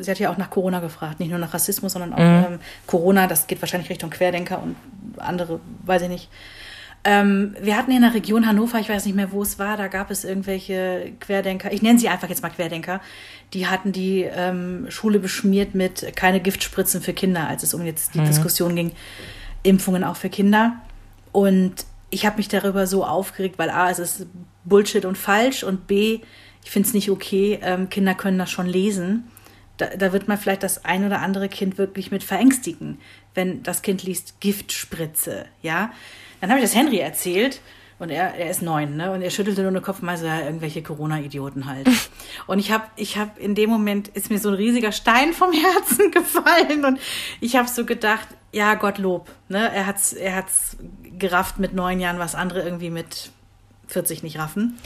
[0.00, 2.54] sie hat ja auch nach Corona gefragt, nicht nur nach Rassismus, sondern auch mhm.
[2.54, 4.76] ähm, Corona, das geht wahrscheinlich Richtung Querdenker und
[5.16, 6.30] andere, weiß ich nicht.
[7.08, 9.86] Ähm, wir hatten in der Region Hannover, ich weiß nicht mehr, wo es war, da
[9.86, 13.00] gab es irgendwelche Querdenker, ich nenne sie einfach jetzt mal Querdenker,
[13.52, 18.14] die hatten die ähm, Schule beschmiert mit keine Giftspritzen für Kinder, als es um jetzt
[18.14, 18.26] die mhm.
[18.26, 18.90] Diskussion ging,
[19.62, 20.80] Impfungen auch für Kinder.
[21.30, 24.26] Und ich habe mich darüber so aufgeregt, weil A, es ist
[24.64, 26.18] Bullshit und falsch und B,
[26.64, 29.28] ich finde es nicht okay, ähm, Kinder können das schon lesen.
[29.76, 32.98] Da, da, wird man vielleicht das ein oder andere Kind wirklich mit verängstigen,
[33.34, 35.92] wenn das Kind liest Giftspritze, ja.
[36.40, 37.60] Dann habe ich das Henry erzählt
[37.98, 39.10] und er, er ist neun, ne?
[39.12, 41.88] Und er schüttelte nur den Kopf, mal so, ja, irgendwelche Corona-Idioten halt.
[42.46, 45.52] und ich habe ich hab in dem Moment ist mir so ein riesiger Stein vom
[45.74, 47.00] Herzen gefallen und
[47.40, 49.70] ich habe so gedacht, ja, Gottlob, ne?
[49.72, 50.76] Er hat's, er hat's
[51.18, 53.30] gerafft mit neun Jahren, was andere irgendwie mit
[53.88, 54.78] 40 nicht raffen.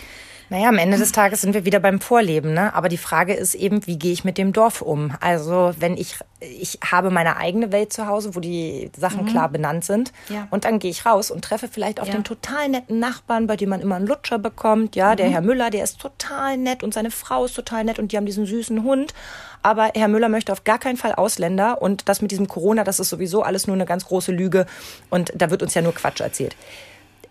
[0.50, 2.74] Naja, am Ende des Tages sind wir wieder beim Vorleben, ne?
[2.74, 5.12] Aber die Frage ist eben, wie gehe ich mit dem Dorf um?
[5.20, 9.28] Also, wenn ich, ich habe meine eigene Welt zu Hause, wo die Sachen mhm.
[9.28, 10.12] klar benannt sind.
[10.28, 10.48] Ja.
[10.50, 12.14] Und dann gehe ich raus und treffe vielleicht auf ja.
[12.14, 14.96] den total netten Nachbarn, bei dem man immer einen Lutscher bekommt.
[14.96, 15.16] Ja, mhm.
[15.18, 18.16] der Herr Müller, der ist total nett und seine Frau ist total nett und die
[18.16, 19.14] haben diesen süßen Hund.
[19.62, 22.98] Aber Herr Müller möchte auf gar keinen Fall Ausländer und das mit diesem Corona, das
[22.98, 24.66] ist sowieso alles nur eine ganz große Lüge
[25.10, 26.56] und da wird uns ja nur Quatsch erzählt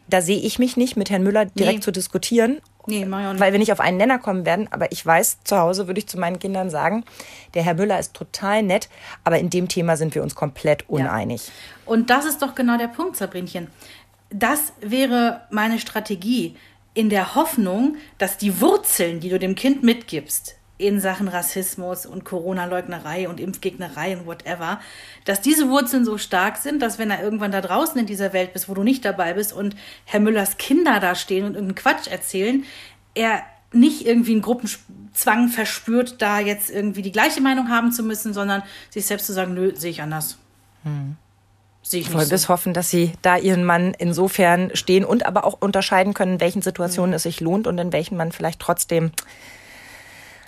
[0.10, 1.84] da sehe ich mich nicht, mit Herrn Müller direkt nee.
[1.84, 2.60] zu diskutieren.
[2.86, 3.06] Nee.
[3.08, 4.68] Weil wir nicht auf einen Nenner kommen werden.
[4.72, 7.04] Aber ich weiß, zu Hause würde ich zu meinen Kindern sagen,
[7.54, 8.90] der Herr Müller ist total nett,
[9.24, 11.48] aber in dem Thema sind wir uns komplett uneinig.
[11.48, 11.54] Ja.
[11.86, 13.68] Und das ist doch genau der Punkt, Sabrinchen.
[14.32, 16.56] Das wäre meine Strategie
[16.94, 22.24] in der Hoffnung, dass die Wurzeln, die du dem Kind mitgibst, in Sachen Rassismus und
[22.24, 24.80] Corona-Leugnerei und Impfgegnerei und whatever,
[25.26, 28.54] dass diese Wurzeln so stark sind, dass wenn er irgendwann da draußen in dieser Welt
[28.54, 29.76] bist, wo du nicht dabei bist und
[30.06, 32.64] Herr Müllers Kinder da stehen und irgendeinen Quatsch erzählen,
[33.14, 38.34] er nicht irgendwie einen Gruppenzwang verspürt, da jetzt irgendwie die gleiche Meinung haben zu müssen,
[38.34, 40.38] sondern sich selbst zu sagen, nö, sehe ich anders.
[40.84, 41.18] Hm.
[41.82, 42.50] Sehe ich Voll nicht bis so.
[42.50, 46.62] hoffen, dass sie da ihren Mann insofern stehen und aber auch unterscheiden können, in welchen
[46.62, 47.16] Situationen mhm.
[47.16, 49.12] es sich lohnt und in welchen man vielleicht trotzdem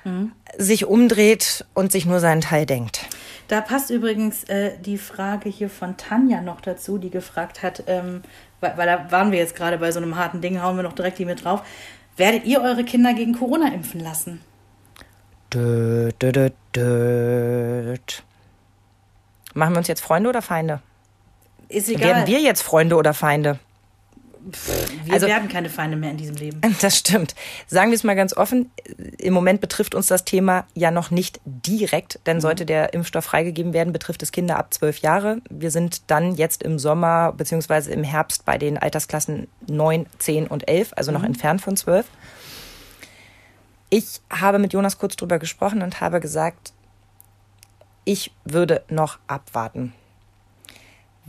[0.03, 0.31] mhm.
[0.57, 3.05] sich umdreht und sich nur seinen Teil denkt.
[3.47, 8.21] Da passt übrigens äh, die Frage hier von Tanja noch dazu, die gefragt hat, ähm,
[8.61, 10.93] weil, weil, da waren wir jetzt gerade bei so einem harten Ding, hauen wir noch
[10.93, 11.61] direkt die mit drauf.
[12.15, 14.41] Werdet ihr eure Kinder gegen Corona impfen lassen?
[15.53, 17.95] Dö, dö, dö.
[19.53, 20.81] Machen wir uns jetzt Freunde oder Feinde?
[21.67, 22.07] Ist egal.
[22.07, 23.59] Werden wir jetzt Freunde oder Feinde?
[25.05, 26.61] Wir also, werden keine Feinde mehr in diesem Leben.
[26.81, 27.35] Das stimmt.
[27.67, 28.71] Sagen wir es mal ganz offen.
[29.17, 32.41] Im Moment betrifft uns das Thema ja noch nicht direkt, denn mhm.
[32.41, 35.41] sollte der Impfstoff freigegeben werden, betrifft es Kinder ab zwölf Jahre.
[35.49, 37.91] Wir sind dann jetzt im Sommer bzw.
[37.91, 41.27] im Herbst bei den Altersklassen 9, 10 und 11, also noch mhm.
[41.27, 42.07] entfernt von zwölf.
[43.89, 46.73] Ich habe mit Jonas kurz drüber gesprochen und habe gesagt,
[48.05, 49.93] ich würde noch abwarten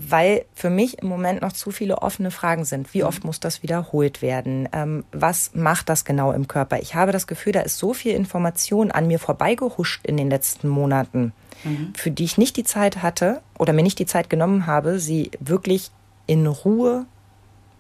[0.09, 2.93] weil für mich im Moment noch zu viele offene Fragen sind.
[2.95, 3.09] Wie mhm.
[3.09, 4.69] oft muss das wiederholt werden?
[4.73, 6.81] Ähm, was macht das genau im Körper?
[6.81, 10.69] Ich habe das Gefühl, da ist so viel Information an mir vorbeigehuscht in den letzten
[10.69, 11.33] Monaten,
[11.65, 11.93] mhm.
[11.95, 15.31] für die ich nicht die Zeit hatte oder mir nicht die Zeit genommen habe, sie
[15.41, 15.91] wirklich
[16.27, 17.07] in Ruhe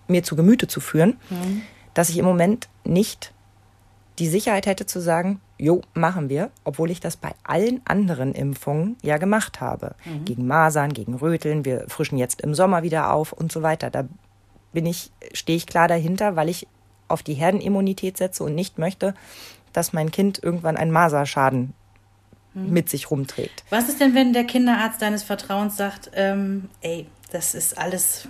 [0.08, 1.62] mir zu Gemüte zu führen, mhm.
[1.94, 3.32] dass ich im Moment nicht
[4.18, 8.96] die Sicherheit hätte zu sagen, jo, machen wir, obwohl ich das bei allen anderen Impfungen
[9.02, 9.94] ja gemacht habe.
[10.04, 10.24] Mhm.
[10.24, 13.90] Gegen Masern, gegen Röteln, wir frischen jetzt im Sommer wieder auf und so weiter.
[13.90, 14.04] Da
[14.72, 16.66] bin ich, stehe ich klar dahinter, weil ich
[17.08, 19.14] auf die Herdenimmunität setze und nicht möchte,
[19.72, 21.72] dass mein Kind irgendwann einen Maserschaden
[22.54, 22.72] mhm.
[22.72, 23.64] mit sich rumträgt.
[23.70, 28.28] Was ist denn, wenn der Kinderarzt deines Vertrauens sagt, ähm, ey, das ist alles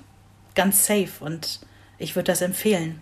[0.55, 1.61] ganz safe und
[1.99, 3.01] ich würde das empfehlen?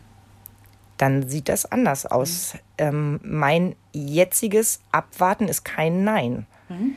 [1.00, 2.54] Dann sieht das anders aus.
[2.54, 2.58] Mhm.
[2.78, 6.46] Ähm, mein jetziges Abwarten ist kein Nein.
[6.68, 6.94] Mhm.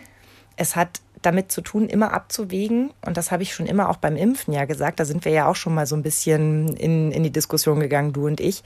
[0.57, 2.91] Es hat damit zu tun, immer abzuwägen.
[3.05, 4.99] Und das habe ich schon immer auch beim Impfen ja gesagt.
[4.99, 8.11] Da sind wir ja auch schon mal so ein bisschen in, in die Diskussion gegangen,
[8.11, 8.63] du und ich.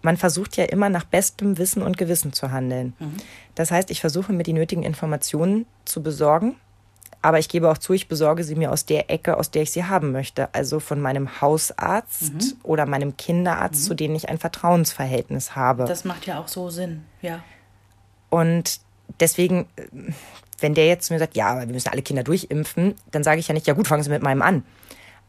[0.00, 2.94] Man versucht ja immer nach bestem Wissen und Gewissen zu handeln.
[2.98, 3.16] Mhm.
[3.54, 6.56] Das heißt, ich versuche mir die nötigen Informationen zu besorgen
[7.22, 9.72] aber ich gebe auch zu, ich besorge sie mir aus der Ecke, aus der ich
[9.72, 10.54] sie haben möchte.
[10.54, 12.56] Also von meinem Hausarzt mhm.
[12.62, 13.86] oder meinem Kinderarzt, mhm.
[13.86, 15.84] zu denen ich ein Vertrauensverhältnis habe.
[15.84, 17.40] Das macht ja auch so Sinn, ja.
[18.30, 18.80] Und
[19.18, 19.66] deswegen,
[20.60, 23.48] wenn der jetzt zu mir sagt, ja, wir müssen alle Kinder durchimpfen, dann sage ich
[23.48, 24.64] ja nicht, ja gut, fangen Sie mit meinem an.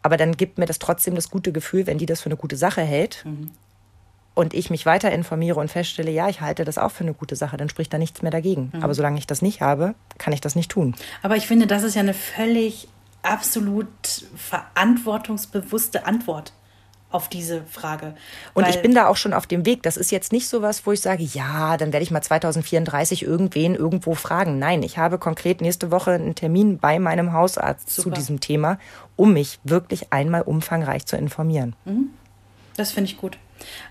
[0.04, 2.58] Aber dann gibt mir das trotzdem das gute Gefühl, wenn die das für eine gute
[2.58, 3.52] Sache hält, mhm
[4.34, 7.36] und ich mich weiter informiere und feststelle, ja, ich halte das auch für eine gute
[7.36, 8.72] Sache, dann spricht da nichts mehr dagegen.
[8.74, 8.84] Mhm.
[8.84, 10.96] Aber solange ich das nicht habe, kann ich das nicht tun.
[11.22, 12.88] Aber ich finde, das ist ja eine völlig
[13.24, 13.88] absolut
[14.36, 16.54] verantwortungsbewusste Antwort
[17.12, 18.16] auf diese Frage.
[18.54, 19.84] Und ich bin da auch schon auf dem Weg.
[19.84, 23.24] Das ist jetzt nicht so was, wo ich sage, ja, dann werde ich mal 2034
[23.24, 24.60] irgendwen irgendwo fragen.
[24.60, 28.04] Nein, ich habe konkret nächste Woche einen Termin bei meinem Hausarzt Super.
[28.04, 28.80] zu diesem Thema,
[29.18, 31.76] um mich wirklich einmal umfangreich zu informieren.
[31.84, 32.12] Mhm.
[32.78, 33.38] Das finde ich gut.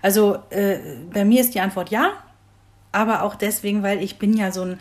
[0.01, 0.79] Also äh,
[1.11, 2.13] bei mir ist die Antwort ja,
[2.91, 4.79] aber auch deswegen, weil ich bin ja so ein,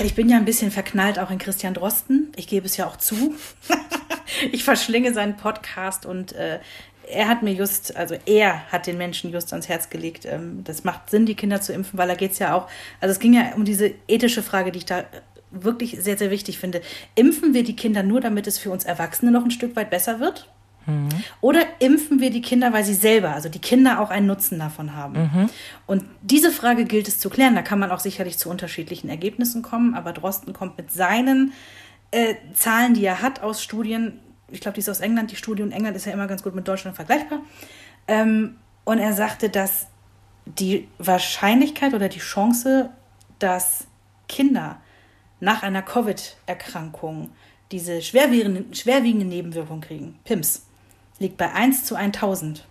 [0.00, 2.32] ich bin ja ein bisschen verknallt auch in Christian Drosten.
[2.36, 3.34] Ich gebe es ja auch zu.
[4.52, 6.58] ich verschlinge seinen Podcast und äh,
[7.08, 10.26] er hat mir just, also er hat den Menschen just ans Herz gelegt.
[10.26, 12.68] Ähm, das macht Sinn, die Kinder zu impfen, weil da geht es ja auch,
[13.00, 15.04] also es ging ja um diese ethische Frage, die ich da
[15.50, 16.82] wirklich sehr, sehr wichtig finde.
[17.14, 20.20] Impfen wir die Kinder nur, damit es für uns Erwachsene noch ein Stück weit besser
[20.20, 20.48] wird?
[20.86, 21.08] Mhm.
[21.40, 24.94] Oder impfen wir die Kinder, weil sie selber, also die Kinder auch einen Nutzen davon
[24.94, 25.14] haben?
[25.14, 25.50] Mhm.
[25.86, 27.54] Und diese Frage gilt es zu klären.
[27.54, 31.52] Da kann man auch sicherlich zu unterschiedlichen Ergebnissen kommen, aber Drosten kommt mit seinen
[32.10, 35.62] äh, Zahlen, die er hat aus Studien, ich glaube, die ist aus England, die Studie,
[35.62, 37.40] und England ist ja immer ganz gut mit Deutschland vergleichbar.
[38.06, 39.88] Ähm, und er sagte, dass
[40.46, 42.90] die Wahrscheinlichkeit oder die Chance,
[43.38, 43.86] dass
[44.28, 44.78] Kinder
[45.40, 47.30] nach einer Covid-Erkrankung
[47.72, 50.66] diese schwerwiegende, schwerwiegende Nebenwirkung kriegen, PIMS,
[51.18, 52.66] liegt bei 1 zu 1000.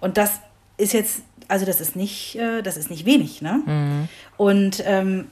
[0.00, 0.40] Und das
[0.76, 3.62] ist jetzt, also das ist nicht, äh, das ist nicht wenig, ne?
[3.64, 4.08] Mhm.
[4.36, 5.26] Und ähm,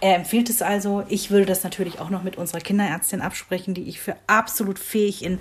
[0.00, 1.04] er empfiehlt es also.
[1.08, 5.24] Ich würde das natürlich auch noch mit unserer Kinderärztin absprechen, die ich für absolut fähig
[5.24, 5.40] in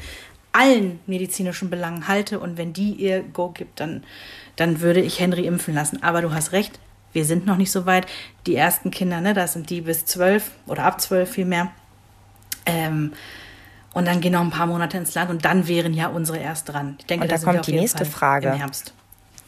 [0.51, 2.39] allen medizinischen Belangen halte.
[2.39, 4.03] Und wenn die ihr Go gibt, dann,
[4.55, 6.01] dann würde ich Henry impfen lassen.
[6.01, 6.79] Aber du hast recht,
[7.13, 8.07] wir sind noch nicht so weit.
[8.47, 11.71] Die ersten Kinder, ne, das sind die bis zwölf oder ab zwölf vielmehr.
[12.65, 13.13] Ähm,
[13.97, 16.69] und dann gehen noch ein paar Monate ins Land und dann wären ja unsere erst
[16.69, 16.97] dran.
[16.99, 18.49] Ich denke, und da kommt die nächste Fall Frage.
[18.49, 18.93] Im Herbst.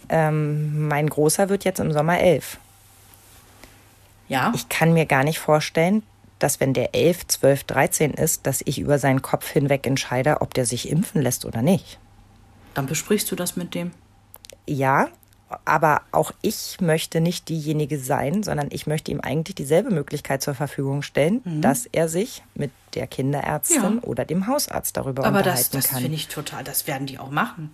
[0.10, 2.58] Ähm, mein Großer wird jetzt im Sommer elf.
[4.28, 4.52] Ja.
[4.56, 6.02] Ich kann mir gar nicht vorstellen,
[6.40, 10.56] dass wenn der elf, zwölf, dreizehn ist, dass ich über seinen Kopf hinweg entscheide, ob
[10.56, 12.00] der sich impfen lässt oder nicht.
[12.74, 13.92] Dann besprichst du das mit dem.
[14.66, 15.10] Ja,
[15.66, 20.54] Aber auch ich möchte nicht diejenige sein, sondern ich möchte ihm eigentlich dieselbe Möglichkeit zur
[20.54, 21.62] Verfügung stellen, mhm.
[21.62, 24.04] dass er sich mit der Kinderärztin ja.
[24.04, 25.98] oder dem Hausarzt darüber Aber unterhalten das, das kann.
[25.98, 27.74] Aber das finde ich total, das werden die auch machen.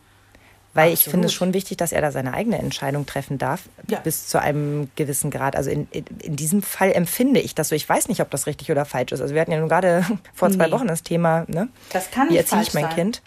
[0.75, 0.99] Weil Absolut.
[0.99, 3.99] ich finde es schon wichtig, dass er da seine eigene Entscheidung treffen darf, ja.
[3.99, 5.55] bis zu einem gewissen Grad.
[5.55, 7.75] Also in, in, in, diesem Fall empfinde ich das so.
[7.75, 9.21] Ich weiß nicht, ob das richtig oder falsch ist.
[9.21, 10.73] Also wir hatten ja nun gerade vor zwei nee.
[10.73, 11.69] Wochen das Thema, ne?
[11.93, 12.95] Das kann nicht Wie erziehe ich mein sein.
[12.95, 13.21] Kind?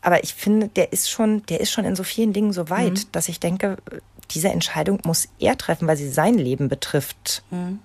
[0.00, 2.92] Aber ich finde, der ist schon, der ist schon in so vielen Dingen so weit,
[2.92, 3.12] mhm.
[3.12, 3.76] dass ich denke,
[4.30, 7.42] diese Entscheidung muss er treffen, weil sie sein Leben betrifft.
[7.50, 7.80] Mhm.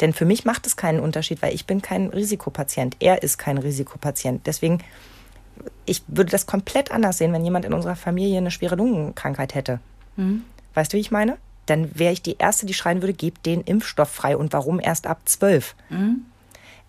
[0.00, 2.96] Denn für mich macht es keinen Unterschied, weil ich bin kein Risikopatient.
[3.00, 4.46] Er ist kein Risikopatient.
[4.46, 4.82] Deswegen
[5.84, 9.80] ich würde das komplett anders sehen, wenn jemand in unserer Familie eine schwere Lungenkrankheit hätte.
[10.16, 10.44] Mhm.
[10.74, 11.36] Weißt du, wie ich meine?
[11.66, 14.36] Dann wäre ich die Erste, die schreien würde, gebt den Impfstoff frei.
[14.36, 15.74] Und warum erst ab zwölf?
[15.90, 16.26] Mhm.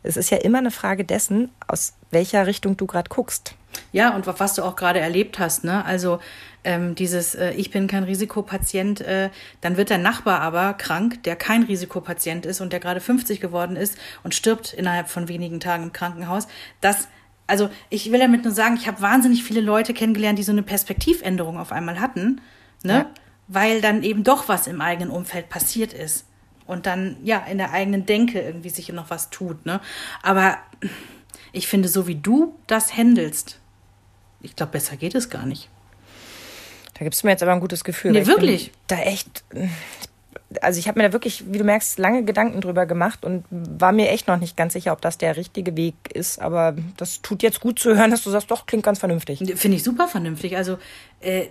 [0.04, 3.56] Es ist ja immer eine Frage dessen, aus welcher Richtung du gerade guckst.
[3.92, 5.86] Ja, und was du auch gerade erlebt hast, ne?
[5.86, 6.20] Also
[6.64, 9.30] ähm, dieses äh, Ich bin kein Risikopatient, äh,
[9.62, 13.76] dann wird der Nachbar aber krank, der kein Risikopatient ist und der gerade 50 geworden
[13.76, 16.48] ist und stirbt innerhalb von wenigen Tagen im Krankenhaus.
[16.82, 17.08] Das
[17.48, 20.64] also ich will damit nur sagen, ich habe wahnsinnig viele Leute kennengelernt, die so eine
[20.64, 22.42] Perspektivänderung auf einmal hatten,
[22.84, 22.94] ne?
[22.94, 23.10] Ja.
[23.50, 26.26] Weil dann eben doch was im eigenen Umfeld passiert ist.
[26.66, 29.82] Und dann, ja, in der eigenen Denke irgendwie sich noch was tut, ne?
[30.22, 30.58] Aber
[31.52, 33.60] ich finde, so wie du das handelst,
[34.44, 35.70] ich glaube, besser geht es gar nicht.
[36.94, 38.12] Da gibst du mir jetzt aber ein gutes Gefühl.
[38.12, 38.72] Nee, wirklich.
[38.88, 39.44] da echt,
[40.62, 43.92] also ich habe mir da wirklich, wie du merkst, lange Gedanken drüber gemacht und war
[43.92, 46.40] mir echt noch nicht ganz sicher, ob das der richtige Weg ist.
[46.40, 49.40] Aber das tut jetzt gut zu hören, dass du sagst, doch, klingt ganz vernünftig.
[49.56, 50.56] Finde ich super vernünftig.
[50.56, 50.78] Also,
[51.22, 51.48] äh,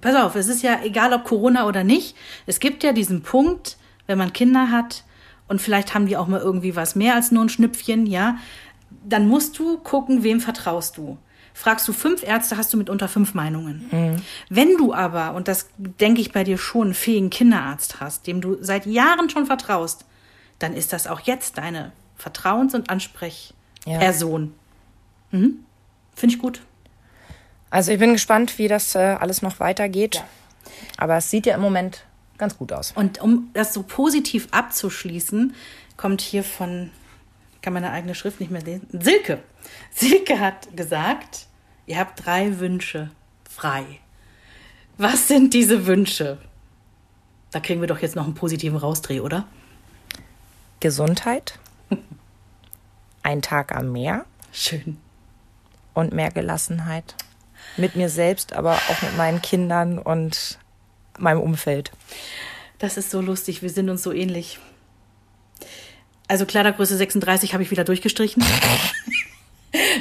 [0.00, 2.16] pass auf, es ist ja egal, ob Corona oder nicht.
[2.46, 3.76] Es gibt ja diesen Punkt,
[4.06, 5.04] wenn man Kinder hat
[5.48, 8.38] und vielleicht haben die auch mal irgendwie was mehr als nur ein Schnüpfchen, ja,
[9.04, 11.18] dann musst du gucken, wem vertraust du.
[11.54, 13.88] Fragst du fünf Ärzte, hast du mitunter fünf Meinungen.
[13.90, 14.22] Mhm.
[14.48, 18.40] Wenn du aber, und das denke ich bei dir schon, einen fähigen Kinderarzt hast, dem
[18.40, 20.04] du seit Jahren schon vertraust,
[20.58, 24.54] dann ist das auch jetzt deine Vertrauens- und Ansprechperson.
[25.32, 25.38] Ja.
[25.38, 25.64] Mhm.
[26.14, 26.62] Finde ich gut.
[27.70, 30.16] Also ich bin gespannt, wie das äh, alles noch weitergeht.
[30.16, 30.24] Ja.
[30.98, 32.04] Aber es sieht ja im Moment
[32.38, 32.92] ganz gut aus.
[32.94, 35.54] Und um das so positiv abzuschließen,
[35.96, 36.90] kommt hier von
[37.62, 38.88] kann meine eigene Schrift nicht mehr lesen.
[38.92, 39.38] Silke.
[39.90, 41.46] Silke hat gesagt,
[41.86, 43.10] ihr habt drei Wünsche
[43.48, 43.84] frei.
[44.98, 46.38] Was sind diese Wünsche?
[47.50, 49.46] Da kriegen wir doch jetzt noch einen positiven Rausdreh, oder?
[50.80, 51.58] Gesundheit.
[53.22, 54.24] Ein Tag am Meer.
[54.52, 54.96] Schön.
[55.94, 57.14] Und mehr Gelassenheit.
[57.76, 60.58] Mit mir selbst, aber auch mit meinen Kindern und
[61.18, 61.92] meinem Umfeld.
[62.78, 63.62] Das ist so lustig.
[63.62, 64.58] Wir sind uns so ähnlich.
[66.26, 68.42] Also Kleidergröße 36 habe ich wieder durchgestrichen.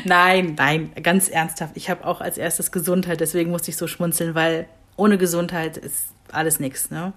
[0.05, 1.75] nein, nein, ganz ernsthaft.
[1.75, 6.05] Ich habe auch als erstes Gesundheit, deswegen musste ich so schmunzeln, weil ohne Gesundheit ist
[6.31, 6.91] alles nichts.
[6.91, 7.13] Ne?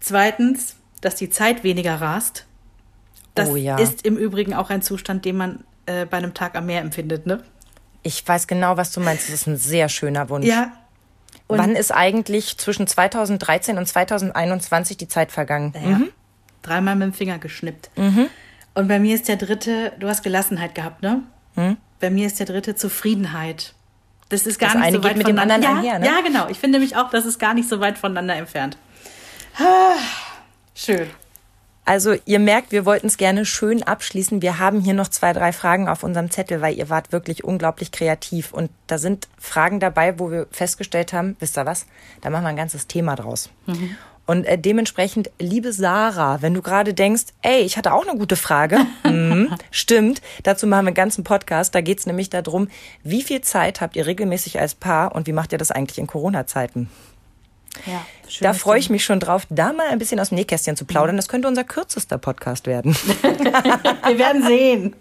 [0.00, 2.46] Zweitens, dass die Zeit weniger rast.
[3.34, 3.78] Das oh, ja.
[3.78, 7.26] ist im Übrigen auch ein Zustand, den man äh, bei einem Tag am Meer empfindet.
[7.26, 7.42] Ne?
[8.02, 9.28] Ich weiß genau, was du meinst.
[9.28, 10.46] Das ist ein sehr schöner Wunsch.
[10.46, 10.72] Ja.
[11.46, 15.72] Und Wann ist eigentlich zwischen 2013 und 2021 die Zeit vergangen?
[15.74, 15.98] Ja.
[15.98, 16.08] Mhm
[16.62, 17.90] dreimal mit dem Finger geschnippt.
[17.96, 18.28] Mhm.
[18.74, 21.22] Und bei mir ist der dritte, du hast Gelassenheit gehabt, ne?
[21.54, 21.76] Mhm.
[22.00, 23.74] Bei mir ist der dritte Zufriedenheit.
[24.28, 26.06] Das ist gar das nicht so weit mit dem anderen ja, einher, ne?
[26.06, 26.48] Ja, genau.
[26.48, 28.78] Ich finde nämlich auch, das ist gar nicht so weit voneinander entfernt.
[30.74, 31.08] Schön.
[31.84, 34.40] Also ihr merkt, wir wollten es gerne schön abschließen.
[34.40, 37.90] Wir haben hier noch zwei, drei Fragen auf unserem Zettel, weil ihr wart wirklich unglaublich
[37.90, 38.52] kreativ.
[38.52, 41.86] Und da sind Fragen dabei, wo wir festgestellt haben, wisst ihr was,
[42.20, 43.50] da machen wir ein ganzes Thema draus.
[43.66, 43.96] Mhm.
[44.26, 48.36] Und äh, dementsprechend, liebe Sarah, wenn du gerade denkst, ey, ich hatte auch eine gute
[48.36, 51.74] Frage, mhm, stimmt, dazu machen wir einen ganzen Podcast.
[51.74, 52.68] Da geht's nämlich darum,
[53.02, 56.06] wie viel Zeit habt ihr regelmäßig als Paar und wie macht ihr das eigentlich in
[56.06, 56.88] Corona-Zeiten?
[57.86, 58.04] Ja,
[58.40, 61.16] da freue ich mich schon drauf, da mal ein bisschen aus dem Nähkästchen zu plaudern.
[61.16, 62.94] Das könnte unser kürzester Podcast werden.
[63.22, 64.94] Wir werden sehen.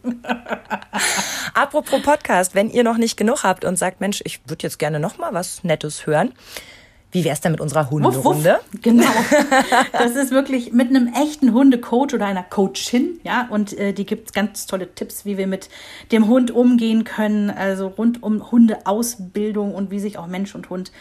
[1.53, 4.99] Apropos Podcast, wenn ihr noch nicht genug habt und sagt, Mensch, ich würde jetzt gerne
[4.99, 6.33] noch mal was Nettes hören,
[7.11, 8.59] wie wäre es denn mit unserer Hunderunde?
[8.81, 9.03] Genau.
[9.91, 14.33] Das ist wirklich mit einem echten Hundecoach oder einer Coachin, ja, und äh, die gibt
[14.33, 15.69] ganz tolle Tipps, wie wir mit
[16.11, 20.91] dem Hund umgehen können, also rund um Hundeausbildung und wie sich auch Mensch und Hund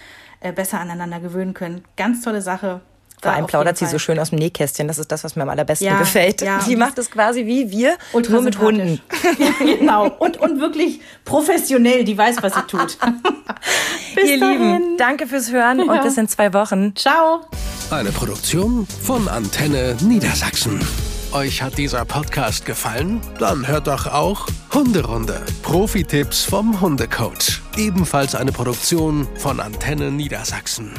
[0.40, 1.84] äh, besser aneinander gewöhnen können.
[1.96, 2.80] Ganz tolle Sache.
[3.22, 4.88] Vor allem plaudert sie so schön aus dem Nähkästchen.
[4.88, 6.40] Das ist das, was mir am allerbesten ja, gefällt.
[6.40, 9.00] Ja, sie macht es quasi wie wir, nur mit Hunden.
[9.38, 10.08] Ja, genau.
[10.18, 12.04] Und, und wirklich professionell.
[12.04, 12.98] Die weiß, was sie tut.
[14.14, 14.60] bis Ihr dahin.
[14.60, 16.94] Lieben, danke fürs Hören und bis in zwei Wochen.
[16.96, 17.42] Ciao.
[17.90, 20.80] Eine Produktion von Antenne Niedersachsen.
[21.32, 23.20] Euch hat dieser Podcast gefallen?
[23.38, 25.40] Dann hört doch auch Hunderunde.
[25.62, 27.60] Profi-Tipps vom Hundecoach.
[27.76, 30.92] Ebenfalls eine Produktion von Antenne Niedersachsen.